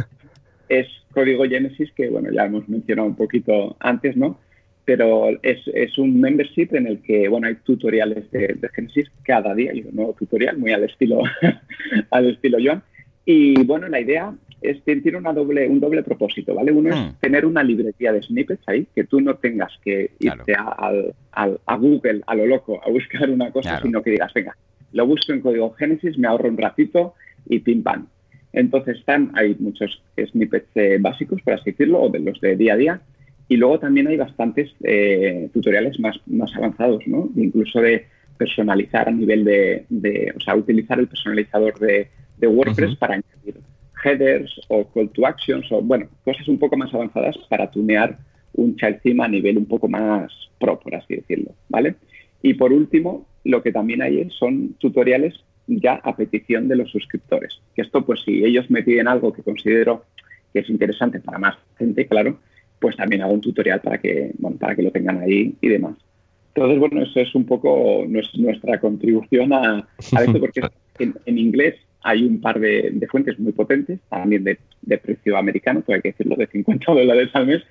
es 0.68 0.88
código 1.12 1.44
Genesis, 1.44 1.92
que 1.92 2.08
bueno, 2.08 2.32
ya 2.32 2.46
hemos 2.46 2.68
mencionado 2.68 3.06
un 3.06 3.14
poquito 3.14 3.76
antes, 3.78 4.16
¿no? 4.16 4.40
pero 4.84 5.30
es, 5.42 5.60
es, 5.72 5.96
un 5.98 6.20
membership 6.20 6.68
en 6.72 6.88
el 6.88 7.00
que, 7.00 7.28
bueno, 7.28 7.46
hay 7.46 7.54
tutoriales 7.54 8.30
de, 8.32 8.58
Genesis 8.74 9.10
cada 9.22 9.54
día, 9.54 9.72
y 9.72 9.82
un 9.82 9.94
nuevo 9.94 10.14
tutorial 10.18 10.58
muy 10.58 10.72
al 10.72 10.82
estilo, 10.82 11.22
al 12.10 12.30
estilo 12.30 12.58
Joan. 12.62 12.82
Y 13.24 13.62
bueno, 13.64 13.88
la 13.88 14.00
idea 14.00 14.34
es 14.64 14.80
que 14.82 14.96
tiene 14.96 15.18
una 15.18 15.32
doble, 15.32 15.68
un 15.68 15.80
doble 15.80 16.02
propósito, 16.02 16.54
¿vale? 16.54 16.72
Uno 16.72 16.90
es 16.90 16.96
hmm. 16.96 17.16
tener 17.20 17.44
una 17.44 17.62
librería 17.62 18.12
de 18.12 18.22
snippets 18.22 18.62
ahí, 18.66 18.86
que 18.94 19.04
tú 19.04 19.20
no 19.20 19.34
tengas 19.36 19.72
que 19.84 20.12
irte 20.18 20.54
a, 20.56 20.92
a, 21.32 21.76
Google 21.76 22.22
a 22.26 22.34
lo 22.34 22.46
loco 22.46 22.80
a 22.84 22.90
buscar 22.90 23.28
una 23.30 23.50
cosa, 23.50 23.80
sino 23.82 24.02
que 24.02 24.10
digas, 24.10 24.32
venga, 24.32 24.56
lo 24.92 25.06
busco 25.06 25.32
en 25.32 25.40
código 25.40 25.72
Genesis, 25.72 26.16
me 26.18 26.28
ahorro 26.28 26.48
un 26.48 26.56
ratito 26.56 27.14
y 27.46 27.58
pim 27.58 27.82
pam. 27.82 28.06
Entonces 28.52 28.98
están, 28.98 29.32
hay 29.34 29.56
muchos 29.58 30.00
snippets 30.16 30.68
eh, 30.76 30.98
básicos, 31.00 31.42
por 31.42 31.54
así 31.54 31.72
decirlo, 31.72 32.00
o 32.00 32.08
de 32.08 32.20
los 32.20 32.40
de 32.40 32.56
día 32.56 32.74
a 32.74 32.76
día, 32.76 33.00
y 33.48 33.56
luego 33.56 33.78
también 33.78 34.06
hay 34.06 34.16
bastantes 34.16 34.70
eh, 34.84 35.50
tutoriales 35.52 35.98
más, 36.00 36.16
más 36.26 36.54
avanzados, 36.56 37.06
¿no? 37.06 37.28
Incluso 37.36 37.80
de 37.80 38.06
personalizar 38.38 39.08
a 39.08 39.12
nivel 39.12 39.44
de, 39.44 40.32
o 40.36 40.40
sea, 40.40 40.56
utilizar 40.56 40.98
el 40.98 41.08
personalizador 41.08 41.78
de, 41.78 42.08
WordPress 42.46 42.96
para 42.96 43.14
añadir 43.14 43.56
headers 44.04 44.60
o 44.68 44.84
call 44.84 45.08
to 45.10 45.26
actions 45.26 45.70
o, 45.72 45.80
bueno, 45.80 46.06
cosas 46.24 46.46
un 46.48 46.58
poco 46.58 46.76
más 46.76 46.92
avanzadas 46.92 47.36
para 47.48 47.70
tunear 47.70 48.18
un 48.54 48.76
child 48.76 49.00
theme 49.02 49.24
a 49.24 49.28
nivel 49.28 49.58
un 49.58 49.66
poco 49.66 49.88
más 49.88 50.32
pro, 50.58 50.78
por 50.78 50.94
así 50.94 51.16
decirlo, 51.16 51.52
¿vale? 51.68 51.96
Y 52.42 52.54
por 52.54 52.72
último, 52.72 53.26
lo 53.44 53.62
que 53.62 53.72
también 53.72 54.02
hay 54.02 54.28
son 54.30 54.74
tutoriales 54.74 55.34
ya 55.66 55.94
a 55.94 56.14
petición 56.14 56.68
de 56.68 56.76
los 56.76 56.90
suscriptores. 56.90 57.60
Que 57.74 57.82
esto, 57.82 58.04
pues 58.04 58.20
si 58.24 58.44
ellos 58.44 58.70
me 58.70 58.82
piden 58.82 59.08
algo 59.08 59.32
que 59.32 59.42
considero 59.42 60.04
que 60.52 60.60
es 60.60 60.68
interesante 60.68 61.20
para 61.20 61.38
más 61.38 61.56
gente, 61.78 62.06
claro, 62.06 62.38
pues 62.78 62.96
también 62.96 63.22
hago 63.22 63.32
un 63.32 63.40
tutorial 63.40 63.80
para 63.80 63.98
que, 63.98 64.32
bueno, 64.38 64.56
para 64.58 64.76
que 64.76 64.82
lo 64.82 64.90
tengan 64.90 65.20
ahí 65.20 65.54
y 65.60 65.68
demás. 65.68 65.96
Entonces, 66.54 66.78
bueno, 66.78 67.02
eso 67.02 67.18
es 67.18 67.34
un 67.34 67.44
poco 67.44 68.04
nuestra 68.06 68.78
contribución 68.78 69.52
a, 69.52 69.88
a 70.12 70.22
esto, 70.22 70.38
porque 70.38 70.60
en, 70.98 71.38
inglés 71.38 71.74
hay 72.04 72.22
un 72.22 72.40
par 72.40 72.60
de, 72.60 73.06
fuentes 73.10 73.38
muy 73.38 73.52
potentes, 73.52 73.98
también 74.10 74.44
de, 74.44 74.98
precio 74.98 75.36
americano, 75.36 75.82
todo 75.82 75.96
hay 75.96 76.02
que 76.02 76.10
decirlo, 76.10 76.36
de 76.36 76.46
50 76.46 76.92
dólares 76.92 77.30
al 77.32 77.46
mes, 77.46 77.62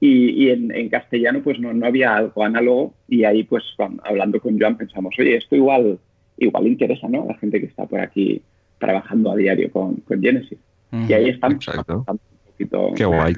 y, 0.00 0.50
en, 0.50 0.88
castellano 0.90 1.40
pues 1.42 1.58
no, 1.58 1.72
no, 1.72 1.86
había 1.86 2.16
algo 2.16 2.44
análogo 2.44 2.94
y 3.08 3.24
ahí 3.24 3.44
pues 3.44 3.64
hablando 4.04 4.40
con 4.40 4.58
Joan 4.58 4.76
pensamos, 4.76 5.14
oye, 5.18 5.36
esto 5.36 5.56
igual, 5.56 5.98
igual 6.36 6.66
interesa, 6.66 7.08
¿no? 7.08 7.22
A 7.22 7.26
la 7.26 7.38
gente 7.38 7.60
que 7.60 7.66
está 7.66 7.86
por 7.86 8.00
aquí 8.00 8.42
trabajando 8.78 9.30
a 9.30 9.36
diario 9.36 9.70
con, 9.70 10.02
Genesis. 10.06 10.58
y 11.08 11.12
ahí 11.12 11.30
estamos. 11.30 11.66
Un 11.88 12.04
poquito, 12.04 12.92
Qué 12.94 13.04
guay. 13.04 13.34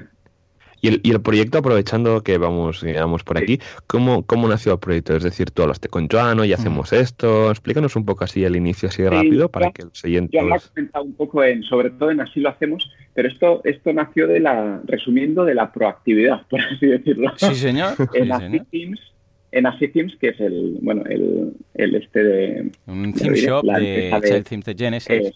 Y 0.80 0.88
el, 0.88 1.00
y 1.02 1.10
el 1.10 1.20
proyecto, 1.20 1.58
aprovechando 1.58 2.22
que 2.22 2.38
vamos, 2.38 2.84
vamos 2.94 3.24
por 3.24 3.38
aquí, 3.38 3.58
¿cómo, 3.86 4.22
¿cómo 4.24 4.48
nació 4.48 4.74
el 4.74 4.78
proyecto? 4.78 5.16
Es 5.16 5.24
decir, 5.24 5.50
tú 5.50 5.62
hablaste 5.62 5.88
con 5.88 6.08
Joano 6.08 6.44
y 6.44 6.52
hacemos 6.52 6.92
esto. 6.92 7.50
Explícanos 7.50 7.96
un 7.96 8.04
poco 8.04 8.24
así 8.24 8.44
el 8.44 8.56
inicio, 8.56 8.88
así 8.88 9.04
rápido, 9.06 9.48
para 9.48 9.72
que 9.72 9.82
el 9.82 9.90
siguiente... 9.92 10.36
Yo 10.36 10.46
lo 10.46 10.56
he 10.56 10.60
comentado 10.60 11.04
un 11.04 11.14
poco, 11.14 11.42
en, 11.42 11.62
sobre 11.64 11.90
todo 11.90 12.10
en 12.10 12.20
Así 12.20 12.40
lo 12.40 12.50
hacemos, 12.50 12.90
pero 13.14 13.28
esto, 13.28 13.60
esto 13.64 13.92
nació 13.92 14.26
de 14.28 14.40
la, 14.40 14.80
resumiendo, 14.84 15.44
de 15.44 15.54
la 15.54 15.72
proactividad, 15.72 16.46
por 16.48 16.60
así 16.60 16.86
decirlo. 16.86 17.32
Sí, 17.36 17.54
señor. 17.54 17.94
en 18.14 18.32
Así 18.32 18.60
Teams, 18.70 19.00
en 19.50 19.66
Así 19.66 19.88
Themes, 19.88 20.14
que 20.20 20.28
es 20.28 20.40
el, 20.40 20.78
bueno, 20.82 21.02
el, 21.08 21.54
el 21.74 21.94
este 21.96 22.22
de... 22.22 22.70
Un 22.86 23.12
theme 23.14 23.36
shop 23.36 23.64
de, 23.64 24.10
de, 24.20 24.62
de 24.64 24.74
Genesis. 24.76 25.32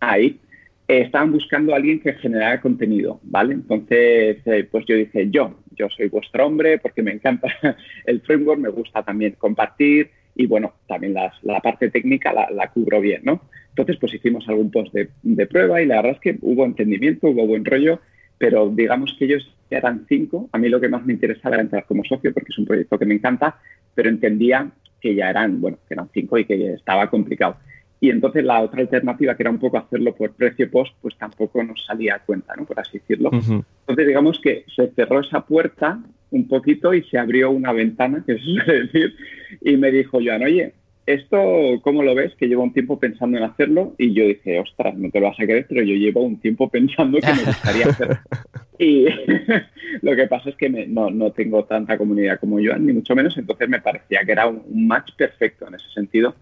Ahí 0.00 0.38
estaban 0.86 1.32
buscando 1.32 1.72
a 1.72 1.76
alguien 1.76 2.00
que 2.00 2.12
generara 2.14 2.60
contenido, 2.60 3.20
¿vale? 3.22 3.54
Entonces, 3.54 4.38
eh, 4.44 4.68
pues 4.70 4.84
yo 4.86 4.96
dije, 4.96 5.30
yo, 5.30 5.54
yo 5.72 5.88
soy 5.88 6.08
vuestro 6.08 6.46
hombre 6.46 6.78
porque 6.78 7.02
me 7.02 7.12
encanta 7.12 7.48
el 8.06 8.20
framework, 8.20 8.60
me 8.60 8.68
gusta 8.68 9.02
también 9.02 9.34
compartir 9.38 10.10
y, 10.34 10.46
bueno, 10.46 10.74
también 10.86 11.14
la 11.14 11.60
parte 11.60 11.90
técnica 11.90 12.32
la, 12.32 12.70
cubro 12.70 13.00
bien, 13.00 13.22
¿no? 13.24 13.40
Entonces, 13.70 13.96
pues 13.98 14.14
hicimos 14.14 14.48
algún 14.48 14.70
post 14.70 14.92
de, 14.92 15.46
prueba 15.46 15.80
y 15.80 15.86
la 15.86 15.96
verdad 15.96 16.12
es 16.12 16.20
que 16.20 16.38
hubo 16.42 16.64
entendimiento, 16.64 17.28
hubo 17.28 17.46
buen 17.46 17.64
rollo, 17.64 18.00
pero 18.38 18.68
digamos 18.68 19.14
que 19.18 19.24
ellos 19.24 19.56
eran 19.70 20.06
cinco. 20.08 20.48
A 20.52 20.58
mí 20.58 20.68
lo 20.68 20.80
que 20.80 20.88
más 20.88 21.04
me 21.04 21.12
interesaba 21.12 21.56
era 21.56 21.62
entrar 21.62 21.84
como 21.86 22.04
socio 22.04 22.32
porque 22.32 22.50
es 22.50 22.58
un 22.58 22.66
proyecto 22.66 22.98
que 22.98 23.06
me 23.06 23.14
encanta, 23.14 23.58
pero 23.94 24.08
entendía 24.08 24.70
que 25.00 25.14
ya 25.14 25.30
eran, 25.30 25.60
bueno, 25.60 25.78
que 25.88 25.94
eran 25.94 26.08
cinco 26.12 26.38
y 26.38 26.44
que 26.44 26.74
estaba 26.74 27.08
complicado. 27.10 27.56
Y 28.04 28.10
entonces 28.10 28.44
la 28.44 28.60
otra 28.60 28.82
alternativa, 28.82 29.34
que 29.34 29.44
era 29.44 29.50
un 29.50 29.58
poco 29.58 29.78
hacerlo 29.78 30.14
por 30.14 30.34
precio 30.34 30.70
post, 30.70 30.94
pues 31.00 31.16
tampoco 31.16 31.64
nos 31.64 31.82
salía 31.86 32.16
a 32.16 32.18
cuenta, 32.18 32.54
¿no? 32.54 32.66
Por 32.66 32.78
así 32.78 32.98
decirlo. 32.98 33.30
Entonces, 33.32 34.06
digamos 34.06 34.38
que 34.40 34.66
se 34.76 34.88
cerró 34.88 35.20
esa 35.20 35.40
puerta 35.40 35.98
un 36.30 36.46
poquito 36.46 36.92
y 36.92 37.02
se 37.04 37.16
abrió 37.16 37.50
una 37.50 37.72
ventana, 37.72 38.22
que 38.26 38.34
se 38.34 38.44
suele 38.44 38.80
decir, 38.80 39.14
y 39.62 39.78
me 39.78 39.90
dijo 39.90 40.18
Joan, 40.22 40.42
oye, 40.42 40.74
¿esto 41.06 41.80
cómo 41.80 42.02
lo 42.02 42.14
ves? 42.14 42.34
Que 42.34 42.46
llevo 42.46 42.62
un 42.62 42.74
tiempo 42.74 43.00
pensando 43.00 43.38
en 43.38 43.44
hacerlo 43.44 43.94
y 43.96 44.12
yo 44.12 44.26
dije, 44.26 44.60
ostras, 44.60 44.94
no 44.98 45.08
te 45.10 45.20
lo 45.20 45.28
vas 45.28 45.40
a 45.40 45.44
creer, 45.44 45.64
pero 45.66 45.82
yo 45.82 45.94
llevo 45.94 46.20
un 46.24 46.38
tiempo 46.38 46.68
pensando 46.68 47.18
que 47.20 47.32
me 47.32 47.44
gustaría 47.44 47.86
hacerlo. 47.86 48.18
Y 48.76 49.06
lo 50.02 50.16
que 50.16 50.26
pasa 50.26 50.50
es 50.50 50.56
que 50.56 50.68
no, 50.68 51.08
no, 51.08 51.30
tengo 51.30 51.64
tanta 51.64 51.96
comunidad 51.96 52.38
como 52.38 52.58
Joan, 52.62 52.84
ni 52.84 52.92
mucho 52.92 53.14
menos, 53.14 53.38
entonces 53.38 53.66
me 53.66 53.80
parecía 53.80 54.26
que 54.26 54.32
era 54.32 54.48
un 54.48 54.86
match 54.86 55.12
perfecto 55.16 55.68
en 55.68 55.76
ese 55.76 55.88
sentido 55.94 56.34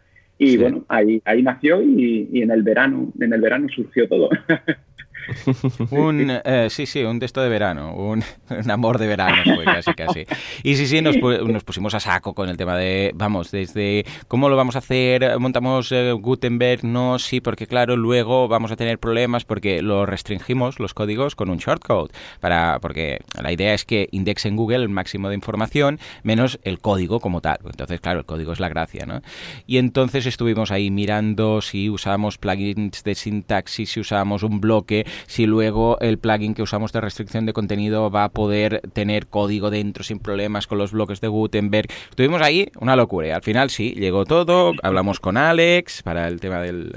y 0.45 0.57
bueno, 0.57 0.85
ahí, 0.89 1.23
ahí 1.25 1.43
nació 1.43 1.81
y, 1.81 2.29
y, 2.33 2.43
en 2.43 2.51
el 2.51 2.63
verano, 2.65 3.13
en 3.21 3.33
el 3.33 3.41
verano 3.41 3.69
surgió 3.69 4.09
todo. 4.09 4.29
un, 5.91 6.41
eh, 6.45 6.69
sí, 6.71 6.87
sí, 6.87 7.03
un 7.05 7.21
texto 7.21 7.43
de 7.43 7.49
verano, 7.49 7.95
un, 7.95 8.25
amor 8.71 8.99
de 8.99 9.07
verano 9.07 9.43
fue 9.55 9.65
casi, 9.65 9.95
casi. 9.95 10.27
Y 10.63 10.77
sí, 10.77 10.87
sí, 10.87 11.01
nos, 11.01 11.17
nos, 11.17 11.65
pusimos 11.65 11.95
a 11.95 12.01
saco 12.01 12.35
con 12.35 12.49
el 12.49 12.57
tema 12.57 12.77
de, 12.77 13.13
vamos, 13.15 13.51
desde 13.51 14.05
cómo 14.29 14.49
lo 14.49 14.57
vamos 14.57 14.77
a 14.77 14.81
hacer, 14.81 15.39
montamos 15.39 15.93
eh, 15.93 16.13
Gutenberg, 16.13 16.85
no, 16.85 17.19
sí, 17.19 17.41
porque 17.41 17.67
claro, 17.67 17.97
luego 17.97 18.49
vamos 18.49 18.73
a 18.73 18.77
tener 18.77 18.99
problemas 18.99 19.45
porque 19.45 19.83
lo 19.83 20.07
restringimos 20.07 20.79
los 20.79 20.95
códigos 20.95 21.35
con 21.35 21.51
un 21.51 21.59
shortcode, 21.59 22.13
para, 22.41 22.79
porque 22.81 23.21
la 23.41 23.53
idea 23.53 23.75
es 23.75 23.85
que 23.85 24.09
indexe 24.13 24.49
en 24.49 24.57
Google 24.57 24.83
el 24.83 24.89
máximo 24.89 25.29
de 25.29 25.35
información 25.35 25.99
menos 26.23 26.59
el 26.63 26.79
código 26.81 27.21
como 27.21 27.41
tal. 27.41 27.59
Entonces, 27.65 28.01
claro, 28.01 28.21
el 28.21 28.27
código 28.27 28.53
es 28.53 28.61
la 28.61 28.69
gracia, 28.69 29.07
¿no? 29.07 29.23
Y 29.67 29.79
entonces 29.79 30.27
estuvimos 30.27 30.71
ahí 30.71 30.91
mirando 30.91 31.61
si 31.61 31.91
usábamos 31.91 32.39
plugins 32.39 33.03
de 33.05 33.15
sintaxis, 33.15 33.93
si 33.93 34.01
usábamos 34.01 34.43
un 34.43 34.61
bloque, 34.61 35.07
si 35.27 35.47
luego 35.47 35.99
el 36.01 36.19
plugin 36.19 36.55
que 36.55 36.63
usamos 36.63 36.93
de 36.93 37.01
restricción 37.01 37.47
de 37.47 37.53
contenido 37.53 38.11
va 38.11 38.25
a 38.25 38.29
poder 38.31 38.83
tener 38.93 39.27
código 39.27 39.71
dentro 39.71 40.05
sin 40.05 40.19
problemas 40.19 40.67
con 40.67 40.79
los 40.79 40.93
bloques 40.93 41.21
de 41.21 41.29
Gutenberg. 41.29 41.89
Estuvimos 42.11 42.43
ahí, 42.43 42.71
una 42.81 42.97
locura. 42.97 43.29
Y 43.29 43.31
al 43.31 43.43
final 43.43 43.71
sí, 43.71 43.95
llegó 43.95 44.25
todo. 44.25 44.73
Hablamos 44.83 45.21
con 45.21 45.37
Alex 45.37 46.03
para 46.03 46.29
el 46.29 46.41
tema 46.41 46.61
del, 46.61 46.93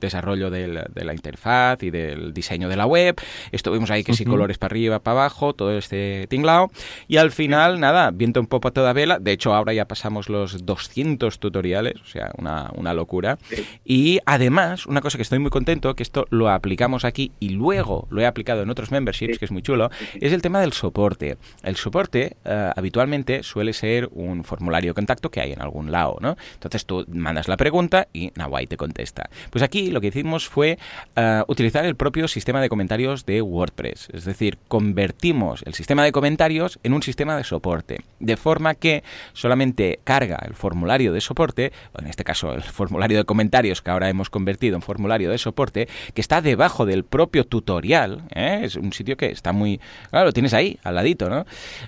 desarrollo 0.00 0.50
de 0.50 0.68
la 0.94 1.14
interfaz 1.14 1.82
y 1.82 1.90
del 1.90 2.32
diseño 2.32 2.68
de 2.68 2.76
la 2.76 2.86
web. 2.86 3.16
Estuvimos 3.52 3.90
ahí 3.90 4.04
que 4.04 4.14
si 4.14 4.24
colores 4.24 4.58
para 4.58 4.72
arriba, 4.72 4.98
para 5.00 5.20
abajo, 5.20 5.54
todo 5.54 5.76
este 5.76 6.26
tinglao. 6.28 6.70
Y 7.08 7.16
al 7.16 7.30
final, 7.30 7.80
nada, 7.80 8.10
viento 8.10 8.40
un 8.40 8.46
poco 8.46 8.68
a 8.68 8.70
toda 8.70 8.92
vela. 8.92 9.18
De 9.18 9.32
hecho, 9.32 9.54
ahora 9.54 9.72
ya 9.72 9.86
pasamos 9.86 10.28
los 10.28 10.64
200 10.64 11.38
tutoriales, 11.38 12.00
o 12.00 12.06
sea, 12.06 12.30
una, 12.38 12.70
una 12.76 12.94
locura. 12.94 13.38
Y 13.84 14.20
además, 14.26 14.86
una 14.86 15.00
cosa 15.00 15.18
que 15.18 15.22
estoy 15.22 15.38
muy 15.38 15.50
contento, 15.50 15.94
que 15.94 16.02
esto 16.02 16.26
lo 16.30 16.48
aplicamos 16.48 17.04
aquí 17.04 17.32
y 17.44 17.50
luego 17.50 18.06
lo 18.10 18.22
he 18.22 18.26
aplicado 18.26 18.62
en 18.62 18.70
otros 18.70 18.90
memberships, 18.90 19.38
que 19.38 19.44
es 19.44 19.50
muy 19.50 19.60
chulo, 19.60 19.90
es 20.18 20.32
el 20.32 20.40
tema 20.40 20.60
del 20.60 20.72
soporte. 20.72 21.36
El 21.62 21.76
soporte 21.76 22.38
eh, 22.42 22.70
habitualmente 22.74 23.42
suele 23.42 23.74
ser 23.74 24.08
un 24.12 24.44
formulario 24.44 24.92
de 24.92 24.94
contacto 24.94 25.30
que 25.30 25.42
hay 25.42 25.52
en 25.52 25.60
algún 25.60 25.92
lado, 25.92 26.16
¿no? 26.20 26.36
Entonces 26.54 26.86
tú 26.86 27.04
mandas 27.08 27.46
la 27.46 27.58
pregunta 27.58 28.08
y 28.14 28.32
Nawai 28.34 28.66
te 28.66 28.78
contesta. 28.78 29.28
Pues 29.50 29.62
aquí 29.62 29.90
lo 29.90 30.00
que 30.00 30.06
hicimos 30.06 30.48
fue 30.48 30.78
eh, 31.16 31.42
utilizar 31.46 31.84
el 31.84 31.96
propio 31.96 32.28
sistema 32.28 32.62
de 32.62 32.70
comentarios 32.70 33.26
de 33.26 33.42
WordPress. 33.42 34.08
Es 34.14 34.24
decir, 34.24 34.56
convertimos 34.66 35.62
el 35.66 35.74
sistema 35.74 36.02
de 36.02 36.12
comentarios 36.12 36.78
en 36.82 36.94
un 36.94 37.02
sistema 37.02 37.36
de 37.36 37.44
soporte. 37.44 37.98
De 38.20 38.38
forma 38.38 38.74
que 38.74 39.04
solamente 39.34 40.00
carga 40.04 40.38
el 40.46 40.54
formulario 40.54 41.12
de 41.12 41.20
soporte, 41.20 41.72
o 41.92 42.00
en 42.00 42.06
este 42.06 42.24
caso 42.24 42.54
el 42.54 42.62
formulario 42.62 43.18
de 43.18 43.24
comentarios 43.24 43.82
que 43.82 43.90
ahora 43.90 44.08
hemos 44.08 44.30
convertido 44.30 44.76
en 44.76 44.82
formulario 44.82 45.30
de 45.30 45.36
soporte, 45.36 45.88
que 46.14 46.22
está 46.22 46.40
debajo 46.40 46.86
del 46.86 47.04
propio 47.04 47.33
tutorial, 47.42 48.22
¿eh? 48.32 48.60
es 48.62 48.76
un 48.76 48.92
sitio 48.92 49.16
que 49.16 49.26
está 49.26 49.52
muy... 49.52 49.80
Claro, 50.10 50.26
lo 50.26 50.32
tienes 50.32 50.54
ahí, 50.54 50.78
al 50.84 50.94
ladito, 50.94 51.28
¿no? 51.28 51.44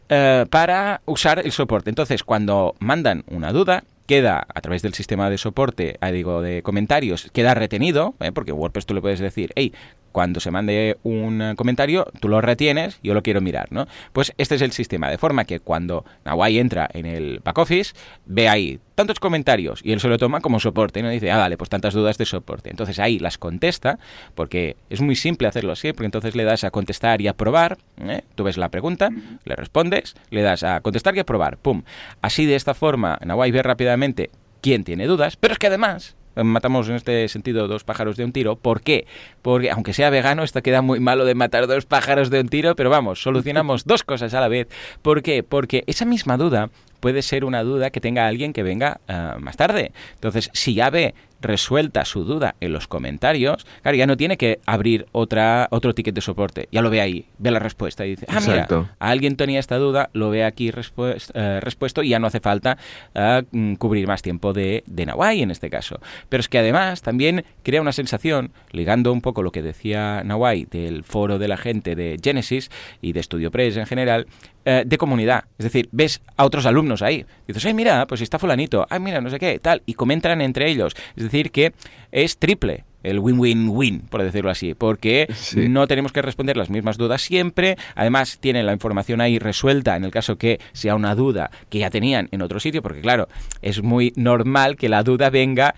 Eh, 0.09 0.45
para 0.51 1.01
usar 1.05 1.39
el 1.39 1.53
soporte. 1.53 1.91
Entonces, 1.91 2.25
cuando 2.25 2.75
mandan 2.81 3.23
una 3.29 3.53
duda, 3.53 3.85
queda 4.07 4.47
a 4.53 4.61
través 4.61 4.83
del 4.83 4.95
sistema 4.95 5.29
de 5.31 5.39
soporte, 5.39 5.99
digo, 6.13 6.41
de 6.41 6.63
comentarios, 6.63 7.29
queda 7.33 7.55
retenido, 7.55 8.15
¿eh? 8.21 8.33
porque 8.33 8.53
WordPress 8.53 8.87
tú 8.87 8.95
le 8.95 9.01
puedes 9.01 9.21
decir, 9.21 9.53
hey, 9.55 9.73
cuando 10.17 10.41
se 10.41 10.51
mande 10.51 10.97
un 11.03 11.53
comentario, 11.57 12.07
tú 12.21 12.31
lo 12.31 12.41
retienes, 12.41 12.99
yo 13.03 13.13
lo 13.13 13.23
quiero 13.23 13.43
mirar, 13.43 13.71
¿no? 13.71 13.87
Pues 14.15 14.33
este 14.39 14.55
es 14.55 14.63
el 14.63 14.73
sistema, 14.73 15.11
de 15.11 15.19
forma 15.19 15.45
que 15.45 15.61
cuando 15.61 16.07
Nawai 16.25 16.57
entra 16.57 16.89
en 16.95 17.05
el 17.05 17.41
back 17.45 17.59
office, 17.59 17.93
ve 18.25 18.49
ahí 18.49 18.81
tantos 18.95 19.21
comentarios 19.21 19.83
y 19.85 19.93
él 19.93 20.01
se 20.01 20.09
lo 20.09 20.17
toma 20.17 20.41
como 20.41 20.59
soporte, 20.59 21.03
¿no? 21.03 21.11
Dice, 21.11 21.31
ah, 21.31 21.37
vale, 21.37 21.59
pues 21.59 21.69
tantas 21.69 21.93
dudas 21.93 22.17
de 22.17 22.25
soporte. 22.25 22.71
Entonces 22.71 22.99
ahí 22.99 23.19
las 23.19 23.37
contesta, 23.37 23.99
porque 24.35 24.77
es 24.89 25.03
muy 25.03 25.17
simple 25.17 25.49
hacerlo 25.49 25.73
así, 25.73 25.93
porque 25.93 26.07
entonces 26.07 26.35
le 26.35 26.45
das 26.45 26.65
a 26.65 26.71
contestar 26.71 27.21
y 27.21 27.29
a 27.29 27.35
probar, 27.35 27.77
¿eh? 28.01 28.23
tú 28.37 28.45
ves 28.45 28.57
la 28.57 28.71
pregunta, 28.71 29.11
le 29.45 29.55
respondes, 29.55 30.17
le 30.31 30.41
das 30.41 30.63
a 30.63 30.81
contestar 30.81 31.15
y 31.15 31.19
a 31.19 31.25
probar, 31.25 31.59
pum. 31.59 31.83
Así 32.23 32.47
de 32.47 32.55
esta 32.55 32.73
forma, 32.73 33.19
Nawai 33.23 33.51
ve 33.51 33.63
rápidamente 33.63 34.31
quién 34.63 34.83
tiene 34.83 35.07
dudas, 35.07 35.37
pero 35.37 35.53
es 35.53 35.59
que 35.59 35.67
además 35.67 36.16
matamos 36.45 36.89
en 36.89 36.97
este 36.97 37.29
sentido 37.29 37.69
dos 37.69 37.85
pájaros 37.85 38.17
de 38.17 38.25
un 38.25 38.33
tiro. 38.33 38.57
¿Por 38.57 38.83
qué? 38.83 39.07
Porque 39.43 39.71
aunque 39.71 39.93
sea 39.93 40.11
vegano, 40.11 40.43
esto 40.43 40.63
queda 40.63 40.83
muy 40.83 41.01
malo 41.01 41.25
de 41.25 41.35
matar 41.35 41.67
dos 41.67 41.87
pájaros 41.87 42.31
de 42.31 42.41
un 42.41 42.49
tiro, 42.49 42.77
pero 42.77 42.91
vamos, 42.91 43.23
solucionamos 43.23 43.85
dos 43.87 44.03
cosas 44.03 44.35
a 44.35 44.41
la 44.41 44.49
vez. 44.49 44.69
¿Por 45.03 45.23
qué? 45.23 45.43
Porque 45.43 45.85
esa 45.87 46.05
misma 46.05 46.37
duda 46.37 46.71
puede 47.01 47.23
ser 47.23 47.45
una 47.45 47.63
duda 47.63 47.91
que 47.91 48.01
tenga 48.01 48.27
alguien 48.27 48.53
que 48.53 48.63
venga 48.63 49.01
eh, 49.09 49.33
más 49.39 49.57
tarde. 49.57 49.93
Entonces, 50.15 50.51
si 50.53 50.75
ya 50.75 50.91
ve 50.91 51.15
resuelta 51.47 52.05
su 52.05 52.25
duda 52.25 52.57
en 52.61 52.73
los 52.73 52.87
comentarios, 52.89 53.67
claro, 53.83 53.97
ya 53.97 54.07
no 54.07 54.17
tiene 54.17 54.37
que 54.37 54.61
abrir 54.67 55.07
otra, 55.13 55.69
otro 55.71 55.95
ticket 55.95 56.15
de 56.15 56.21
soporte, 56.21 56.69
ya 56.71 56.83
lo 56.83 56.91
ve 56.91 57.01
ahí, 57.01 57.27
ve 57.39 57.51
la 57.51 57.59
respuesta 57.59 58.05
y 58.05 58.11
dice, 58.11 58.27
ah, 58.29 58.41
mira, 58.41 58.69
alguien 58.99 59.37
tenía 59.37 59.61
esta 59.61 59.77
duda, 59.77 60.11
lo 60.13 60.31
ve 60.31 60.45
aquí 60.45 60.69
eh, 60.69 61.61
respuesto 61.61 62.03
y 62.03 62.09
ya 62.11 62.19
no 62.19 62.27
hace 62.27 62.41
falta 62.41 62.77
eh, 63.15 63.43
mm, 63.51 63.75
cubrir 63.75 64.07
más 64.07 64.23
tiempo 64.23 64.53
de, 64.53 64.85
de 64.87 65.07
Nawai 65.07 65.43
en 65.43 65.51
este 65.51 65.71
caso. 65.71 66.01
Pero 66.29 66.41
es 66.41 66.49
que 66.49 66.59
además 66.59 67.03
también 67.03 67.45
crea 67.63 67.81
una 67.81 67.93
sensación, 67.93 68.53
ligando 68.71 69.13
un 69.13 69.21
poco 69.21 69.43
lo 69.43 69.53
que 69.53 69.63
decía 69.63 70.23
Nawai 70.25 70.67
del 70.67 71.05
foro 71.05 71.39
de 71.39 71.49
la 71.49 71.57
gente 71.57 71.95
de 71.95 72.19
Genesis 72.23 72.71
y 73.01 73.13
de 73.13 73.23
Studio 73.23 73.51
Press 73.51 73.77
en 73.77 73.87
general, 73.87 74.27
eh, 74.69 74.83
de 74.85 74.99
comunidad. 74.99 75.45
Es 75.59 75.65
decir, 75.65 75.89
ves 75.93 76.21
a 76.37 76.45
otros 76.45 76.67
alumnos 76.67 77.01
ahí. 77.01 77.25
dices, 77.47 77.65
ay, 77.65 77.73
mira, 77.73 78.05
pues 78.09 78.21
está 78.21 78.37
fulanito, 78.37 78.85
ay, 78.91 78.99
mira, 78.99 79.21
no 79.21 79.31
sé 79.31 79.39
qué, 79.39 79.61
tal. 79.61 79.81
Y 79.87 79.95
comentan 79.95 80.41
entre 80.41 80.69
ellos. 80.69 80.97
Es 81.15 81.23
decir, 81.23 81.53
que 81.53 81.73
es 82.11 82.37
triple 82.39 82.85
el 83.05 83.21
win-win-win, 83.21 84.01
por 84.11 84.25
decirlo 84.25 84.51
así, 84.51 84.75
porque 84.75 85.33
no 85.55 85.87
tenemos 85.87 86.11
que 86.11 86.21
responder 86.21 86.57
las 86.57 86.69
mismas 86.69 86.99
dudas 86.99 87.23
siempre, 87.23 87.77
además 87.95 88.39
tienen 88.41 88.67
la 88.67 88.73
información 88.73 89.21
ahí 89.21 89.39
resuelta 89.39 89.95
en 89.95 90.05
el 90.05 90.11
caso 90.11 90.37
que 90.37 90.59
sea 90.73 90.97
una 90.97 91.15
duda 91.15 91.53
que 91.71 91.79
ya 91.79 91.91
tenían 91.91 92.29
en 92.33 92.43
otro 92.43 92.59
sitio, 92.59 92.83
porque 92.83 93.03
claro, 93.03 93.29
es 93.63 93.81
muy 93.85 94.13
normal 94.17 94.77
que 94.77 94.89
la 94.89 95.05
duda 95.05 95.31
venga, 95.31 95.77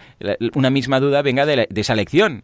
una 0.54 0.70
misma 0.70 1.00
duda 1.00 1.20
venga 1.20 1.44
de, 1.44 1.68
esa 1.74 1.94
lección. 1.94 2.42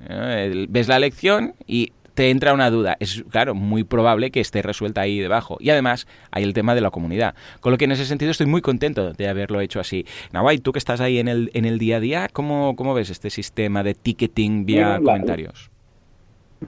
Ves 0.69 0.89
la 0.89 0.99
lección 0.99 1.55
y 1.67 1.93
te 2.15 2.31
entra 2.31 2.55
una 2.55 2.71
duda. 2.71 2.97
Es, 3.01 3.25
claro, 3.31 3.55
muy 3.55 3.85
probable 3.85 4.31
que 4.31 4.41
esté 4.41 4.63
resuelta 4.63 5.03
ahí 5.03 5.19
debajo. 5.19 5.57
Y 5.61 5.71
además 5.71 6.07
hay 6.31 6.45
el 6.45 6.55
tema 6.55 6.75
de 6.75 6.81
la 6.81 6.91
comunidad. 6.91 7.35
Con 7.61 7.73
lo 7.73 7.79
que 7.79 7.85
en 7.85 7.93
ese 7.93 8.07
sentido 8.07 8.31
estoy 8.31 8.47
muy 8.47 8.61
contento 8.61 9.13
de 9.13 9.29
haberlo 9.29 9.61
hecho 9.61 9.81
así. 9.81 10.07
Nawai, 10.33 10.59
tú 10.59 10.73
que 10.73 10.79
estás 10.79 11.01
ahí 11.01 11.19
en 11.19 11.29
el, 11.29 11.51
en 11.55 11.65
el 11.65 11.79
día 11.79 11.97
a 11.97 12.01
día, 12.01 12.29
¿cómo, 12.33 12.77
cómo 12.77 12.95
ves 12.95 13.11
este 13.11 13.31
sistema 13.31 13.83
de 13.83 13.95
ticketing 13.95 14.65
vía 14.65 15.01
comentarios? 15.05 15.74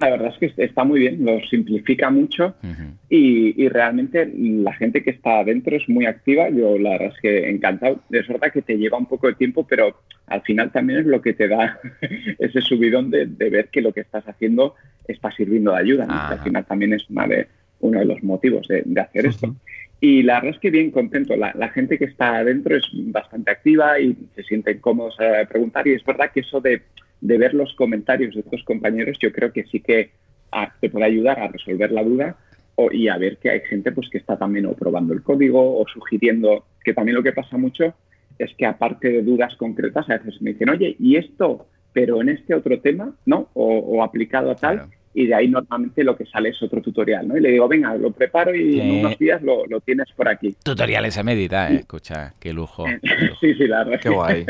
La 0.01 0.11
verdad 0.11 0.35
es 0.39 0.55
que 0.55 0.65
está 0.65 0.85
muy 0.85 1.01
bien, 1.01 1.25
lo 1.25 1.41
simplifica 1.49 2.11
mucho 2.11 2.55
y, 3.09 3.69
realmente 3.69 4.31
la 4.35 4.73
gente 4.73 5.03
que 5.03 5.11
está 5.11 5.41
adentro 5.41 5.77
es 5.77 5.89
muy 5.89 6.07
activa. 6.07 6.49
Yo 6.49 6.79
la 6.79 6.91
verdad 6.91 7.13
es 7.15 7.21
que 7.21 7.51
encantado. 7.51 8.01
Es 8.11 8.27
verdad 8.29 8.53
que 8.53 8.63
te 8.63 8.77
lleva 8.77 8.99
un 8.99 9.07
poco 9.07 9.27
de 9.27 9.35
tiempo, 9.35 9.67
pero 9.67 10.01
al 10.27 10.43
final 10.43 10.71
también 10.73 11.01
es 11.01 11.07
lo 11.07 11.21
que 11.21 11.35
te 11.35 11.49
da 11.49 11.79
ese 12.39 12.61
subidón 12.61 13.11
de, 13.11 13.27
ver 13.27 13.69
que 13.69 13.83
lo 13.83 13.93
que 13.93 14.01
estás 14.01 14.27
haciendo 14.27 14.75
está 15.07 15.31
sirviendo 15.31 15.73
de 15.73 15.79
ayuda. 15.79 16.07
Al 16.09 16.41
final 16.41 16.65
también 16.65 16.95
es 16.95 17.09
una 17.11 17.27
de, 17.27 17.47
uno 17.81 17.99
de 17.99 18.05
los 18.05 18.23
motivos 18.23 18.67
de, 18.69 19.01
hacer 19.01 19.27
esto. 19.27 19.55
Y 20.01 20.23
la 20.23 20.35
verdad 20.35 20.55
es 20.55 20.61
que 20.61 20.71
bien 20.71 20.91
contento. 20.91 21.37
La, 21.37 21.69
gente 21.71 21.99
que 21.99 22.05
está 22.05 22.37
adentro 22.37 22.77
es 22.77 22.85
bastante 22.93 23.51
activa 23.51 23.99
y 23.99 24.17
se 24.35 24.43
sienten 24.43 24.79
cómodos 24.79 25.19
a 25.21 25.47
preguntar. 25.47 25.87
Y 25.87 25.93
es 25.93 26.05
verdad 26.05 26.31
que 26.33 26.41
eso 26.41 26.61
de 26.61 26.83
de 27.21 27.39
ver 27.39 27.55
los 27.55 27.75
comentarios 27.75 28.35
de 28.35 28.41
otros 28.41 28.63
compañeros, 28.65 29.19
yo 29.21 29.33
creo 29.33 29.53
que 29.53 29.65
sí 29.65 29.81
que 29.81 30.11
ah, 30.53 30.73
te 30.81 30.91
puede 30.91 31.07
ayudar 31.07 31.41
a 31.41 31.49
resolver 31.49 31.91
la 31.93 32.05
duda 32.05 32.37
o, 32.77 32.93
y 32.93 33.09
a 33.09 33.17
ver 33.17 33.39
que 33.39 33.51
hay 33.51 33.61
gente 33.61 33.91
pues 33.93 34.09
que 34.11 34.19
está 34.19 34.37
también 34.37 34.67
o 34.67 34.75
probando 34.75 35.15
el 35.15 35.23
código 35.23 35.81
o 35.81 35.87
sugiriendo, 35.89 36.67
que 36.85 36.93
también 36.93 37.17
lo 37.17 37.23
que 37.23 37.33
pasa 37.33 37.57
mucho 37.57 37.95
es 38.39 38.55
que 38.57 38.67
aparte 38.67 39.09
de 39.09 39.23
dudas 39.23 39.57
concretas, 39.57 40.09
a 40.11 40.19
veces 40.19 40.41
me 40.43 40.53
dicen, 40.53 40.69
oye, 40.69 40.95
¿y 40.99 41.17
esto? 41.17 41.67
Pero 41.93 42.21
en 42.21 42.29
este 42.29 42.55
otro 42.55 42.81
tema, 42.81 43.15
¿no? 43.25 43.49
O, 43.55 44.03
aplicado 44.03 44.51
a 44.51 44.57
tal. 44.57 44.89
Y 45.15 45.27
de 45.27 45.35
ahí 45.35 45.49
normalmente 45.49 46.05
lo 46.05 46.15
que 46.15 46.27
sale 46.27 46.51
es 46.51 46.63
otro 46.63 46.83
tutorial, 46.83 47.27
¿no? 47.27 47.39
Y 47.39 47.41
le 47.41 47.53
digo, 47.53 47.67
venga, 47.67 47.97
lo 47.97 48.11
preparo 48.13 48.55
y 48.55 48.79
en 48.79 48.91
unos 48.99 49.19
días 49.19 49.41
lo, 49.43 49.65
tienes 49.81 50.13
por 50.15 50.29
aquí. 50.29 50.55
Tutoriales 50.63 51.17
a 51.17 51.23
medida, 51.23 51.71
¿eh? 51.71 51.77
Escucha, 51.77 52.35
qué 52.39 52.53
lujo. 52.53 52.85
sí, 53.41 53.55
sí, 53.55 53.67
la 53.67 53.85
verdad. 53.85 54.01
Qué 54.03 54.11
guay. 54.11 54.45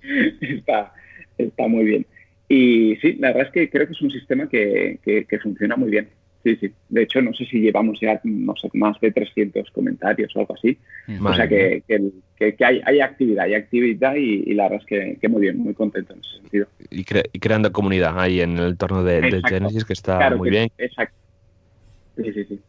está, 0.42 0.92
está 1.48 1.68
muy 1.68 1.84
bien. 1.84 2.06
Y 2.48 2.96
sí, 2.96 3.16
la 3.20 3.28
verdad 3.28 3.46
es 3.46 3.52
que 3.52 3.70
creo 3.70 3.86
que 3.86 3.92
es 3.92 4.02
un 4.02 4.10
sistema 4.10 4.48
que, 4.48 4.98
que, 5.04 5.38
funciona 5.38 5.76
muy 5.76 5.90
bien. 5.90 6.08
Sí, 6.42 6.56
sí. 6.56 6.72
De 6.88 7.02
hecho, 7.02 7.20
no 7.20 7.32
sé 7.34 7.44
si 7.44 7.60
llevamos 7.60 8.00
ya 8.00 8.20
no 8.24 8.56
sé, 8.56 8.68
más 8.72 8.98
de 9.00 9.12
300 9.12 9.70
comentarios 9.70 10.34
o 10.34 10.40
algo 10.40 10.54
así. 10.54 10.76
o 11.22 11.34
sea 11.34 11.46
que, 11.46 11.82
que 12.36 12.64
hay, 12.64 12.80
hay, 12.84 13.00
actividad, 13.00 13.44
hay 13.44 13.54
actividad 13.54 14.14
y, 14.16 14.54
la 14.54 14.64
verdad 14.64 14.80
es 14.88 15.18
que, 15.20 15.28
muy 15.28 15.42
bien, 15.42 15.58
muy 15.58 15.74
contento 15.74 16.14
en 16.14 16.20
ese 16.20 16.38
sentido. 16.38 16.66
Y, 16.90 17.04
creando 17.04 17.70
comunidad 17.72 18.18
ahí 18.18 18.40
en 18.40 18.58
el 18.58 18.70
entorno 18.70 19.04
de, 19.04 19.42
Genesis, 19.48 19.84
que 19.84 19.92
está 19.92 20.34
muy 20.34 20.50
bien. 20.50 20.70
Exacto. 20.78 21.16
Sí, 22.16 22.32
sí, 22.32 22.44
sí. 22.44 22.60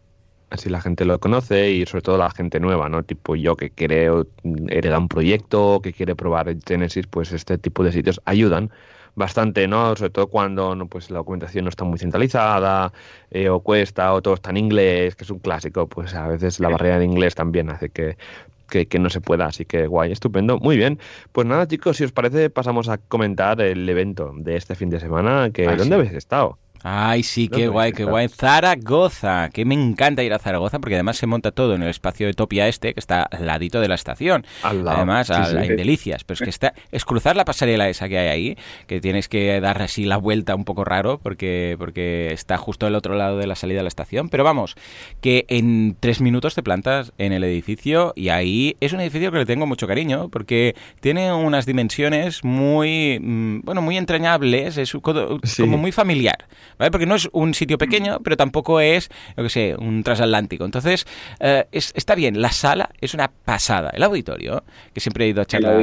Así 0.51 0.69
la 0.69 0.81
gente 0.81 1.05
lo 1.05 1.19
conoce 1.19 1.71
y 1.71 1.85
sobre 1.85 2.01
todo 2.01 2.17
la 2.17 2.29
gente 2.29 2.59
nueva, 2.59 2.89
¿no? 2.89 3.03
Tipo 3.03 3.35
yo 3.35 3.55
que 3.55 3.69
quiero 3.69 4.27
heredar 4.67 4.99
un 4.99 5.07
proyecto, 5.07 5.79
que 5.81 5.93
quiere 5.93 6.15
probar 6.15 6.53
Genesis, 6.67 7.07
pues 7.07 7.31
este 7.31 7.57
tipo 7.57 7.83
de 7.83 7.93
sitios 7.93 8.21
ayudan 8.25 8.69
bastante, 9.15 9.67
¿no? 9.67 9.95
Sobre 9.95 10.09
todo 10.09 10.27
cuando 10.27 10.75
¿no? 10.75 10.87
pues 10.87 11.09
la 11.09 11.19
documentación 11.19 11.65
no 11.65 11.69
está 11.69 11.85
muy 11.85 11.97
centralizada 11.97 12.91
eh, 13.29 13.49
o 13.49 13.61
cuesta 13.61 14.13
o 14.13 14.21
todo 14.21 14.33
está 14.33 14.49
en 14.49 14.57
inglés, 14.57 15.15
que 15.15 15.23
es 15.23 15.29
un 15.29 15.39
clásico, 15.39 15.87
pues 15.87 16.13
a 16.13 16.27
veces 16.27 16.59
la 16.59 16.69
barrera 16.69 16.99
de 16.99 17.05
inglés 17.05 17.33
también 17.33 17.69
hace 17.69 17.89
que, 17.89 18.17
que, 18.67 18.99
no 18.99 19.09
se 19.09 19.21
pueda. 19.21 19.45
Así 19.45 19.65
que 19.65 19.87
guay, 19.87 20.11
estupendo. 20.11 20.57
Muy 20.59 20.77
bien. 20.77 20.99
Pues 21.31 21.47
nada, 21.47 21.67
chicos, 21.67 21.97
si 21.97 22.03
os 22.03 22.11
parece, 22.11 22.49
pasamos 22.49 22.89
a 22.89 22.97
comentar 22.97 23.61
el 23.61 23.87
evento 23.87 24.33
de 24.35 24.55
este 24.57 24.75
fin 24.75 24.89
de 24.89 24.99
semana. 24.99 25.49
Que, 25.51 25.65
¿Dónde 25.75 25.95
habéis 25.95 26.13
estado? 26.13 26.57
Ay, 26.83 27.23
sí, 27.23 27.47
qué 27.47 27.67
guay, 27.67 27.93
qué 27.93 28.05
guay. 28.05 28.27
Zaragoza, 28.27 29.49
que 29.49 29.65
me 29.65 29.75
encanta 29.75 30.23
ir 30.23 30.33
a 30.33 30.39
Zaragoza 30.39 30.79
porque 30.79 30.95
además 30.95 31.17
se 31.17 31.27
monta 31.27 31.51
todo 31.51 31.75
en 31.75 31.83
el 31.83 31.89
espacio 31.89 32.27
de 32.27 32.33
Topia 32.33 32.67
Este, 32.67 32.93
que 32.93 32.99
está 32.99 33.23
al 33.23 33.45
ladito 33.45 33.79
de 33.79 33.87
la 33.87 33.95
estación. 33.95 34.45
Además, 34.63 35.29
en 35.29 35.75
Delicias. 35.75 36.23
Pero 36.23 36.35
es 36.35 36.41
que 36.41 36.49
está, 36.49 36.73
es 36.91 37.05
cruzar 37.05 37.35
la 37.35 37.45
pasarela 37.45 37.87
esa 37.89 38.09
que 38.09 38.17
hay 38.17 38.27
ahí, 38.27 38.57
que 38.87 38.99
tienes 38.99 39.29
que 39.29 39.61
dar 39.61 39.81
así 39.81 40.05
la 40.05 40.17
vuelta 40.17 40.55
un 40.55 40.65
poco 40.65 40.83
raro 40.83 41.19
porque, 41.19 41.75
porque 41.77 42.33
está 42.33 42.57
justo 42.57 42.85
al 42.87 42.95
otro 42.95 43.15
lado 43.15 43.37
de 43.37 43.47
la 43.47 43.55
salida 43.55 43.77
de 43.77 43.83
la 43.83 43.89
estación. 43.89 44.29
Pero 44.29 44.43
vamos, 44.43 44.75
que 45.21 45.45
en 45.49 45.95
tres 45.99 46.21
minutos 46.21 46.55
te 46.55 46.63
plantas 46.63 47.13
en 47.17 47.33
el 47.33 47.43
edificio 47.43 48.13
y 48.15 48.29
ahí 48.29 48.75
es 48.79 48.93
un 48.93 49.01
edificio 49.01 49.31
que 49.31 49.37
le 49.37 49.45
tengo 49.45 49.67
mucho 49.67 49.87
cariño 49.87 50.29
porque 50.29 50.75
tiene 50.99 51.31
unas 51.31 51.65
dimensiones 51.65 52.43
muy, 52.43 53.19
mm, 53.21 53.61
bueno, 53.63 53.81
muy 53.81 53.97
entrañables, 53.97 54.77
es 54.77 54.91
como 54.91 55.77
muy 55.77 55.91
familiar. 55.91 56.47
Porque 56.89 57.05
no 57.05 57.15
es 57.15 57.29
un 57.31 57.53
sitio 57.53 57.77
pequeño, 57.77 58.19
pero 58.23 58.37
tampoco 58.37 58.79
es, 58.79 59.09
yo 59.37 59.43
qué 59.43 59.49
sé, 59.49 59.75
un 59.77 60.03
transatlántico. 60.03 60.65
Entonces, 60.65 61.05
eh, 61.39 61.65
está 61.71 62.15
bien, 62.15 62.41
la 62.41 62.51
sala 62.51 62.89
es 62.99 63.13
una 63.13 63.29
pasada. 63.29 63.91
El 63.93 64.03
auditorio, 64.03 64.63
que 64.93 64.99
siempre 64.99 65.25
he 65.25 65.29
ido 65.29 65.41
a 65.41 65.45
charlar 65.45 65.75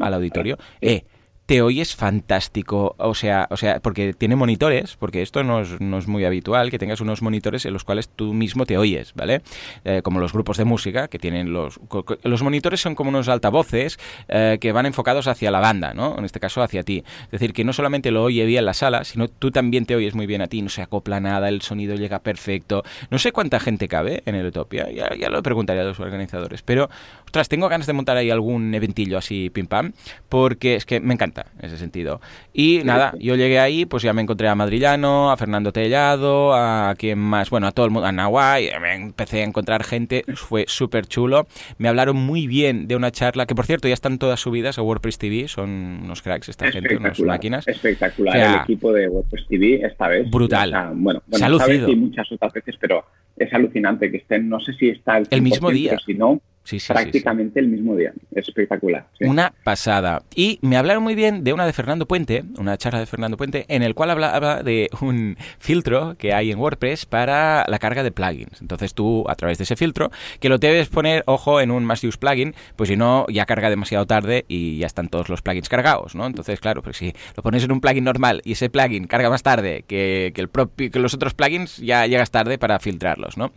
al, 0.00 0.14
auditorio, 0.14 0.58
eh, 0.80 1.04
te 1.46 1.62
oyes 1.62 1.94
fantástico. 1.94 2.96
O 2.98 3.14
sea, 3.14 3.46
o 3.50 3.56
sea, 3.56 3.80
porque 3.80 4.12
tiene 4.12 4.36
monitores, 4.36 4.96
porque 4.96 5.22
esto 5.22 5.44
no 5.44 5.60
es, 5.60 5.80
no 5.80 5.98
es 5.98 6.08
muy 6.08 6.24
habitual, 6.24 6.70
que 6.70 6.78
tengas 6.78 7.00
unos 7.00 7.22
monitores 7.22 7.64
en 7.64 7.72
los 7.72 7.84
cuales 7.84 8.08
tú 8.08 8.34
mismo 8.34 8.66
te 8.66 8.76
oyes, 8.76 9.14
¿vale? 9.14 9.42
Eh, 9.84 10.02
como 10.02 10.18
los 10.18 10.32
grupos 10.32 10.56
de 10.56 10.64
música, 10.64 11.08
que 11.08 11.18
tienen 11.18 11.52
los... 11.52 11.80
Los 12.24 12.42
monitores 12.42 12.80
son 12.80 12.96
como 12.96 13.10
unos 13.10 13.28
altavoces 13.28 13.98
eh, 14.28 14.58
que 14.60 14.72
van 14.72 14.86
enfocados 14.86 15.28
hacia 15.28 15.50
la 15.52 15.60
banda, 15.60 15.94
¿no? 15.94 16.18
En 16.18 16.24
este 16.24 16.40
caso 16.40 16.62
hacia 16.62 16.82
ti. 16.82 17.04
Es 17.24 17.30
decir, 17.30 17.52
que 17.52 17.64
no 17.64 17.72
solamente 17.72 18.10
lo 18.10 18.24
oye 18.24 18.44
bien 18.44 18.64
la 18.64 18.74
sala, 18.74 19.04
sino 19.04 19.28
tú 19.28 19.52
también 19.52 19.86
te 19.86 19.94
oyes 19.94 20.14
muy 20.14 20.26
bien 20.26 20.42
a 20.42 20.48
ti, 20.48 20.62
no 20.62 20.68
se 20.68 20.82
acopla 20.82 21.20
nada, 21.20 21.48
el 21.48 21.62
sonido 21.62 21.94
llega 21.94 22.18
perfecto. 22.18 22.82
No 23.10 23.18
sé 23.18 23.30
cuánta 23.30 23.60
gente 23.60 23.86
cabe 23.86 24.22
en 24.26 24.34
el 24.34 24.46
Utopia, 24.46 24.90
ya, 24.90 25.14
ya 25.14 25.30
lo 25.30 25.42
preguntaría 25.42 25.82
a 25.82 25.86
los 25.86 26.00
organizadores, 26.00 26.62
pero, 26.62 26.90
ostras, 27.24 27.48
tengo 27.48 27.68
ganas 27.68 27.86
de 27.86 27.92
montar 27.92 28.16
ahí 28.16 28.30
algún 28.30 28.74
eventillo 28.74 29.18
así, 29.18 29.50
pim 29.50 29.66
pam, 29.66 29.92
porque 30.28 30.74
es 30.74 30.84
que 30.84 31.00
me 31.00 31.14
encanta 31.14 31.35
encanta 31.36 31.46
en 31.58 31.66
ese 31.66 31.78
sentido. 31.78 32.20
Y 32.52 32.80
nada, 32.84 33.14
yo 33.18 33.34
llegué 33.34 33.58
ahí, 33.58 33.86
pues 33.86 34.02
ya 34.02 34.12
me 34.12 34.22
encontré 34.22 34.48
a 34.48 34.54
Madrillano, 34.54 35.30
a 35.30 35.36
Fernando 35.36 35.72
Tellado, 35.72 36.54
a 36.54 36.94
quien 36.96 37.18
más, 37.18 37.50
bueno, 37.50 37.66
a 37.66 37.72
todo 37.72 37.86
el 37.86 37.92
mundo, 37.92 38.06
a 38.06 38.12
Nahuay, 38.12 38.70
me 38.80 38.94
empecé 38.94 39.40
a 39.40 39.44
encontrar 39.44 39.84
gente, 39.84 40.24
fue 40.34 40.64
súper 40.68 41.06
chulo. 41.06 41.46
Me 41.78 41.88
hablaron 41.88 42.16
muy 42.16 42.46
bien 42.46 42.88
de 42.88 42.96
una 42.96 43.10
charla, 43.10 43.46
que 43.46 43.54
por 43.54 43.66
cierto 43.66 43.88
ya 43.88 43.94
están 43.94 44.18
todas 44.18 44.40
subidas 44.40 44.78
a 44.78 44.82
WordPress 44.82 45.18
TV, 45.18 45.48
son 45.48 46.00
unos 46.04 46.22
cracks 46.22 46.48
esta 46.48 46.70
gente, 46.70 46.96
unas 46.96 47.20
máquinas. 47.20 47.66
Espectacular, 47.68 48.36
el 48.36 48.60
equipo 48.62 48.92
de 48.92 49.08
WordPress 49.08 49.46
TV 49.48 49.80
esta 49.84 50.08
vez. 50.08 50.30
Brutal. 50.30 50.70
bueno, 50.94 51.22
bueno 51.26 51.56
esta 51.56 51.96
muchas 51.96 52.30
otras 52.32 52.52
veces, 52.52 52.76
pero 52.80 53.04
es 53.36 53.52
alucinante 53.52 54.10
que 54.10 54.18
estén, 54.18 54.48
no 54.48 54.60
sé 54.60 54.72
si 54.74 54.88
está 54.88 55.18
el, 55.18 55.42
mismo 55.42 55.70
día. 55.70 55.96
Si 56.04 56.14
no, 56.14 56.40
prácticamente 56.88 57.60
el 57.60 57.68
mismo 57.68 57.96
día. 57.96 58.12
Es 58.32 58.48
espectacular. 58.48 59.06
Una 59.20 59.52
pasada. 59.64 60.22
Y 60.34 60.58
me 60.62 60.76
hablaron 60.76 61.02
muy 61.02 61.14
bien 61.14 61.44
de 61.44 61.52
una 61.52 61.66
de 61.66 61.72
Fernando 61.72 62.06
Puente, 62.06 62.44
una 62.58 62.76
charla 62.76 63.00
de 63.00 63.06
Fernando 63.06 63.36
Puente, 63.36 63.64
en 63.68 63.82
el 63.82 63.94
cual 63.94 64.10
hablaba 64.10 64.62
de 64.62 64.88
un 65.00 65.36
filtro 65.58 66.16
que 66.18 66.32
hay 66.32 66.50
en 66.50 66.58
WordPress 66.58 67.06
para 67.06 67.64
la 67.68 67.78
carga 67.78 68.02
de 68.02 68.12
plugins. 68.12 68.60
Entonces 68.60 68.94
tú, 68.94 69.24
a 69.28 69.34
través 69.34 69.58
de 69.58 69.64
ese 69.64 69.76
filtro, 69.76 70.10
que 70.40 70.48
lo 70.48 70.58
debes 70.58 70.88
poner, 70.88 71.22
ojo, 71.26 71.60
en 71.60 71.70
un 71.70 71.84
Mass 71.84 72.04
Use 72.04 72.18
plugin, 72.18 72.54
pues 72.76 72.88
si 72.88 72.96
no, 72.96 73.26
ya 73.28 73.46
carga 73.46 73.70
demasiado 73.70 74.06
tarde 74.06 74.44
y 74.48 74.78
ya 74.78 74.86
están 74.86 75.08
todos 75.08 75.28
los 75.28 75.42
plugins 75.42 75.68
cargados, 75.68 76.14
¿no? 76.14 76.26
Entonces, 76.26 76.60
claro, 76.60 76.82
pues 76.82 76.96
si 76.96 77.12
lo 77.36 77.42
pones 77.42 77.64
en 77.64 77.72
un 77.72 77.80
plugin 77.80 78.04
normal 78.04 78.42
y 78.44 78.52
ese 78.52 78.70
plugin 78.70 79.06
carga 79.06 79.30
más 79.30 79.42
tarde 79.42 79.84
que, 79.86 80.32
el 80.34 80.48
propio, 80.48 80.90
que 80.90 80.98
los 80.98 81.14
otros 81.14 81.34
plugins, 81.34 81.78
ya 81.78 82.06
llegas 82.06 82.30
tarde 82.30 82.58
para 82.58 82.78
filtrarlos, 82.78 83.36
¿no? 83.36 83.52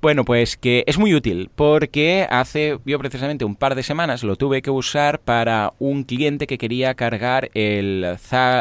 Bueno, 0.00 0.24
pues 0.24 0.56
que 0.56 0.82
es 0.86 0.98
muy 0.98 1.14
útil 1.14 1.48
porque 1.54 2.26
hace 2.42 2.78
yo 2.84 2.98
precisamente 2.98 3.44
un 3.44 3.56
par 3.56 3.74
de 3.74 3.82
semanas 3.82 4.22
lo 4.22 4.36
tuve 4.36 4.62
que 4.62 4.70
usar 4.70 5.20
para 5.20 5.72
un 5.78 6.04
cliente 6.04 6.46
que 6.46 6.58
quería 6.58 6.94
cargar 6.94 7.50
el 7.54 8.16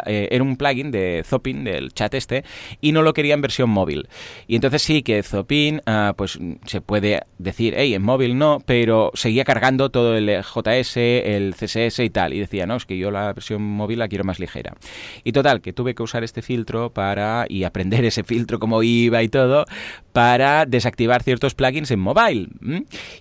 eh, 0.05 0.27
era 0.31 0.43
un 0.43 0.55
plugin 0.55 0.91
de 0.91 1.23
Zopin 1.25 1.63
del 1.63 1.91
chat 1.93 2.13
este 2.13 2.43
y 2.79 2.91
no 2.91 3.01
lo 3.01 3.13
quería 3.13 3.33
en 3.33 3.41
versión 3.41 3.69
móvil. 3.69 4.07
Y 4.47 4.55
entonces 4.55 4.81
sí 4.81 5.03
que 5.03 5.21
Zopin 5.23 5.81
ah, 5.85 6.13
pues 6.15 6.39
se 6.65 6.81
puede 6.81 7.21
decir, 7.37 7.73
hey, 7.77 7.93
en 7.93 8.01
móvil 8.01 8.37
no, 8.37 8.59
pero 8.65 9.11
seguía 9.13 9.43
cargando 9.43 9.89
todo 9.89 10.15
el 10.15 10.41
JS, 10.41 10.97
el 10.97 11.55
CSS 11.55 11.99
y 11.99 12.09
tal. 12.09 12.33
Y 12.33 12.39
decía, 12.39 12.65
no, 12.65 12.75
es 12.75 12.85
que 12.85 12.97
yo 12.97 13.11
la 13.11 13.33
versión 13.33 13.61
móvil 13.61 13.99
la 13.99 14.07
quiero 14.07 14.23
más 14.23 14.39
ligera. 14.39 14.75
Y 15.23 15.31
total, 15.31 15.61
que 15.61 15.73
tuve 15.73 15.95
que 15.95 16.03
usar 16.03 16.23
este 16.23 16.41
filtro 16.41 16.91
para 16.91 17.45
y 17.47 17.63
aprender 17.63 18.05
ese 18.11 18.23
filtro 18.23 18.59
como 18.59 18.83
iba 18.83 19.21
y 19.23 19.29
todo 19.29 19.65
para 20.13 20.65
desactivar 20.65 21.23
ciertos 21.23 21.55
plugins 21.55 21.91
en 21.91 21.99
mobile. 21.99 22.47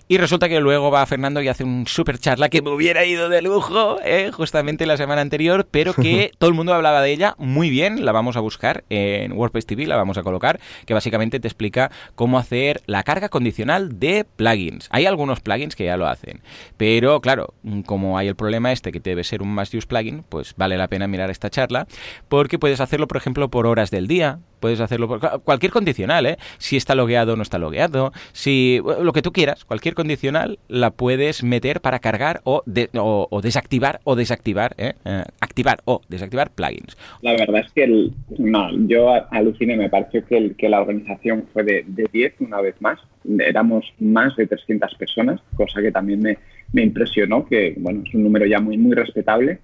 Y 0.07 0.17
resulta 0.17 0.49
que 0.49 0.59
luego 0.59 0.91
va 0.91 1.05
Fernando 1.05 1.41
y 1.41 1.47
hace 1.47 1.63
un 1.63 1.87
super 1.87 2.17
charla 2.17 2.49
que 2.49 2.61
me 2.61 2.69
hubiera 2.69 3.05
ido 3.05 3.29
de 3.29 3.41
lujo, 3.41 3.97
¿eh? 4.03 4.31
justamente 4.31 4.85
la 4.85 4.97
semana 4.97 5.21
anterior, 5.21 5.67
pero 5.69 5.93
que 5.93 6.31
todo 6.37 6.49
el 6.49 6.55
mundo 6.55 6.73
hablaba 6.73 7.01
de 7.01 7.11
ella 7.11 7.35
muy 7.37 7.69
bien. 7.69 8.05
La 8.05 8.11
vamos 8.11 8.37
a 8.37 8.39
buscar 8.39 8.83
en 8.89 9.31
WordPress 9.33 9.65
TV, 9.65 9.87
la 9.87 9.97
vamos 9.97 10.17
a 10.17 10.23
colocar, 10.23 10.59
que 10.85 10.93
básicamente 10.93 11.39
te 11.39 11.47
explica 11.47 11.91
cómo 12.15 12.37
hacer 12.37 12.81
la 12.85 13.03
carga 13.03 13.29
condicional 13.29 13.99
de 13.99 14.25
plugins. 14.35 14.87
Hay 14.91 15.05
algunos 15.05 15.39
plugins 15.39 15.75
que 15.75 15.85
ya 15.85 15.97
lo 15.97 16.07
hacen, 16.07 16.41
pero 16.77 17.21
claro, 17.21 17.53
como 17.85 18.17
hay 18.17 18.27
el 18.27 18.35
problema 18.35 18.71
este 18.71 18.91
que 18.91 18.99
debe 18.99 19.23
ser 19.23 19.41
un 19.41 19.53
must 19.53 19.73
use 19.73 19.87
plugin, 19.87 20.23
pues 20.27 20.53
vale 20.57 20.77
la 20.77 20.87
pena 20.87 21.07
mirar 21.07 21.29
esta 21.29 21.49
charla, 21.49 21.87
porque 22.27 22.59
puedes 22.59 22.81
hacerlo, 22.81 23.07
por 23.07 23.17
ejemplo, 23.17 23.49
por 23.49 23.67
horas 23.67 23.91
del 23.91 24.07
día, 24.07 24.39
puedes 24.59 24.79
hacerlo 24.79 25.07
por 25.07 25.41
cualquier 25.43 25.71
condicional, 25.71 26.25
¿eh? 26.25 26.37
Si 26.57 26.77
está 26.81 26.95
logueado 26.95 27.33
o 27.33 27.35
no 27.35 27.43
está 27.43 27.57
logueado, 27.57 28.11
si 28.33 28.81
lo 29.01 29.13
que 29.13 29.21
tú 29.21 29.31
quieras, 29.31 29.63
cualquier 29.65 29.93
condicional 29.93 30.59
la 30.67 30.91
puedes 30.91 31.43
meter 31.43 31.81
para 31.81 31.99
cargar 31.99 32.41
o, 32.43 32.63
o, 32.95 33.41
desactivar 33.41 34.01
o 34.03 34.15
desactivar, 34.15 34.75
¿eh? 34.77 34.93
¿eh? 35.05 35.23
activar 35.39 35.79
o 35.85 36.01
desactivar 36.09 36.51
plugins. 36.51 36.97
La 37.21 37.31
verdad 37.31 37.61
es 37.65 37.71
que 37.71 37.83
el, 37.83 38.13
no, 38.37 38.69
yo 38.87 39.13
aluciné, 39.31 39.77
me 39.77 39.89
pareció 39.89 40.25
que, 40.25 40.37
el, 40.37 40.55
que 40.55 40.69
la 40.69 40.81
organización 40.81 41.45
fue 41.53 41.63
de, 41.63 41.85
de 41.87 42.07
10 42.11 42.41
una 42.41 42.61
vez 42.61 42.75
más, 42.81 42.99
éramos 43.39 43.85
más 43.99 44.35
de 44.35 44.47
300 44.47 44.95
personas, 44.95 45.39
cosa 45.55 45.81
que 45.81 45.91
también 45.91 46.21
me, 46.21 46.37
me 46.73 46.83
impresionó, 46.83 47.45
que 47.45 47.75
bueno, 47.77 48.03
es 48.05 48.13
un 48.13 48.23
número 48.23 48.45
ya 48.45 48.59
muy, 48.59 48.77
muy 48.77 48.95
respetable 48.95 49.59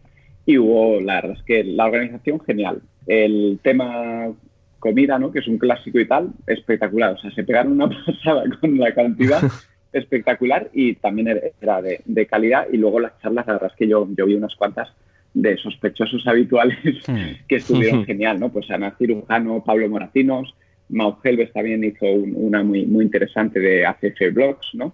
y 0.46 0.58
hubo, 0.58 1.02
la 1.02 1.22
que 1.46 1.64
la 1.64 1.86
organización 1.86 2.40
genial. 2.40 2.82
El 3.06 3.60
tema 3.62 4.32
comida, 4.80 5.20
¿no? 5.20 5.32
Que 5.32 5.40
es 5.40 5.48
un 5.48 5.58
clásico 5.58 6.00
y 6.00 6.08
tal, 6.08 6.30
espectacular. 6.46 7.14
O 7.14 7.18
sea, 7.18 7.32
se 7.32 7.44
pegaron 7.44 7.74
una 7.74 7.90
pasada 8.06 8.44
con 8.60 8.78
la 8.78 8.94
cantidad 8.94 9.42
espectacular 9.94 10.70
y 10.74 10.96
también 10.96 11.40
era 11.62 11.82
de, 11.82 12.26
calidad. 12.28 12.68
Y 12.72 12.78
luego 12.78 13.00
las 13.00 13.20
charlas, 13.22 13.48
la 13.48 13.54
verdad 13.54 13.72
es 13.72 13.78
que 13.78 13.88
yo, 13.88 14.08
yo 14.18 14.26
vi 14.26 14.36
unas 14.36 14.56
cuantas 14.56 14.90
de 15.34 15.58
sospechosos 15.58 16.26
habituales 16.28 16.78
hmm. 17.08 17.46
que 17.48 17.56
estuvieron 17.56 18.06
genial, 18.06 18.40
¿no? 18.40 18.50
Pues 18.50 18.70
Ana 18.72 18.96
Cirujano, 18.98 19.64
Pablo 19.64 19.90
Moracinos, 19.90 20.54
Mau 20.90 21.18
Helves 21.22 21.52
también 21.52 21.84
hizo 21.84 22.06
una 22.06 22.64
muy, 22.64 22.86
muy 22.86 23.04
interesante 23.04 23.60
de 23.60 23.86
ACF 23.86 24.34
Blogs, 24.34 24.74
¿no? 24.74 24.92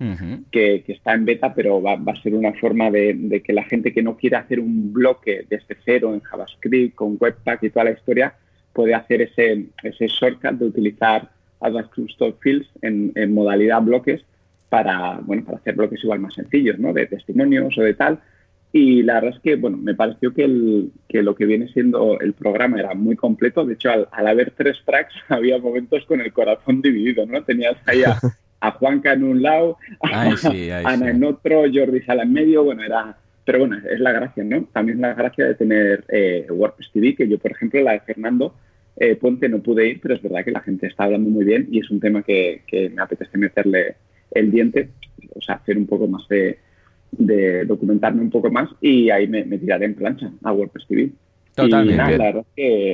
que, 0.52 0.84
está 0.88 1.14
en 1.14 1.26
beta, 1.26 1.54
pero 1.54 1.82
va, 1.82 1.94
a 1.94 2.22
ser 2.22 2.34
una 2.34 2.52
forma 2.54 2.90
de, 2.90 3.14
de, 3.14 3.42
que 3.42 3.54
la 3.54 3.64
gente 3.64 3.94
que 3.94 4.02
no 4.02 4.18
quiere 4.18 4.38
hacer 4.38 4.60
un 4.60 4.92
bloque 4.92 5.46
desde 5.48 5.78
cero 5.86 6.14
en 6.14 6.22
JavaScript, 6.22 6.96
con 6.96 7.18
Webpack 7.20 7.64
y 7.64 7.70
toda 7.70 7.86
la 7.86 7.92
historia, 7.92 8.34
puede 8.74 8.94
hacer 8.94 9.22
ese, 9.22 9.68
ese 9.84 10.08
shortcut 10.08 10.54
de 10.54 10.66
utilizar 10.66 11.30
Advanced 11.62 11.92
Custom 11.96 12.34
Fields 12.42 12.68
en, 12.82 13.34
modalidad 13.34 13.82
bloques 13.82 14.22
para, 14.70 15.20
bueno, 15.22 15.46
para 15.46 15.58
hacer 15.58 15.76
bloques 15.76 16.04
igual 16.04 16.20
más 16.20 16.34
sencillos, 16.34 16.78
¿no? 16.80 16.94
De 16.94 17.06
testimonios 17.06 17.78
o 17.78 17.82
de 17.82 17.94
tal. 17.94 18.20
Y 18.72 19.04
la 19.04 19.16
verdad 19.16 19.36
es 19.36 19.42
que, 19.42 19.56
bueno, 19.56 19.78
me 19.78 19.94
pareció 19.94 20.34
que, 20.34 20.44
el, 20.46 20.92
que 21.08 21.22
lo 21.22 21.36
que 21.36 21.46
viene 21.46 21.68
siendo 21.68 22.20
el 22.20 22.34
programa 22.34 22.80
era 22.80 22.96
muy 22.96 23.16
completo. 23.16 23.66
De 23.66 23.76
hecho, 23.76 23.92
al, 23.92 24.28
haber 24.28 24.52
tres 24.52 24.78
tracks 24.84 25.14
había 25.30 25.60
momentos 25.60 26.04
con 26.06 26.22
el 26.22 26.34
corazón 26.34 26.82
dividido, 26.82 27.26
¿no? 27.26 27.44
Tenías 27.44 27.78
ahí 27.86 28.04
a, 28.04 28.20
Juanca 28.80 29.14
en 29.14 29.24
un 29.24 29.42
lado, 29.42 29.78
a 30.02 30.34
Ana 30.86 31.10
en 31.10 31.24
otro, 31.24 31.64
Jordi 31.72 32.02
Sala 32.02 32.24
en 32.24 32.34
medio. 32.34 32.64
Bueno, 32.64 32.84
era... 32.84 33.18
Pero 33.46 33.60
bueno, 33.60 33.78
es 33.90 34.00
la 34.00 34.12
gracia, 34.12 34.44
¿no? 34.44 34.64
También 34.72 35.02
la 35.02 35.14
gracia 35.14 35.46
de 35.46 35.56
tener 35.56 36.06
eh, 36.10 36.48
WordPress 36.50 36.92
TV, 36.92 37.16
que 37.16 37.28
yo, 37.28 37.38
por 37.38 37.52
ejemplo, 37.52 37.82
la 37.82 37.94
de 37.94 38.00
Fernando, 38.02 38.56
eh, 38.96 39.16
Ponte 39.16 39.50
no 39.50 39.62
pude 39.62 39.88
ir, 39.90 40.00
pero 40.02 40.16
es 40.16 40.22
verdad 40.22 40.46
que 40.46 40.52
la 40.52 40.62
gente 40.62 40.88
está 40.88 41.06
hablando 41.06 41.30
muy 41.30 41.44
bien 41.44 41.68
y 41.72 41.80
es 41.80 41.90
un 41.90 42.00
tema 42.00 42.24
que, 42.24 42.62
me 42.94 43.02
apetece 43.02 43.38
meterle 43.38 43.96
el 44.32 44.52
diente, 44.52 44.90
o 45.36 45.42
sea, 45.42 45.56
hacer 45.56 45.78
un 45.78 45.88
poco 45.88 46.08
más 46.08 46.28
de, 46.28 46.58
documentarme 47.66 48.22
un 48.22 48.32
poco 48.32 48.50
más 48.50 48.70
y 48.82 49.10
ahí 49.10 49.28
me, 49.28 49.46
me 49.46 49.60
tiraré 49.60 49.86
en 49.86 49.96
plancha 49.96 50.32
a 50.44 50.52
WordPress 50.52 50.88
TV. 50.88 51.12
Totalmente. 51.56 52.44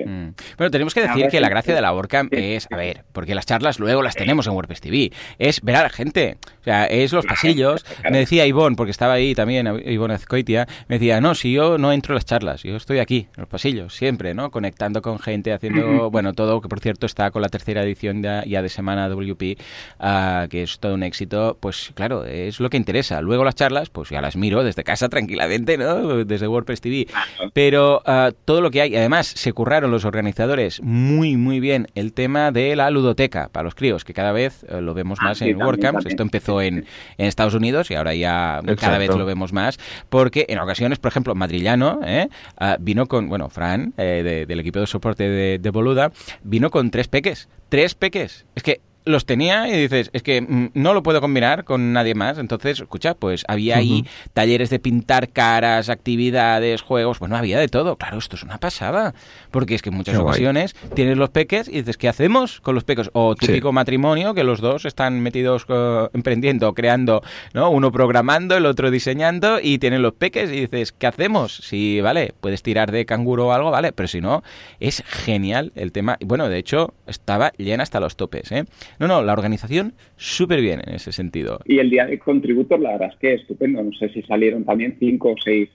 Mm. 0.05 0.33
Bueno, 0.57 0.71
tenemos 0.71 0.93
que 0.93 1.01
decir 1.01 1.27
que 1.27 1.39
la 1.39 1.49
gracia 1.49 1.73
de 1.73 1.81
la 1.81 1.93
WordCamp 1.93 2.33
es, 2.33 2.67
a 2.71 2.77
ver, 2.77 3.03
porque 3.13 3.35
las 3.35 3.45
charlas 3.45 3.79
luego 3.79 4.01
las 4.01 4.15
tenemos 4.15 4.47
en 4.47 4.53
WordPress 4.53 4.81
TV, 4.81 5.11
es 5.37 5.61
ver 5.61 5.77
a 5.77 5.83
la 5.83 5.89
gente, 5.89 6.37
o 6.59 6.63
sea, 6.63 6.85
es 6.85 7.13
los 7.13 7.25
pasillos. 7.25 7.85
Me 8.09 8.19
decía 8.19 8.45
Ivonne, 8.45 8.75
porque 8.75 8.91
estaba 8.91 9.13
ahí 9.13 9.33
también, 9.33 9.67
Ivonne 9.85 10.15
Azcoitia, 10.15 10.67
me 10.87 10.99
decía, 10.99 11.21
no, 11.21 11.35
si 11.35 11.53
yo 11.53 11.77
no 11.77 11.93
entro 11.93 12.13
en 12.13 12.15
las 12.15 12.25
charlas, 12.25 12.63
yo 12.63 12.75
estoy 12.75 12.99
aquí, 12.99 13.27
en 13.35 13.41
los 13.41 13.47
pasillos, 13.47 13.95
siempre, 13.95 14.33
¿no? 14.33 14.51
Conectando 14.51 15.01
con 15.01 15.19
gente, 15.19 15.53
haciendo, 15.53 16.11
bueno, 16.11 16.33
todo, 16.33 16.61
que 16.61 16.67
por 16.67 16.79
cierto 16.79 17.05
está 17.05 17.31
con 17.31 17.41
la 17.41 17.49
tercera 17.49 17.83
edición 17.83 18.21
ya, 18.21 18.61
de 18.61 18.69
Semana 18.69 19.07
WP, 19.07 19.57
ah, 19.99 20.47
que 20.49 20.63
es 20.63 20.79
todo 20.79 20.93
un 20.93 21.03
éxito, 21.03 21.57
pues 21.59 21.91
claro, 21.95 22.25
es 22.25 22.59
lo 22.59 22.69
que 22.69 22.77
interesa. 22.77 23.21
Luego 23.21 23.43
las 23.43 23.55
charlas, 23.55 23.89
pues 23.89 24.09
ya 24.09 24.21
las 24.21 24.35
miro 24.35 24.63
desde 24.63 24.83
casa 24.83 25.07
tranquilamente, 25.07 25.77
¿no? 25.77 26.25
Desde 26.25 26.47
WordPress 26.47 26.81
TV. 26.81 27.07
Pero 27.53 28.01
uh, 28.05 28.31
todo 28.49 28.61
lo 28.61 28.71
que 28.71 28.81
hay. 28.81 28.95
Además, 28.95 29.27
se 29.27 29.53
curraron 29.53 29.91
los 29.91 30.05
organizadores 30.05 30.81
muy, 30.81 31.37
muy 31.37 31.59
bien 31.59 31.85
el 31.93 32.13
tema 32.13 32.51
de 32.51 32.75
la 32.75 32.89
ludoteca 32.89 33.47
para 33.49 33.63
los 33.65 33.75
críos, 33.75 34.03
que 34.03 34.15
cada 34.15 34.31
vez 34.31 34.65
eh, 34.67 34.81
lo 34.81 34.95
vemos 34.95 35.19
ah, 35.21 35.25
más 35.25 35.43
en 35.43 35.61
WordCamps. 35.61 36.07
Esto 36.07 36.23
empezó 36.23 36.59
en, 36.59 36.87
en, 37.19 37.27
Estados 37.27 37.53
Unidos 37.53 37.91
y 37.91 37.93
ahora 37.93 38.15
ya 38.15 38.59
cada 38.79 38.97
vez 38.97 39.09
lo 39.09 39.23
vemos 39.27 39.53
más, 39.53 39.77
porque 40.09 40.47
en 40.49 40.57
ocasiones, 40.57 40.97
por 40.97 41.09
ejemplo, 41.09 41.35
Madrillano 41.35 41.99
¿eh? 42.03 42.27
Ah, 42.57 42.77
vino 42.79 43.05
con, 43.05 43.29
bueno, 43.29 43.51
Fran, 43.51 43.93
eh, 43.97 44.45
del 44.47 44.59
equipo 44.59 44.79
de 44.79 44.87
soporte 44.87 45.29
de, 45.29 45.59
de 45.59 45.69
Boluda, 45.69 46.11
vino 46.41 46.71
con 46.71 46.89
tres 46.89 47.07
peques. 47.07 47.49
Tres 47.69 47.93
peques. 47.93 48.47
Es 48.55 48.63
que 48.63 48.81
los 49.09 49.25
tenía 49.25 49.67
y 49.67 49.81
dices, 49.81 50.09
es 50.13 50.23
que 50.23 50.41
mm, 50.41 50.71
no 50.73 50.93
lo 50.93 51.03
puedo 51.03 51.21
combinar 51.21 51.63
con 51.63 51.93
nadie 51.93 52.15
más. 52.15 52.37
Entonces, 52.37 52.79
escucha, 52.79 53.15
pues 53.15 53.43
había 53.47 53.77
ahí 53.77 54.05
talleres 54.33 54.69
de 54.69 54.79
pintar 54.79 55.29
caras, 55.29 55.89
actividades, 55.89 56.81
juegos, 56.81 57.19
bueno, 57.19 57.35
había 57.35 57.59
de 57.59 57.67
todo. 57.67 57.97
Claro, 57.97 58.17
esto 58.17 58.35
es 58.35 58.43
una 58.43 58.59
pasada, 58.59 59.13
porque 59.51 59.75
es 59.75 59.81
que 59.81 59.89
en 59.89 59.95
muchas 59.95 60.17
ocasiones 60.17 60.75
tienes 60.93 61.17
los 61.17 61.29
peques 61.29 61.67
y 61.67 61.73
dices, 61.73 61.97
¿qué 61.97 62.07
hacemos 62.07 62.61
con 62.61 62.75
los 62.75 62.83
peques? 62.83 63.09
O 63.13 63.35
típico 63.35 63.71
matrimonio 63.71 64.33
que 64.33 64.43
los 64.43 64.61
dos 64.61 64.85
están 64.85 65.19
metidos 65.21 65.65
emprendiendo, 66.13 66.73
creando, 66.73 67.21
¿no? 67.53 67.69
Uno 67.69 67.91
programando, 67.91 68.55
el 68.55 68.65
otro 68.65 68.91
diseñando 68.91 69.59
y 69.61 69.79
tienen 69.79 70.01
los 70.01 70.13
peques 70.13 70.51
y 70.51 70.61
dices, 70.61 70.91
¿qué 70.91 71.07
hacemos? 71.07 71.57
Si, 71.57 72.01
vale, 72.01 72.33
puedes 72.39 72.63
tirar 72.63 72.91
de 72.91 73.05
canguro 73.05 73.47
o 73.47 73.51
algo, 73.51 73.71
vale, 73.71 73.91
pero 73.91 74.07
si 74.07 74.21
no, 74.21 74.43
es 74.79 75.03
genial 75.05 75.71
el 75.75 75.91
tema. 75.91 76.17
Bueno, 76.23 76.49
de 76.49 76.57
hecho, 76.57 76.93
estaba 77.07 77.51
llena 77.57 77.83
hasta 77.83 77.99
los 77.99 78.15
topes, 78.15 78.51
¿eh? 78.51 78.65
No, 78.99 79.07
no, 79.07 79.23
la 79.23 79.33
organización 79.33 79.93
súper 80.17 80.61
bien 80.61 80.81
en 80.85 80.95
ese 80.95 81.11
sentido. 81.11 81.59
Y 81.65 81.79
el 81.79 81.89
día 81.89 82.05
de 82.05 82.19
contributor, 82.19 82.79
la 82.79 82.91
verdad 82.91 83.09
es 83.13 83.19
que 83.19 83.33
estupendo. 83.35 83.81
No 83.81 83.93
sé 83.93 84.09
si 84.09 84.21
salieron 84.23 84.65
también 84.65 84.97
cinco 84.99 85.31
o 85.31 85.35
seis 85.41 85.69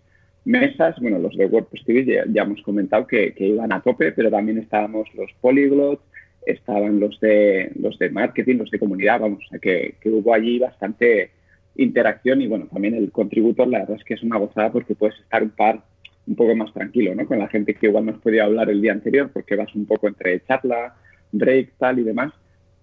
mesas, 0.45 0.97
bueno, 1.01 1.18
los 1.18 1.35
de 1.37 1.47
WordPress 1.47 1.85
TV 1.85 2.22
ya, 2.31 2.43
hemos 2.43 2.61
comentado 2.62 3.07
que, 3.07 3.35
iban 3.39 3.72
a 3.72 3.81
tope, 3.81 4.12
pero 4.12 4.31
también 4.31 4.59
estábamos 4.59 5.09
los 5.14 5.31
polyglots, 5.41 6.03
estaban 6.45 7.01
los 7.01 7.18
de 7.20 7.72
los 7.81 7.99
de 7.99 8.11
marketing, 8.11 8.57
los 8.57 8.70
de 8.70 8.79
comunidad, 8.79 9.20
vamos, 9.20 9.43
que, 9.62 9.95
que 9.99 10.11
hubo 10.11 10.35
allí 10.35 10.59
bastante 10.59 11.31
interacción 11.77 12.43
y 12.43 12.47
bueno, 12.47 12.66
también 12.70 12.95
el 12.95 13.11
contributor, 13.11 13.66
la 13.68 13.81
verdad 13.81 13.97
es 13.97 14.05
que 14.05 14.14
es 14.14 14.22
una 14.22 14.37
gozada 14.37 14.70
porque 14.70 14.95
puedes 14.95 15.18
estar 15.18 15.43
un 15.43 15.51
par 15.51 15.83
un 16.27 16.37
poco 16.37 16.55
más 16.55 16.72
tranquilo, 16.72 17.14
¿no? 17.14 17.27
Con 17.27 17.39
la 17.39 17.49
gente 17.49 17.75
que 17.75 17.87
igual 17.87 18.07
no 18.07 18.12
has 18.12 18.18
podido 18.18 18.45
hablar 18.45 18.70
el 18.70 18.81
día 18.81 18.93
anterior 18.93 19.31
porque 19.33 19.57
vas 19.57 19.75
un 19.75 19.87
poco 19.87 20.09
entre 20.09 20.43
charla, 20.45 20.95
break, 21.33 21.72
tal 21.79 21.99
y 21.99 22.05
demás. 22.05 22.33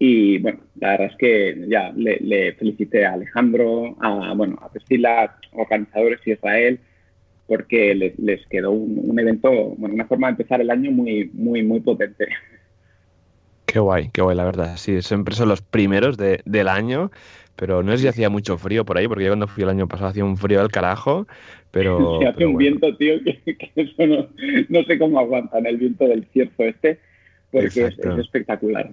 Y 0.03 0.39
bueno, 0.39 0.61
la 0.79 0.93
verdad 0.93 1.07
es 1.11 1.15
que 1.15 1.65
ya 1.67 1.93
le, 1.95 2.53
felicité 2.53 3.05
a 3.05 3.13
Alejandro, 3.13 3.95
a, 4.01 4.33
bueno, 4.33 4.57
a 4.59 4.71
Priscila, 4.71 5.37
organizadores 5.51 6.19
y 6.25 6.31
Israel, 6.31 6.79
porque 7.45 7.93
les, 7.93 8.47
quedó 8.47 8.71
un, 8.71 9.19
evento, 9.19 9.51
bueno, 9.51 9.93
una 9.93 10.07
forma 10.07 10.25
de 10.25 10.31
empezar 10.31 10.59
el 10.59 10.71
año 10.71 10.89
muy, 10.89 11.29
muy, 11.35 11.61
muy 11.61 11.81
potente. 11.81 12.29
Qué 13.67 13.77
guay, 13.77 14.09
qué 14.11 14.23
guay, 14.23 14.35
la 14.35 14.45
verdad. 14.45 14.75
Sí, 14.77 15.03
siempre 15.03 15.35
son 15.35 15.49
los 15.49 15.61
primeros 15.61 16.17
de, 16.17 16.41
del 16.45 16.67
año, 16.67 17.11
pero 17.55 17.83
no 17.83 17.93
es 17.93 18.01
si 18.01 18.07
hacía 18.07 18.31
mucho 18.31 18.57
frío 18.57 18.83
por 18.83 18.97
ahí, 18.97 19.07
porque 19.07 19.25
yo 19.25 19.29
cuando 19.29 19.47
fui 19.47 19.61
el 19.61 19.69
año 19.69 19.87
pasado 19.87 20.09
hacía 20.09 20.25
un 20.25 20.35
frío 20.35 20.61
del 20.61 20.71
carajo, 20.71 21.27
pero... 21.69 22.17
Se 22.21 22.25
hace 22.25 22.47
un 22.47 22.57
viento, 22.57 22.97
tío, 22.97 23.23
que, 23.23 23.39
eso 23.75 24.07
no, 24.07 24.27
no, 24.67 24.83
sé 24.85 24.97
cómo 24.97 25.19
aguantan 25.19 25.67
el 25.67 25.77
viento 25.77 26.07
del 26.07 26.25
cierzo 26.33 26.63
este 26.63 26.97
porque 27.51 27.87
es, 27.87 27.99
espectacular. 27.99 28.91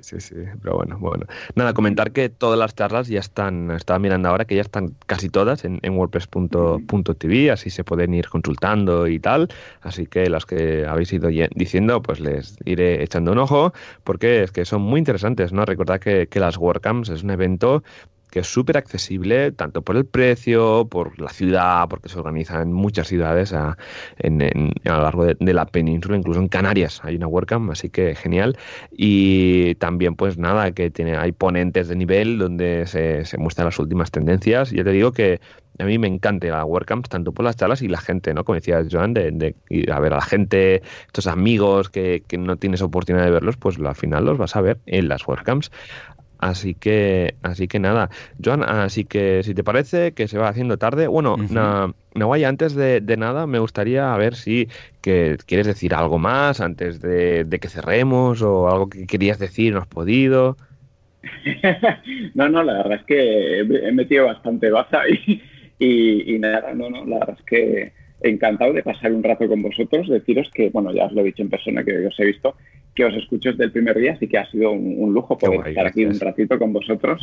Sí, 0.00 0.20
sí, 0.20 0.34
pero 0.62 0.76
bueno, 0.76 0.98
bueno. 0.98 1.26
Nada, 1.54 1.72
comentar 1.72 2.12
que 2.12 2.28
todas 2.28 2.58
las 2.58 2.74
charlas 2.74 3.08
ya 3.08 3.20
están, 3.20 3.70
estaba 3.70 3.98
mirando 3.98 4.28
ahora 4.28 4.44
que 4.44 4.56
ya 4.56 4.60
están 4.60 4.94
casi 5.06 5.28
todas 5.28 5.64
en, 5.64 5.78
en 5.82 5.96
WordPress.tv, 5.96 7.50
así 7.50 7.70
se 7.70 7.84
pueden 7.84 8.14
ir 8.14 8.28
consultando 8.28 9.06
y 9.06 9.18
tal. 9.18 9.48
Así 9.82 10.06
que 10.06 10.28
las 10.28 10.46
que 10.46 10.84
habéis 10.86 11.12
ido 11.12 11.28
diciendo, 11.54 12.02
pues 12.02 12.20
les 12.20 12.56
iré 12.64 13.02
echando 13.02 13.32
un 13.32 13.38
ojo, 13.38 13.72
porque 14.04 14.42
es 14.42 14.52
que 14.52 14.64
son 14.64 14.82
muy 14.82 14.98
interesantes, 14.98 15.52
¿no? 15.52 15.64
Recordad 15.64 16.00
que, 16.00 16.26
que 16.26 16.40
las 16.40 16.56
WordCamps 16.56 17.08
es 17.08 17.22
un 17.22 17.30
evento 17.30 17.82
que 18.30 18.40
es 18.40 18.46
súper 18.46 18.76
accesible, 18.76 19.52
tanto 19.52 19.82
por 19.82 19.96
el 19.96 20.06
precio, 20.06 20.86
por 20.88 21.20
la 21.20 21.30
ciudad, 21.30 21.88
porque 21.88 22.08
se 22.08 22.18
organiza 22.18 22.62
en 22.62 22.72
muchas 22.72 23.08
ciudades 23.08 23.52
a, 23.52 23.70
a 23.70 24.28
lo 24.28 25.02
largo 25.02 25.24
de, 25.26 25.52
la 25.52 25.66
península, 25.66 26.16
incluso 26.16 26.40
en 26.40 26.48
Canarias 26.48 27.00
hay 27.02 27.16
una 27.16 27.26
WordCamp, 27.26 27.70
así 27.70 27.90
que 27.90 28.14
genial. 28.14 28.56
Y 28.92 29.74
también, 29.76 30.14
pues 30.14 30.38
nada, 30.38 30.72
que 30.72 30.90
tiene, 30.90 31.16
hay 31.16 31.32
ponentes 31.32 31.88
de 31.88 31.96
nivel 31.96 32.38
donde 32.38 32.86
se, 32.86 33.24
se 33.24 33.38
muestran 33.38 33.66
las 33.66 33.78
últimas 33.78 34.10
tendencias. 34.10 34.70
Yo 34.70 34.84
te 34.84 34.90
digo 34.90 35.12
que 35.12 35.40
a 35.80 35.84
mí 35.84 35.98
me 35.98 36.08
encanta 36.08 36.46
la 36.48 36.64
WordCamp, 36.64 37.08
tanto 37.08 37.32
por 37.32 37.44
las 37.44 37.56
charlas 37.56 37.82
y 37.82 37.88
la 37.88 37.98
gente, 38.00 38.34
¿no? 38.34 38.44
Como 38.44 38.54
decía 38.54 38.82
Joan, 38.90 39.14
de, 39.14 39.54
ir 39.68 39.92
a 39.92 40.00
ver 40.00 40.12
a 40.12 40.16
la 40.16 40.22
gente, 40.22 40.82
estos 41.06 41.26
amigos 41.26 41.88
que, 41.88 42.22
que, 42.26 42.38
no 42.38 42.56
tienes 42.56 42.82
oportunidad 42.82 43.24
de 43.24 43.30
verlos, 43.30 43.56
pues 43.56 43.78
al 43.78 43.94
final 43.94 44.24
los 44.24 44.38
vas 44.38 44.56
a 44.56 44.60
ver 44.60 44.78
en 44.86 45.08
las 45.08 45.26
WordCamps. 45.26 45.70
Así 46.40 46.74
que, 46.74 47.34
así 47.42 47.68
que 47.68 47.78
nada, 47.78 48.08
Joan, 48.42 48.62
así 48.62 49.04
que 49.04 49.42
si 49.42 49.52
te 49.52 49.62
parece 49.62 50.12
que 50.12 50.26
se 50.26 50.38
va 50.38 50.48
haciendo 50.48 50.78
tarde, 50.78 51.06
bueno, 51.06 51.34
uh 51.34 51.94
antes 52.46 52.74
de, 52.74 53.02
nada 53.18 53.46
me 53.46 53.58
gustaría 53.58 54.16
ver 54.16 54.34
si 54.34 54.68
que 55.02 55.36
quieres 55.46 55.66
decir 55.66 55.94
algo 55.94 56.18
más 56.18 56.60
antes 56.60 57.00
de, 57.02 57.46
que 57.60 57.68
cerremos 57.68 58.40
o 58.40 58.70
algo 58.70 58.88
que 58.88 59.06
querías 59.06 59.38
decir, 59.38 59.74
no 59.74 59.80
has 59.80 59.86
podido. 59.86 60.56
no, 62.34 62.48
no, 62.48 62.62
la 62.62 62.78
verdad 62.78 62.94
es 62.94 63.04
que 63.04 63.60
he 63.60 63.92
metido 63.92 64.24
bastante 64.24 64.70
baza 64.70 65.02
y, 65.08 65.42
y, 65.78 66.38
nada, 66.38 66.72
no, 66.72 66.88
no, 66.88 67.04
la 67.04 67.18
verdad 67.18 67.36
es 67.38 67.44
que 67.44 67.92
encantado 68.22 68.72
de 68.72 68.82
pasar 68.82 69.12
un 69.12 69.22
rato 69.22 69.48
con 69.48 69.62
vosotros, 69.62 70.08
deciros 70.08 70.50
que, 70.54 70.70
bueno, 70.70 70.92
ya 70.92 71.06
os 71.06 71.12
lo 71.12 71.22
he 71.22 71.24
dicho 71.24 71.42
en 71.42 71.50
persona 71.50 71.84
que 71.84 72.06
os 72.06 72.18
he 72.20 72.26
visto, 72.26 72.54
que 72.94 73.04
os 73.04 73.14
escucho 73.14 73.50
desde 73.50 73.64
el 73.64 73.72
primer 73.72 73.98
día, 73.98 74.12
así 74.12 74.26
que 74.26 74.38
ha 74.38 74.50
sido 74.50 74.72
un, 74.72 75.12
lujo 75.14 75.38
poder 75.38 75.68
estar 75.68 75.86
aquí 75.86 76.04
un 76.04 76.18
ratito 76.18 76.58
con 76.58 76.72
vosotros. 76.72 77.20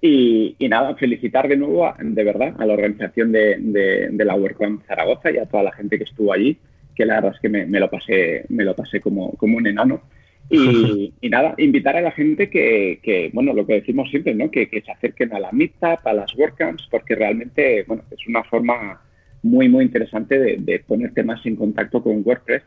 y, 0.00 0.56
nada, 0.68 0.94
felicitar 0.96 1.48
de 1.48 1.56
nuevo, 1.56 1.92
de 1.98 2.24
verdad, 2.24 2.54
a 2.58 2.66
la 2.66 2.74
organización 2.74 3.32
de, 3.32 3.56
de, 3.58 4.24
la 4.24 4.34
WordCamp 4.34 4.84
Zaragoza 4.86 5.30
y 5.30 5.38
a 5.38 5.46
toda 5.46 5.62
la 5.62 5.72
gente 5.72 5.98
que 5.98 6.04
estuvo 6.04 6.32
allí, 6.32 6.58
que 6.94 7.06
la 7.06 7.16
verdad 7.16 7.32
es 7.34 7.40
que 7.40 7.48
me, 7.48 7.80
lo 7.80 7.90
pasé, 7.90 8.44
me 8.48 8.64
lo 8.64 8.74
pasé 8.74 9.00
como, 9.00 9.32
como 9.32 9.56
un 9.56 9.66
enano. 9.66 10.02
Y, 10.50 11.12
nada, 11.30 11.54
invitar 11.58 11.96
a 11.96 12.00
la 12.00 12.12
gente 12.12 12.50
que, 12.50 13.30
bueno, 13.32 13.52
lo 13.52 13.66
que 13.66 13.74
decimos 13.74 14.10
siempre, 14.10 14.34
¿no? 14.34 14.50
Que, 14.50 14.68
se 14.84 14.90
acerquen 14.90 15.32
a 15.32 15.40
la 15.40 15.52
Meetup, 15.52 16.04
a 16.04 16.12
las 16.12 16.34
WordCamps, 16.36 16.88
porque 16.90 17.14
realmente, 17.14 17.84
bueno, 17.86 18.02
es 18.10 18.26
una 18.26 18.42
forma 18.44 19.00
muy, 19.44 19.68
muy 19.68 19.84
interesante 19.84 20.38
de, 20.38 20.56
de 20.58 20.80
ponerte 20.80 21.22
más 21.22 21.44
en 21.46 21.56
contacto 21.56 22.02
con 22.02 22.22
WordPress 22.24 22.62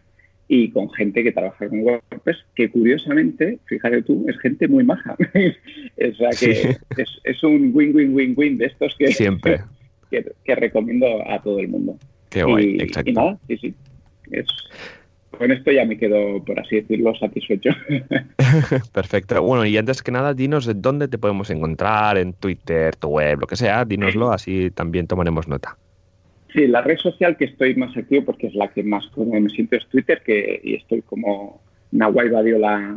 y 0.47 0.69
con 0.71 0.89
gente 0.91 1.23
que 1.23 1.31
trabaja 1.31 1.67
con 1.67 1.79
WordPress, 1.81 2.37
que 2.55 2.69
curiosamente, 2.69 3.59
fíjate 3.65 4.01
tú, 4.03 4.25
es 4.29 4.39
gente 4.39 4.67
muy 4.67 4.83
maja. 4.83 5.15
o 5.33 6.15
sea 6.15 6.29
que 6.39 6.77
es, 7.23 7.43
un 7.43 7.71
win-win-win-win 7.73 8.57
de 8.57 8.65
estos 8.67 8.95
que, 8.97 9.07
Siempre. 9.07 9.61
Que, 10.09 10.55
recomiendo 10.55 11.05
a 11.29 11.41
todo 11.41 11.59
el 11.59 11.67
mundo. 11.67 11.97
Qué 12.29 12.41
guay, 12.41 12.77
exacto. 12.79 13.09
Y 13.09 13.13
nada, 13.13 13.37
sí, 13.49 13.57
sí. 13.57 13.73
con 15.31 15.51
esto 15.51 15.69
ya 15.69 15.83
me 15.83 15.97
quedo, 15.97 16.41
por 16.45 16.57
así 16.57 16.77
decirlo, 16.77 17.13
satisfecho. 17.15 17.71
Perfecto. 18.93 19.43
Bueno, 19.43 19.65
y 19.65 19.75
antes 19.75 20.01
que 20.01 20.13
nada, 20.13 20.33
dinos 20.33 20.71
dónde 20.81 21.09
te 21.09 21.17
podemos 21.17 21.49
encontrar, 21.49 22.17
en 22.17 22.31
Twitter, 22.31 22.95
tu 22.95 23.09
web, 23.09 23.41
lo 23.41 23.47
que 23.47 23.57
sea, 23.57 23.83
dínoslo, 23.83 24.31
así 24.31 24.71
también 24.71 25.07
tomaremos 25.07 25.49
nota. 25.49 25.77
Sí, 26.53 26.67
la 26.67 26.81
red 26.81 26.97
social 26.97 27.35
que 27.37 27.45
estoy 27.45 27.75
más 27.75 27.95
activo 27.95 28.25
porque 28.25 28.47
es 28.47 28.55
la 28.55 28.69
que 28.69 28.83
más 28.83 29.05
como 29.07 29.39
me 29.39 29.49
siento 29.49 29.75
es 29.75 29.87
Twitter, 29.87 30.21
que 30.25 30.59
y 30.63 30.75
estoy 30.75 31.01
como 31.01 31.61
Nahuay 31.91 32.29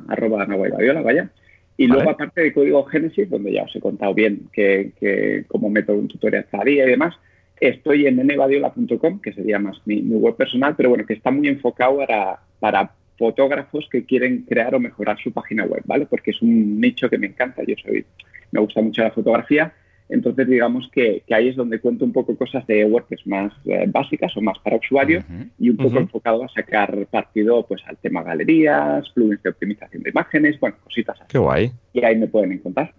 arroba 0.09 0.47
Nahuay 0.47 0.71
vaya. 1.03 1.31
Y 1.77 1.87
luego, 1.87 2.11
aparte 2.11 2.43
de 2.43 2.53
Código 2.53 2.85
Génesis, 2.85 3.31
donde 3.31 3.53
ya 3.53 3.63
os 3.63 3.75
he 3.75 3.81
contado 3.81 4.13
bien 4.13 4.49
que, 4.53 4.93
que 5.01 5.45
cómo 5.49 5.71
meto 5.71 5.95
un 5.95 6.09
tutorial 6.09 6.47
cada 6.51 6.65
día 6.65 6.85
y 6.85 6.91
demás, 6.91 7.15
estoy 7.59 8.07
en 8.07 8.17
nvadiola.com, 8.17 9.21
que 9.21 9.33
sería 9.33 9.59
más 9.59 9.81
mi, 9.87 10.01
web 10.03 10.37
personal, 10.37 10.75
pero 10.77 10.91
bueno, 10.91 11.07
que 11.07 11.15
está 11.15 11.31
muy 11.31 11.49
enfocado 11.49 11.97
para, 11.97 12.41
para 12.59 12.93
fotógrafos 13.19 13.89
que 13.91 14.05
quieren 14.05 14.43
crear 14.43 14.75
o 14.75 14.81
mejorar 14.81 15.19
su 15.23 15.33
página 15.33 15.65
web, 15.65 15.83
¿vale? 15.87 16.05
Porque 16.05 16.33
es 16.33 16.43
un 16.43 16.81
nicho 16.81 17.09
que 17.09 17.17
me 17.17 17.29
encanta, 17.29 17.63
yo 17.67 17.75
soy, 17.83 18.05
me 18.53 18.61
gusta 18.61 18.83
mucho 18.83 19.03
la 19.03 19.11
fotografía 19.11 19.73
entonces, 20.11 20.49
digamos 20.49 20.89
que, 20.93 21.23
ahí 21.31 21.49
es 21.49 21.57
donde 21.57 21.81
cuento 21.81 22.05
un 22.05 22.13
poco 22.13 22.37
cosas 22.37 22.67
de 22.67 22.85
WordPress 22.85 23.27
más 23.27 23.53
eh, 23.65 23.87
básicas 23.89 24.37
o 24.37 24.41
más 24.41 24.59
para 24.59 24.77
usuarios 24.77 25.25
y 25.59 25.71
un 25.71 25.77
poco 25.77 25.99
enfocado 25.99 26.45
a 26.45 26.49
sacar 26.49 27.07
partido 27.07 27.65
pues 27.67 27.81
al 27.87 27.97
tema 27.97 28.23
galerías, 28.23 29.09
plugins 29.11 29.43
de 29.43 29.51
optimización 29.51 30.03
de 30.03 30.11
imágenes, 30.11 30.59
bueno, 30.59 30.77
cositas 30.83 31.17
así. 31.21 31.29
Qué 31.29 31.39
guay. 31.39 31.73
Y 31.93 32.05
ahí 32.05 32.17
me 32.17 32.27
pueden 32.27 32.53
encontrar. 32.53 32.93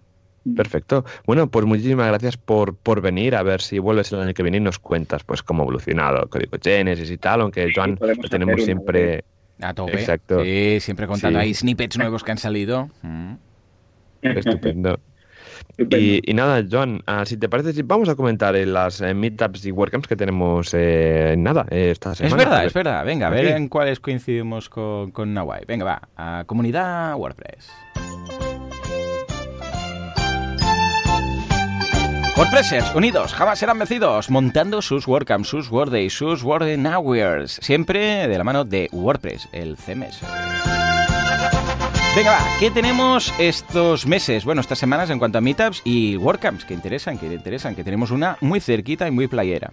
Perfecto. 0.56 1.04
Bueno, 1.26 1.48
pues 1.48 1.66
muchísimas 1.66 2.08
gracias 2.08 2.36
por, 2.36 2.74
por 2.76 3.00
venir. 3.00 3.36
A 3.36 3.42
ver 3.42 3.60
si 3.60 3.78
vuelves 3.78 4.10
el 4.12 4.20
año 4.20 4.34
que 4.34 4.42
viene 4.42 4.56
y 4.56 4.60
nos 4.60 4.78
cuentas 4.78 5.22
pues 5.22 5.42
cómo 5.42 5.62
ha 5.62 5.64
evolucionado 5.64 6.22
el 6.22 6.28
código 6.30 6.56
Genesis 6.60 7.10
y 7.10 7.18
tal, 7.18 7.42
aunque 7.42 7.70
Joan 7.74 7.98
lo 8.00 8.28
tenemos 8.28 8.64
siempre... 8.64 9.24
A 9.60 9.74
tope. 9.74 9.92
Exacto. 9.92 10.42
Sí, 10.42 10.78
siempre 10.80 11.06
contando 11.06 11.38
ahí 11.38 11.54
snippets 11.54 11.96
nuevos 11.96 12.24
que 12.24 12.32
han 12.32 12.38
salido. 12.38 12.88
Mm. 13.02 13.34
Estupendo. 14.22 14.98
Y, 15.78 16.32
nada, 16.34 16.64
Joan, 16.70 17.02
ah, 17.06 17.24
si 17.24 17.36
te 17.36 17.48
parece, 17.48 17.82
vamos 17.82 18.08
a 18.08 18.14
comentar 18.14 18.54
en 18.56 18.72
las 18.72 19.00
eh, 19.00 19.14
meetups 19.14 19.64
y 19.66 19.72
WordCamps 19.72 20.08
que 20.08 20.16
tenemos 20.16 20.70
eh, 20.74 21.34
nada 21.38 21.66
eh, 21.70 21.90
esta 21.90 22.14
semana. 22.14 22.36
Es 22.36 22.48
verdad, 22.48 22.64
es 22.66 22.72
verdad. 22.72 23.04
Venga, 23.04 23.26
a 23.28 23.30
ver 23.30 23.46
en 23.46 23.68
cuáles 23.68 24.00
coincidimos 24.00 24.68
con, 24.68 25.10
con 25.10 25.34
Nawai. 25.34 25.64
Venga, 25.66 25.84
va, 25.84 26.08
a 26.16 26.44
comunidad 26.44 27.14
WordPress. 27.16 27.70
WordPressers, 32.34 32.94
unidos, 32.94 33.34
jamás 33.34 33.58
serán 33.58 33.78
vencidos, 33.78 34.30
montando 34.30 34.80
sus 34.80 35.06
WordCamps, 35.06 35.48
sus 35.48 35.70
WordDays, 35.70 36.14
sus 36.14 36.42
WordNowers, 36.42 37.58
siempre 37.60 38.26
de 38.26 38.38
la 38.38 38.42
mano 38.42 38.64
de 38.64 38.88
WordPress, 38.90 39.48
el 39.52 39.76
CMS. 39.76 40.22
Venga, 42.14 42.32
va, 42.32 42.58
¿qué 42.60 42.70
tenemos 42.70 43.32
estos 43.38 44.06
meses? 44.06 44.44
Bueno, 44.44 44.60
estas 44.60 44.78
semanas 44.78 45.08
en 45.08 45.18
cuanto 45.18 45.38
a 45.38 45.40
meetups 45.40 45.80
y 45.82 46.18
WordCamps, 46.18 46.66
que 46.66 46.74
interesan, 46.74 47.16
que 47.16 47.24
interesan, 47.24 47.74
que 47.74 47.84
tenemos 47.84 48.10
una 48.10 48.36
muy 48.42 48.60
cerquita 48.60 49.08
y 49.08 49.10
muy 49.10 49.28
playera. 49.28 49.72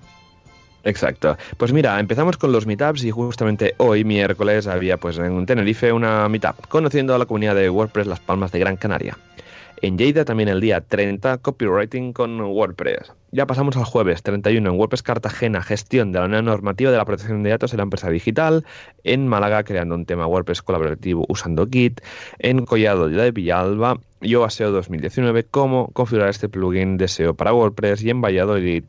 Exacto. 0.86 1.38
Pues 1.58 1.74
mira, 1.74 2.00
empezamos 2.00 2.38
con 2.38 2.54
los 2.54 2.66
meetups 2.66 3.04
y 3.04 3.12
justamente 3.12 3.76
hoy, 3.76 4.06
miércoles, 4.06 4.68
había 4.68 4.96
pues 4.96 5.18
en 5.18 5.46
Tenerife 5.46 5.92
una 5.92 6.30
meetup, 6.30 6.66
conociendo 6.70 7.14
a 7.14 7.18
la 7.18 7.26
comunidad 7.26 7.56
de 7.56 7.70
WordPress 7.70 8.08
Las 8.08 8.22
Palmas 8.22 8.54
de 8.54 8.60
Gran 8.60 8.78
Canaria. 8.78 9.18
En 9.82 9.98
Lleida 9.98 10.26
también 10.26 10.50
el 10.50 10.60
día 10.60 10.82
30, 10.82 11.38
copywriting 11.38 12.12
con 12.12 12.42
WordPress. 12.42 13.14
Ya 13.32 13.46
pasamos 13.46 13.78
al 13.78 13.86
jueves 13.86 14.22
31 14.24 14.70
en 14.70 14.78
WordPress 14.78 15.04
Cartagena, 15.04 15.62
gestión 15.62 16.12
de 16.12 16.20
la 16.20 16.28
nueva 16.28 16.42
normativa 16.42 16.92
de 16.92 16.98
la 16.98 17.06
protección 17.06 17.44
de 17.44 17.52
datos 17.52 17.72
en 17.72 17.78
la 17.78 17.84
empresa 17.84 18.10
digital. 18.10 18.66
En 19.06 19.28
Málaga, 19.28 19.64
creando 19.64 19.96
un 19.96 20.06
tema 20.06 20.28
WordPress 20.28 20.62
colaborativo 20.62 21.26
usando 21.30 21.66
Git. 21.66 22.02
En 22.40 22.66
Collado 22.66 23.08
de 23.08 23.32
Villalba, 23.32 24.00
Yoga 24.20 24.50
SEO 24.50 24.72
2019, 24.72 25.46
cómo 25.46 25.90
configurar 25.94 26.30
este 26.30 26.50
plugin 26.50 26.98
de 26.98 27.08
SEO 27.08 27.34
para 27.34 27.54
WordPress. 27.54 28.04
Y 28.04 28.10
en 28.10 28.22
Valladolid, 28.22 28.84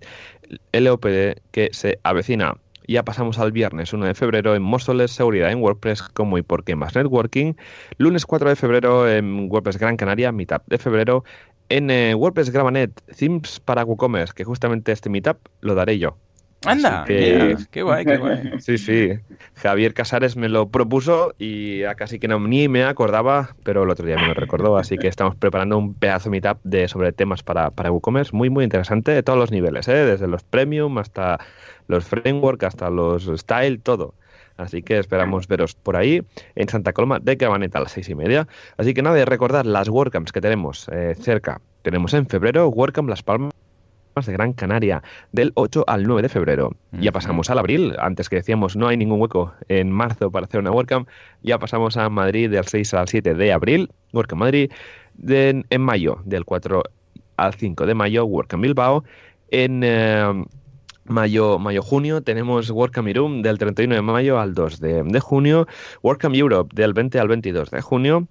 LOPD 0.72 1.41
que 1.53 1.68
se 1.72 2.01
avecina. 2.03 2.57
Ya 2.91 3.05
pasamos 3.05 3.38
al 3.38 3.53
viernes 3.53 3.93
1 3.93 4.05
de 4.05 4.14
febrero 4.14 4.57
en 4.57 4.62
Móstoles, 4.62 5.12
seguridad 5.12 5.53
en 5.53 5.62
WordPress, 5.62 6.03
como 6.03 6.38
y 6.38 6.43
por 6.43 6.64
qué 6.64 6.74
más 6.74 6.97
networking. 6.97 7.55
Lunes 7.99 8.26
4 8.26 8.49
de 8.49 8.57
febrero 8.57 9.09
en 9.09 9.49
WordPress 9.49 9.78
Gran 9.78 9.97
Canaria, 9.97 10.32
Meetup 10.32 10.66
de 10.66 10.76
febrero. 10.76 11.22
En 11.68 11.88
eh, 11.88 12.16
WordPress 12.16 12.51
Gravanet, 12.51 13.01
Themes 13.16 13.61
para 13.61 13.84
WooCommerce, 13.84 14.34
que 14.34 14.43
justamente 14.43 14.91
este 14.91 15.09
Meetup 15.09 15.36
lo 15.61 15.76
daré 15.76 16.01
yo. 16.01 16.16
Anda, 16.66 17.04
qué 17.06 17.82
guay, 17.82 18.04
qué 18.04 18.16
guay. 18.18 18.50
Sí, 18.61 18.76
sí. 18.76 19.12
Javier 19.54 19.94
Casares 19.94 20.36
me 20.36 20.48
lo 20.48 20.68
propuso 20.68 21.34
y 21.38 21.82
casi 21.96 22.18
que 22.18 22.28
no, 22.28 22.38
ni 22.40 22.68
me 22.68 22.84
acordaba, 22.84 23.54
pero 23.62 23.84
el 23.84 23.90
otro 23.90 24.06
día 24.06 24.16
me 24.16 24.28
lo 24.28 24.34
recordó. 24.34 24.76
Así 24.76 24.98
que 24.98 25.08
estamos 25.08 25.36
preparando 25.36 25.78
un 25.78 25.94
pedazo 25.94 26.30
meetup 26.30 26.58
de, 26.64 26.88
sobre 26.88 27.12
temas 27.12 27.42
para, 27.42 27.70
para 27.70 27.90
WooCommerce 27.90 28.36
muy, 28.36 28.50
muy 28.50 28.64
interesante 28.64 29.12
de 29.12 29.22
todos 29.22 29.38
los 29.38 29.50
niveles, 29.50 29.88
¿eh? 29.88 30.04
desde 30.04 30.26
los 30.26 30.42
premium 30.42 30.98
hasta 30.98 31.38
los 31.88 32.04
framework, 32.04 32.62
hasta 32.64 32.90
los 32.90 33.30
style, 33.36 33.80
todo. 33.80 34.14
Así 34.56 34.82
que 34.82 34.98
esperamos 34.98 35.48
veros 35.48 35.74
por 35.74 35.96
ahí 35.96 36.22
en 36.54 36.68
Santa 36.68 36.92
Coloma 36.92 37.18
de 37.18 37.38
Cabaneta 37.38 37.78
a 37.78 37.82
las 37.82 37.92
seis 37.92 38.11
y 38.11 38.14
media. 38.14 38.46
Así 38.76 38.92
que 38.92 39.00
nada, 39.00 39.16
de 39.16 39.24
recordar 39.24 39.64
las 39.64 39.88
WordCamps 39.88 40.32
que 40.32 40.42
tenemos 40.42 40.88
eh, 40.92 41.14
cerca. 41.18 41.62
Tenemos 41.80 42.12
en 42.12 42.26
febrero 42.26 42.68
WordCamp 42.68 43.08
Las 43.08 43.22
Palmas 43.22 43.54
de 44.26 44.32
Gran 44.32 44.52
Canaria, 44.52 45.02
del 45.32 45.52
8 45.54 45.84
al 45.86 46.04
9 46.04 46.22
de 46.22 46.28
febrero. 46.28 46.76
Ya 46.92 47.12
pasamos 47.12 47.50
al 47.50 47.58
abril, 47.58 47.94
antes 47.98 48.28
que 48.28 48.36
decíamos 48.36 48.76
no 48.76 48.88
hay 48.88 48.96
ningún 48.96 49.20
hueco 49.20 49.54
en 49.68 49.90
marzo 49.90 50.30
para 50.30 50.46
hacer 50.46 50.60
una 50.60 50.70
WordCamp, 50.70 51.08
ya 51.42 51.58
pasamos 51.58 51.96
a 51.96 52.08
Madrid 52.08 52.50
del 52.50 52.66
6 52.66 52.94
al 52.94 53.08
7 53.08 53.34
de 53.34 53.52
abril, 53.52 53.90
WordCamp 54.12 54.40
Madrid, 54.40 54.70
en 55.26 55.80
mayo, 55.80 56.20
del 56.24 56.44
4 56.44 56.82
al 57.36 57.54
5 57.54 57.86
de 57.86 57.94
mayo, 57.94 58.24
WordCamp 58.24 58.62
Bilbao, 58.62 59.04
en... 59.50 59.82
Eh, 59.84 60.44
mayo, 61.11 61.58
mayo, 61.58 61.82
junio 61.82 62.22
tenemos 62.22 62.70
WordCamp 62.70 63.08
Irum 63.08 63.42
del 63.42 63.58
31 63.58 63.94
de 63.94 64.02
mayo 64.02 64.38
al 64.38 64.54
2 64.54 64.80
de, 64.80 65.20
junio, 65.20 65.66
WordCamp 66.02 66.34
Europe 66.34 66.74
del 66.74 66.92
20 66.94 67.18
al 67.18 67.28
22 67.28 67.70
de 67.70 67.80
junio, 67.80 68.28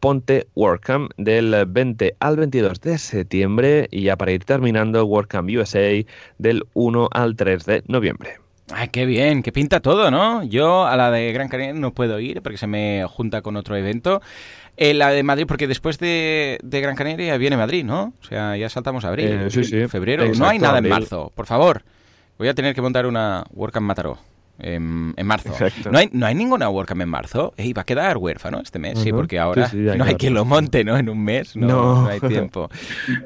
Ponte 0.00 0.46
WordCamp 0.54 1.10
del 1.16 1.64
20 1.66 2.16
al 2.20 2.36
22 2.36 2.80
de 2.80 2.98
septiembre 2.98 3.88
y 3.90 4.02
ya 4.02 4.16
para 4.16 4.32
ir 4.32 4.44
terminando 4.44 5.04
WordCamp 5.04 5.50
USA 5.50 6.04
del 6.38 6.64
1 6.74 7.08
al 7.12 7.36
3 7.36 7.64
de 7.64 7.82
noviembre. 7.86 8.38
Ay, 8.70 8.88
qué 8.88 9.04
bien, 9.04 9.42
que 9.42 9.52
pinta 9.52 9.80
todo, 9.80 10.10
¿no? 10.10 10.44
Yo 10.44 10.86
a 10.86 10.96
la 10.96 11.10
de 11.10 11.32
Gran 11.32 11.48
Canaria 11.48 11.74
no 11.74 11.92
puedo 11.92 12.20
ir 12.20 12.40
porque 12.42 12.58
se 12.58 12.66
me 12.66 13.04
junta 13.08 13.42
con 13.42 13.56
otro 13.56 13.76
evento. 13.76 14.22
Eh, 14.76 14.94
la 14.94 15.10
de 15.10 15.22
Madrid, 15.22 15.44
porque 15.46 15.66
después 15.66 15.98
de, 15.98 16.58
Gran 16.62 16.96
Canaria 16.96 17.36
viene 17.36 17.56
Madrid, 17.56 17.84
¿no? 17.84 18.14
O 18.20 18.24
sea, 18.24 18.56
ya 18.56 18.68
saltamos 18.68 19.04
a 19.04 19.08
abril, 19.08 19.26
eh, 19.28 19.50
sí, 19.50 19.64
sí. 19.64 19.86
febrero. 19.88 20.24
no 20.34 20.46
hay 20.46 20.58
nada 20.58 20.78
en 20.78 20.88
marzo, 20.88 21.30
por 21.34 21.46
favor. 21.46 21.82
Voy 22.38 22.48
a 22.48 22.54
tener 22.54 22.74
que 22.74 22.82
montar 22.82 23.06
una 23.06 23.44
WordCamp 23.52 23.86
Mataró. 23.86 24.18
En, 24.58 25.14
marzo. 25.24 25.50
No 25.90 25.98
hay, 25.98 26.08
no 26.12 26.24
hay 26.24 26.34
ninguna 26.36 26.68
WordCamp 26.68 27.00
en 27.00 27.08
marzo. 27.08 27.52
y 27.56 27.72
va 27.72 27.82
a 27.82 27.84
quedar 27.84 28.18
huérfano 28.18 28.60
este 28.60 28.78
mes, 28.78 28.98
sí, 28.98 29.10
porque 29.10 29.38
ahora 29.38 29.68
no 29.72 30.04
hay 30.04 30.14
quien 30.14 30.34
lo 30.34 30.44
monte, 30.44 30.84
¿no? 30.84 30.96
En 30.96 31.08
un 31.08 31.24
mes 31.24 31.56
no, 31.56 32.06
hay 32.06 32.20
tiempo. 32.20 32.70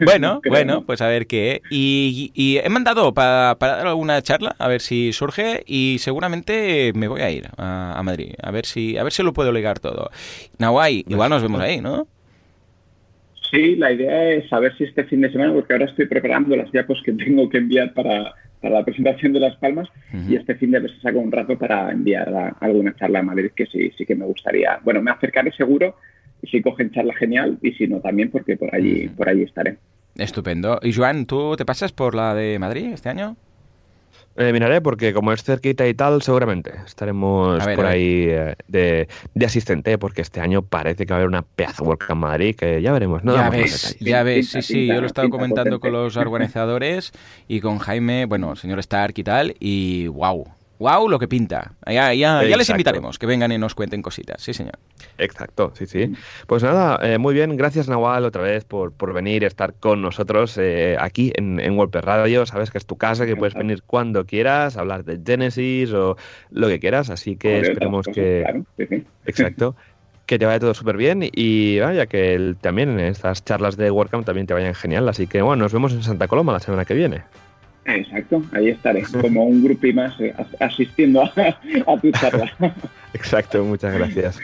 bueno, 0.02 0.40
bueno, 0.48 0.84
pues 0.86 1.02
a 1.02 1.08
ver 1.08 1.26
qué. 1.26 1.60
Y, 1.70 2.60
he 2.62 2.68
mandado 2.70 3.12
para, 3.12 3.54
dar 3.60 3.86
alguna 3.86 4.22
charla, 4.22 4.54
a 4.58 4.68
ver 4.68 4.80
si 4.80 5.12
surge, 5.12 5.62
y 5.66 5.96
seguramente 5.98 6.92
me 6.94 7.08
voy 7.08 7.20
a 7.20 7.30
ir 7.30 7.48
a, 7.58 8.00
Madrid, 8.02 8.32
a 8.42 8.50
ver 8.50 8.64
si 8.64 8.96
a 8.96 9.02
ver 9.02 9.12
si 9.12 9.22
lo 9.22 9.32
puedo 9.34 9.52
ligar 9.52 9.78
todo. 9.78 10.10
Nahuay, 10.58 11.04
igual 11.08 11.28
nos 11.28 11.42
vemos 11.42 11.60
ahí, 11.60 11.80
¿no? 11.80 12.06
Sí, 13.50 13.76
la 13.76 13.92
idea 13.92 14.30
es 14.30 14.48
saber 14.48 14.76
si 14.76 14.84
este 14.84 15.04
fin 15.04 15.20
de 15.20 15.30
semana, 15.30 15.52
porque 15.52 15.72
ahora 15.72 15.84
estoy 15.84 16.06
preparando 16.06 16.56
las 16.56 16.72
diapos 16.72 17.00
que 17.04 17.12
tengo 17.12 17.48
que 17.48 17.58
enviar 17.58 17.92
para 17.92 18.34
la 18.68 18.84
presentación 18.84 19.32
de 19.32 19.40
Las 19.40 19.56
Palmas 19.56 19.88
y 20.28 20.36
este 20.36 20.54
fin 20.54 20.70
de 20.70 20.78
semana 20.78 21.00
saco 21.02 21.18
un 21.18 21.32
rato 21.32 21.58
para 21.58 21.90
enviar 21.90 22.54
alguna 22.60 22.94
charla 22.94 23.20
a 23.20 23.22
Madrid 23.22 23.50
que 23.54 23.66
sí, 23.66 23.90
sí 23.96 24.04
que 24.04 24.14
me 24.14 24.24
gustaría. 24.24 24.80
Bueno, 24.84 25.02
me 25.02 25.10
acercaré 25.10 25.52
seguro 25.52 25.96
y 26.42 26.48
si 26.48 26.62
cogen 26.62 26.90
charla 26.90 27.14
genial 27.14 27.58
y 27.62 27.72
si 27.72 27.86
no 27.86 28.00
también 28.00 28.30
porque 28.30 28.56
por 28.56 28.74
allí, 28.74 29.08
por 29.08 29.28
allí 29.28 29.42
estaré. 29.42 29.78
Estupendo. 30.16 30.80
Y 30.82 30.92
Joan, 30.92 31.26
¿tú 31.26 31.56
te 31.56 31.64
pasas 31.64 31.92
por 31.92 32.14
la 32.14 32.34
de 32.34 32.58
Madrid 32.58 32.86
este 32.92 33.08
año? 33.08 33.36
Eh, 34.38 34.52
miraré 34.52 34.82
porque 34.82 35.14
como 35.14 35.32
es 35.32 35.42
cerquita 35.42 35.86
y 35.86 35.94
tal, 35.94 36.20
seguramente 36.20 36.72
estaremos 36.84 37.64
por 37.64 37.86
ahí 37.86 38.26
eh, 38.28 38.54
de, 38.68 39.08
asistente 39.44 39.96
porque 39.96 40.20
este 40.20 40.40
año 40.40 40.60
parece 40.60 41.06
que 41.06 41.12
va 41.12 41.16
a 41.16 41.20
haber 41.20 41.28
una 41.28 41.42
pedazo 41.42 41.84
Work 41.84 42.06
en 42.10 42.18
Madrid 42.18 42.54
que 42.54 42.82
ya 42.82 42.92
veremos. 42.92 43.24
No 43.24 43.34
ya 43.34 43.48
ves, 43.48 43.96
ya 43.98 44.22
ves, 44.22 44.50
sí, 44.50 44.62
sí, 44.62 44.86
yo 44.86 44.96
lo 44.96 45.04
he 45.04 45.06
estado 45.06 45.30
comentando 45.30 45.80
con 45.80 45.92
los 45.92 46.16
organizadores 46.18 47.12
y 47.48 47.60
con 47.60 47.78
Jaime, 47.78 48.26
bueno, 48.26 48.56
señor 48.56 48.78
Stark 48.80 49.14
y 49.16 49.24
tal, 49.24 49.54
y 49.58 50.08
wow, 50.08 50.46
wow 50.78 51.08
lo 51.08 51.18
que 51.18 51.28
pinta. 51.28 51.72
Ya, 51.86 52.12
ya, 52.14 52.42
ya 52.44 52.56
les 52.56 52.68
invitaremos 52.70 53.18
que 53.18 53.26
vengan 53.26 53.52
y 53.52 53.58
nos 53.58 53.74
cuenten 53.74 54.02
cositas, 54.02 54.42
sí 54.42 54.52
señor. 54.52 54.78
Exacto, 55.18 55.72
sí, 55.74 55.86
sí. 55.86 56.12
Pues 56.46 56.62
nada, 56.62 56.98
eh, 57.02 57.18
muy 57.18 57.34
bien, 57.34 57.56
gracias 57.56 57.88
Nawal 57.88 58.24
otra 58.24 58.42
vez 58.42 58.64
por, 58.64 58.92
por 58.92 59.12
venir 59.12 59.42
y 59.42 59.46
estar 59.46 59.74
con 59.74 60.02
nosotros 60.02 60.56
eh, 60.58 60.96
aquí 60.98 61.32
en, 61.36 61.60
en 61.60 61.76
Radio. 61.92 62.46
Sabes 62.46 62.70
que 62.70 62.78
es 62.78 62.86
tu 62.86 62.96
casa, 62.96 63.26
que 63.26 63.36
puedes 63.36 63.54
venir 63.54 63.82
cuando 63.82 64.26
quieras, 64.26 64.76
hablar 64.76 65.04
de 65.04 65.20
Genesis 65.24 65.92
o 65.92 66.16
lo 66.50 66.68
que 66.68 66.80
quieras, 66.80 67.10
así 67.10 67.36
que 67.36 67.60
esperemos 67.60 68.06
que... 68.06 68.64
Exacto. 69.26 69.76
Que 70.26 70.40
te 70.40 70.44
vaya 70.44 70.58
todo 70.58 70.74
súper 70.74 70.96
bien 70.96 71.20
y 71.22 71.78
vaya 71.78 72.06
que 72.06 72.56
también 72.60 72.98
estas 72.98 73.44
charlas 73.44 73.76
de 73.76 73.92
WordCamp 73.92 74.26
también 74.26 74.48
te 74.48 74.54
vayan 74.54 74.74
genial. 74.74 75.08
Así 75.08 75.28
que 75.28 75.40
bueno, 75.40 75.62
nos 75.62 75.72
vemos 75.72 75.92
en 75.92 76.02
Santa 76.02 76.26
Coloma 76.26 76.52
la 76.52 76.58
semana 76.58 76.84
que 76.84 76.94
viene. 76.94 77.22
Exacto, 77.86 78.42
ahí 78.52 78.68
estaré, 78.68 79.02
como 79.20 79.44
un 79.44 79.62
grupo 79.62 79.86
más 79.94 80.18
eh, 80.20 80.34
asistiendo 80.60 81.22
a, 81.22 82.00
tu 82.00 82.10
charla. 82.12 82.52
Exacto, 83.14 83.64
muchas 83.64 83.94
gracias. 83.94 84.38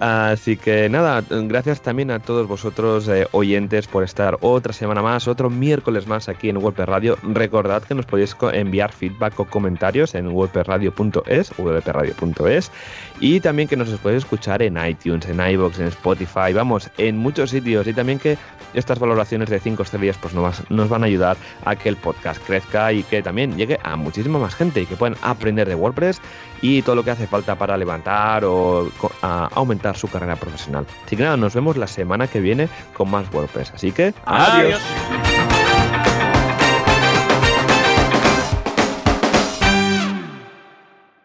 Así 0.00 0.56
que 0.56 0.88
nada, 0.88 1.22
gracias 1.28 1.82
también 1.82 2.10
a 2.10 2.20
todos 2.20 2.48
vosotros 2.48 3.06
eh, 3.08 3.26
oyentes 3.32 3.86
por 3.86 4.02
estar 4.02 4.38
otra 4.40 4.72
semana 4.72 5.02
más, 5.02 5.28
otro 5.28 5.50
miércoles 5.50 6.06
más 6.06 6.30
aquí 6.30 6.48
en 6.48 6.56
WordPress 6.56 6.88
Radio. 6.88 7.18
Recordad 7.22 7.82
que 7.82 7.94
nos 7.94 8.06
podéis 8.06 8.34
enviar 8.52 8.92
feedback 8.92 9.38
o 9.40 9.44
comentarios 9.44 10.14
en 10.14 10.28
wordpressradio.es, 10.28 11.52
wprradio.es 11.58 12.72
y 13.20 13.40
también 13.40 13.68
que 13.68 13.76
nos 13.76 13.90
podéis 13.98 14.22
escuchar 14.24 14.62
en 14.62 14.78
iTunes, 14.82 15.28
en 15.28 15.40
iBox, 15.40 15.80
en 15.80 15.88
Spotify, 15.88 16.54
vamos, 16.54 16.90
en 16.96 17.18
muchos 17.18 17.50
sitios 17.50 17.86
y 17.86 17.92
también 17.92 18.18
que 18.18 18.38
estas 18.74 18.98
valoraciones 18.98 19.48
de 19.48 19.60
5 19.60 19.82
estrellas 19.82 20.18
pues 20.20 20.34
nos, 20.34 20.68
nos 20.70 20.88
van 20.88 21.02
a 21.02 21.06
ayudar 21.06 21.36
a 21.64 21.76
que 21.76 21.88
el 21.88 21.96
podcast 21.96 22.42
crezca 22.44 22.92
y 22.92 23.02
que 23.02 23.22
también 23.22 23.56
llegue 23.56 23.78
a 23.82 23.96
muchísima 23.96 24.38
más 24.38 24.54
gente 24.54 24.82
y 24.82 24.86
que 24.86 24.96
puedan 24.96 25.16
aprender 25.22 25.68
de 25.68 25.74
WordPress 25.74 26.20
y 26.60 26.82
todo 26.82 26.96
lo 26.96 27.04
que 27.04 27.10
hace 27.10 27.26
falta 27.26 27.56
para 27.56 27.76
levantar 27.76 28.44
o 28.44 28.88
aumentar 29.22 29.96
su 29.96 30.08
carrera 30.08 30.36
profesional. 30.36 30.86
Así 31.04 31.16
que 31.16 31.22
nada, 31.22 31.36
nos 31.36 31.54
vemos 31.54 31.76
la 31.76 31.86
semana 31.86 32.26
que 32.26 32.40
viene 32.40 32.68
con 32.94 33.10
más 33.10 33.32
WordPress. 33.32 33.72
Así 33.74 33.92
que, 33.92 34.14
adiós. 34.24 34.80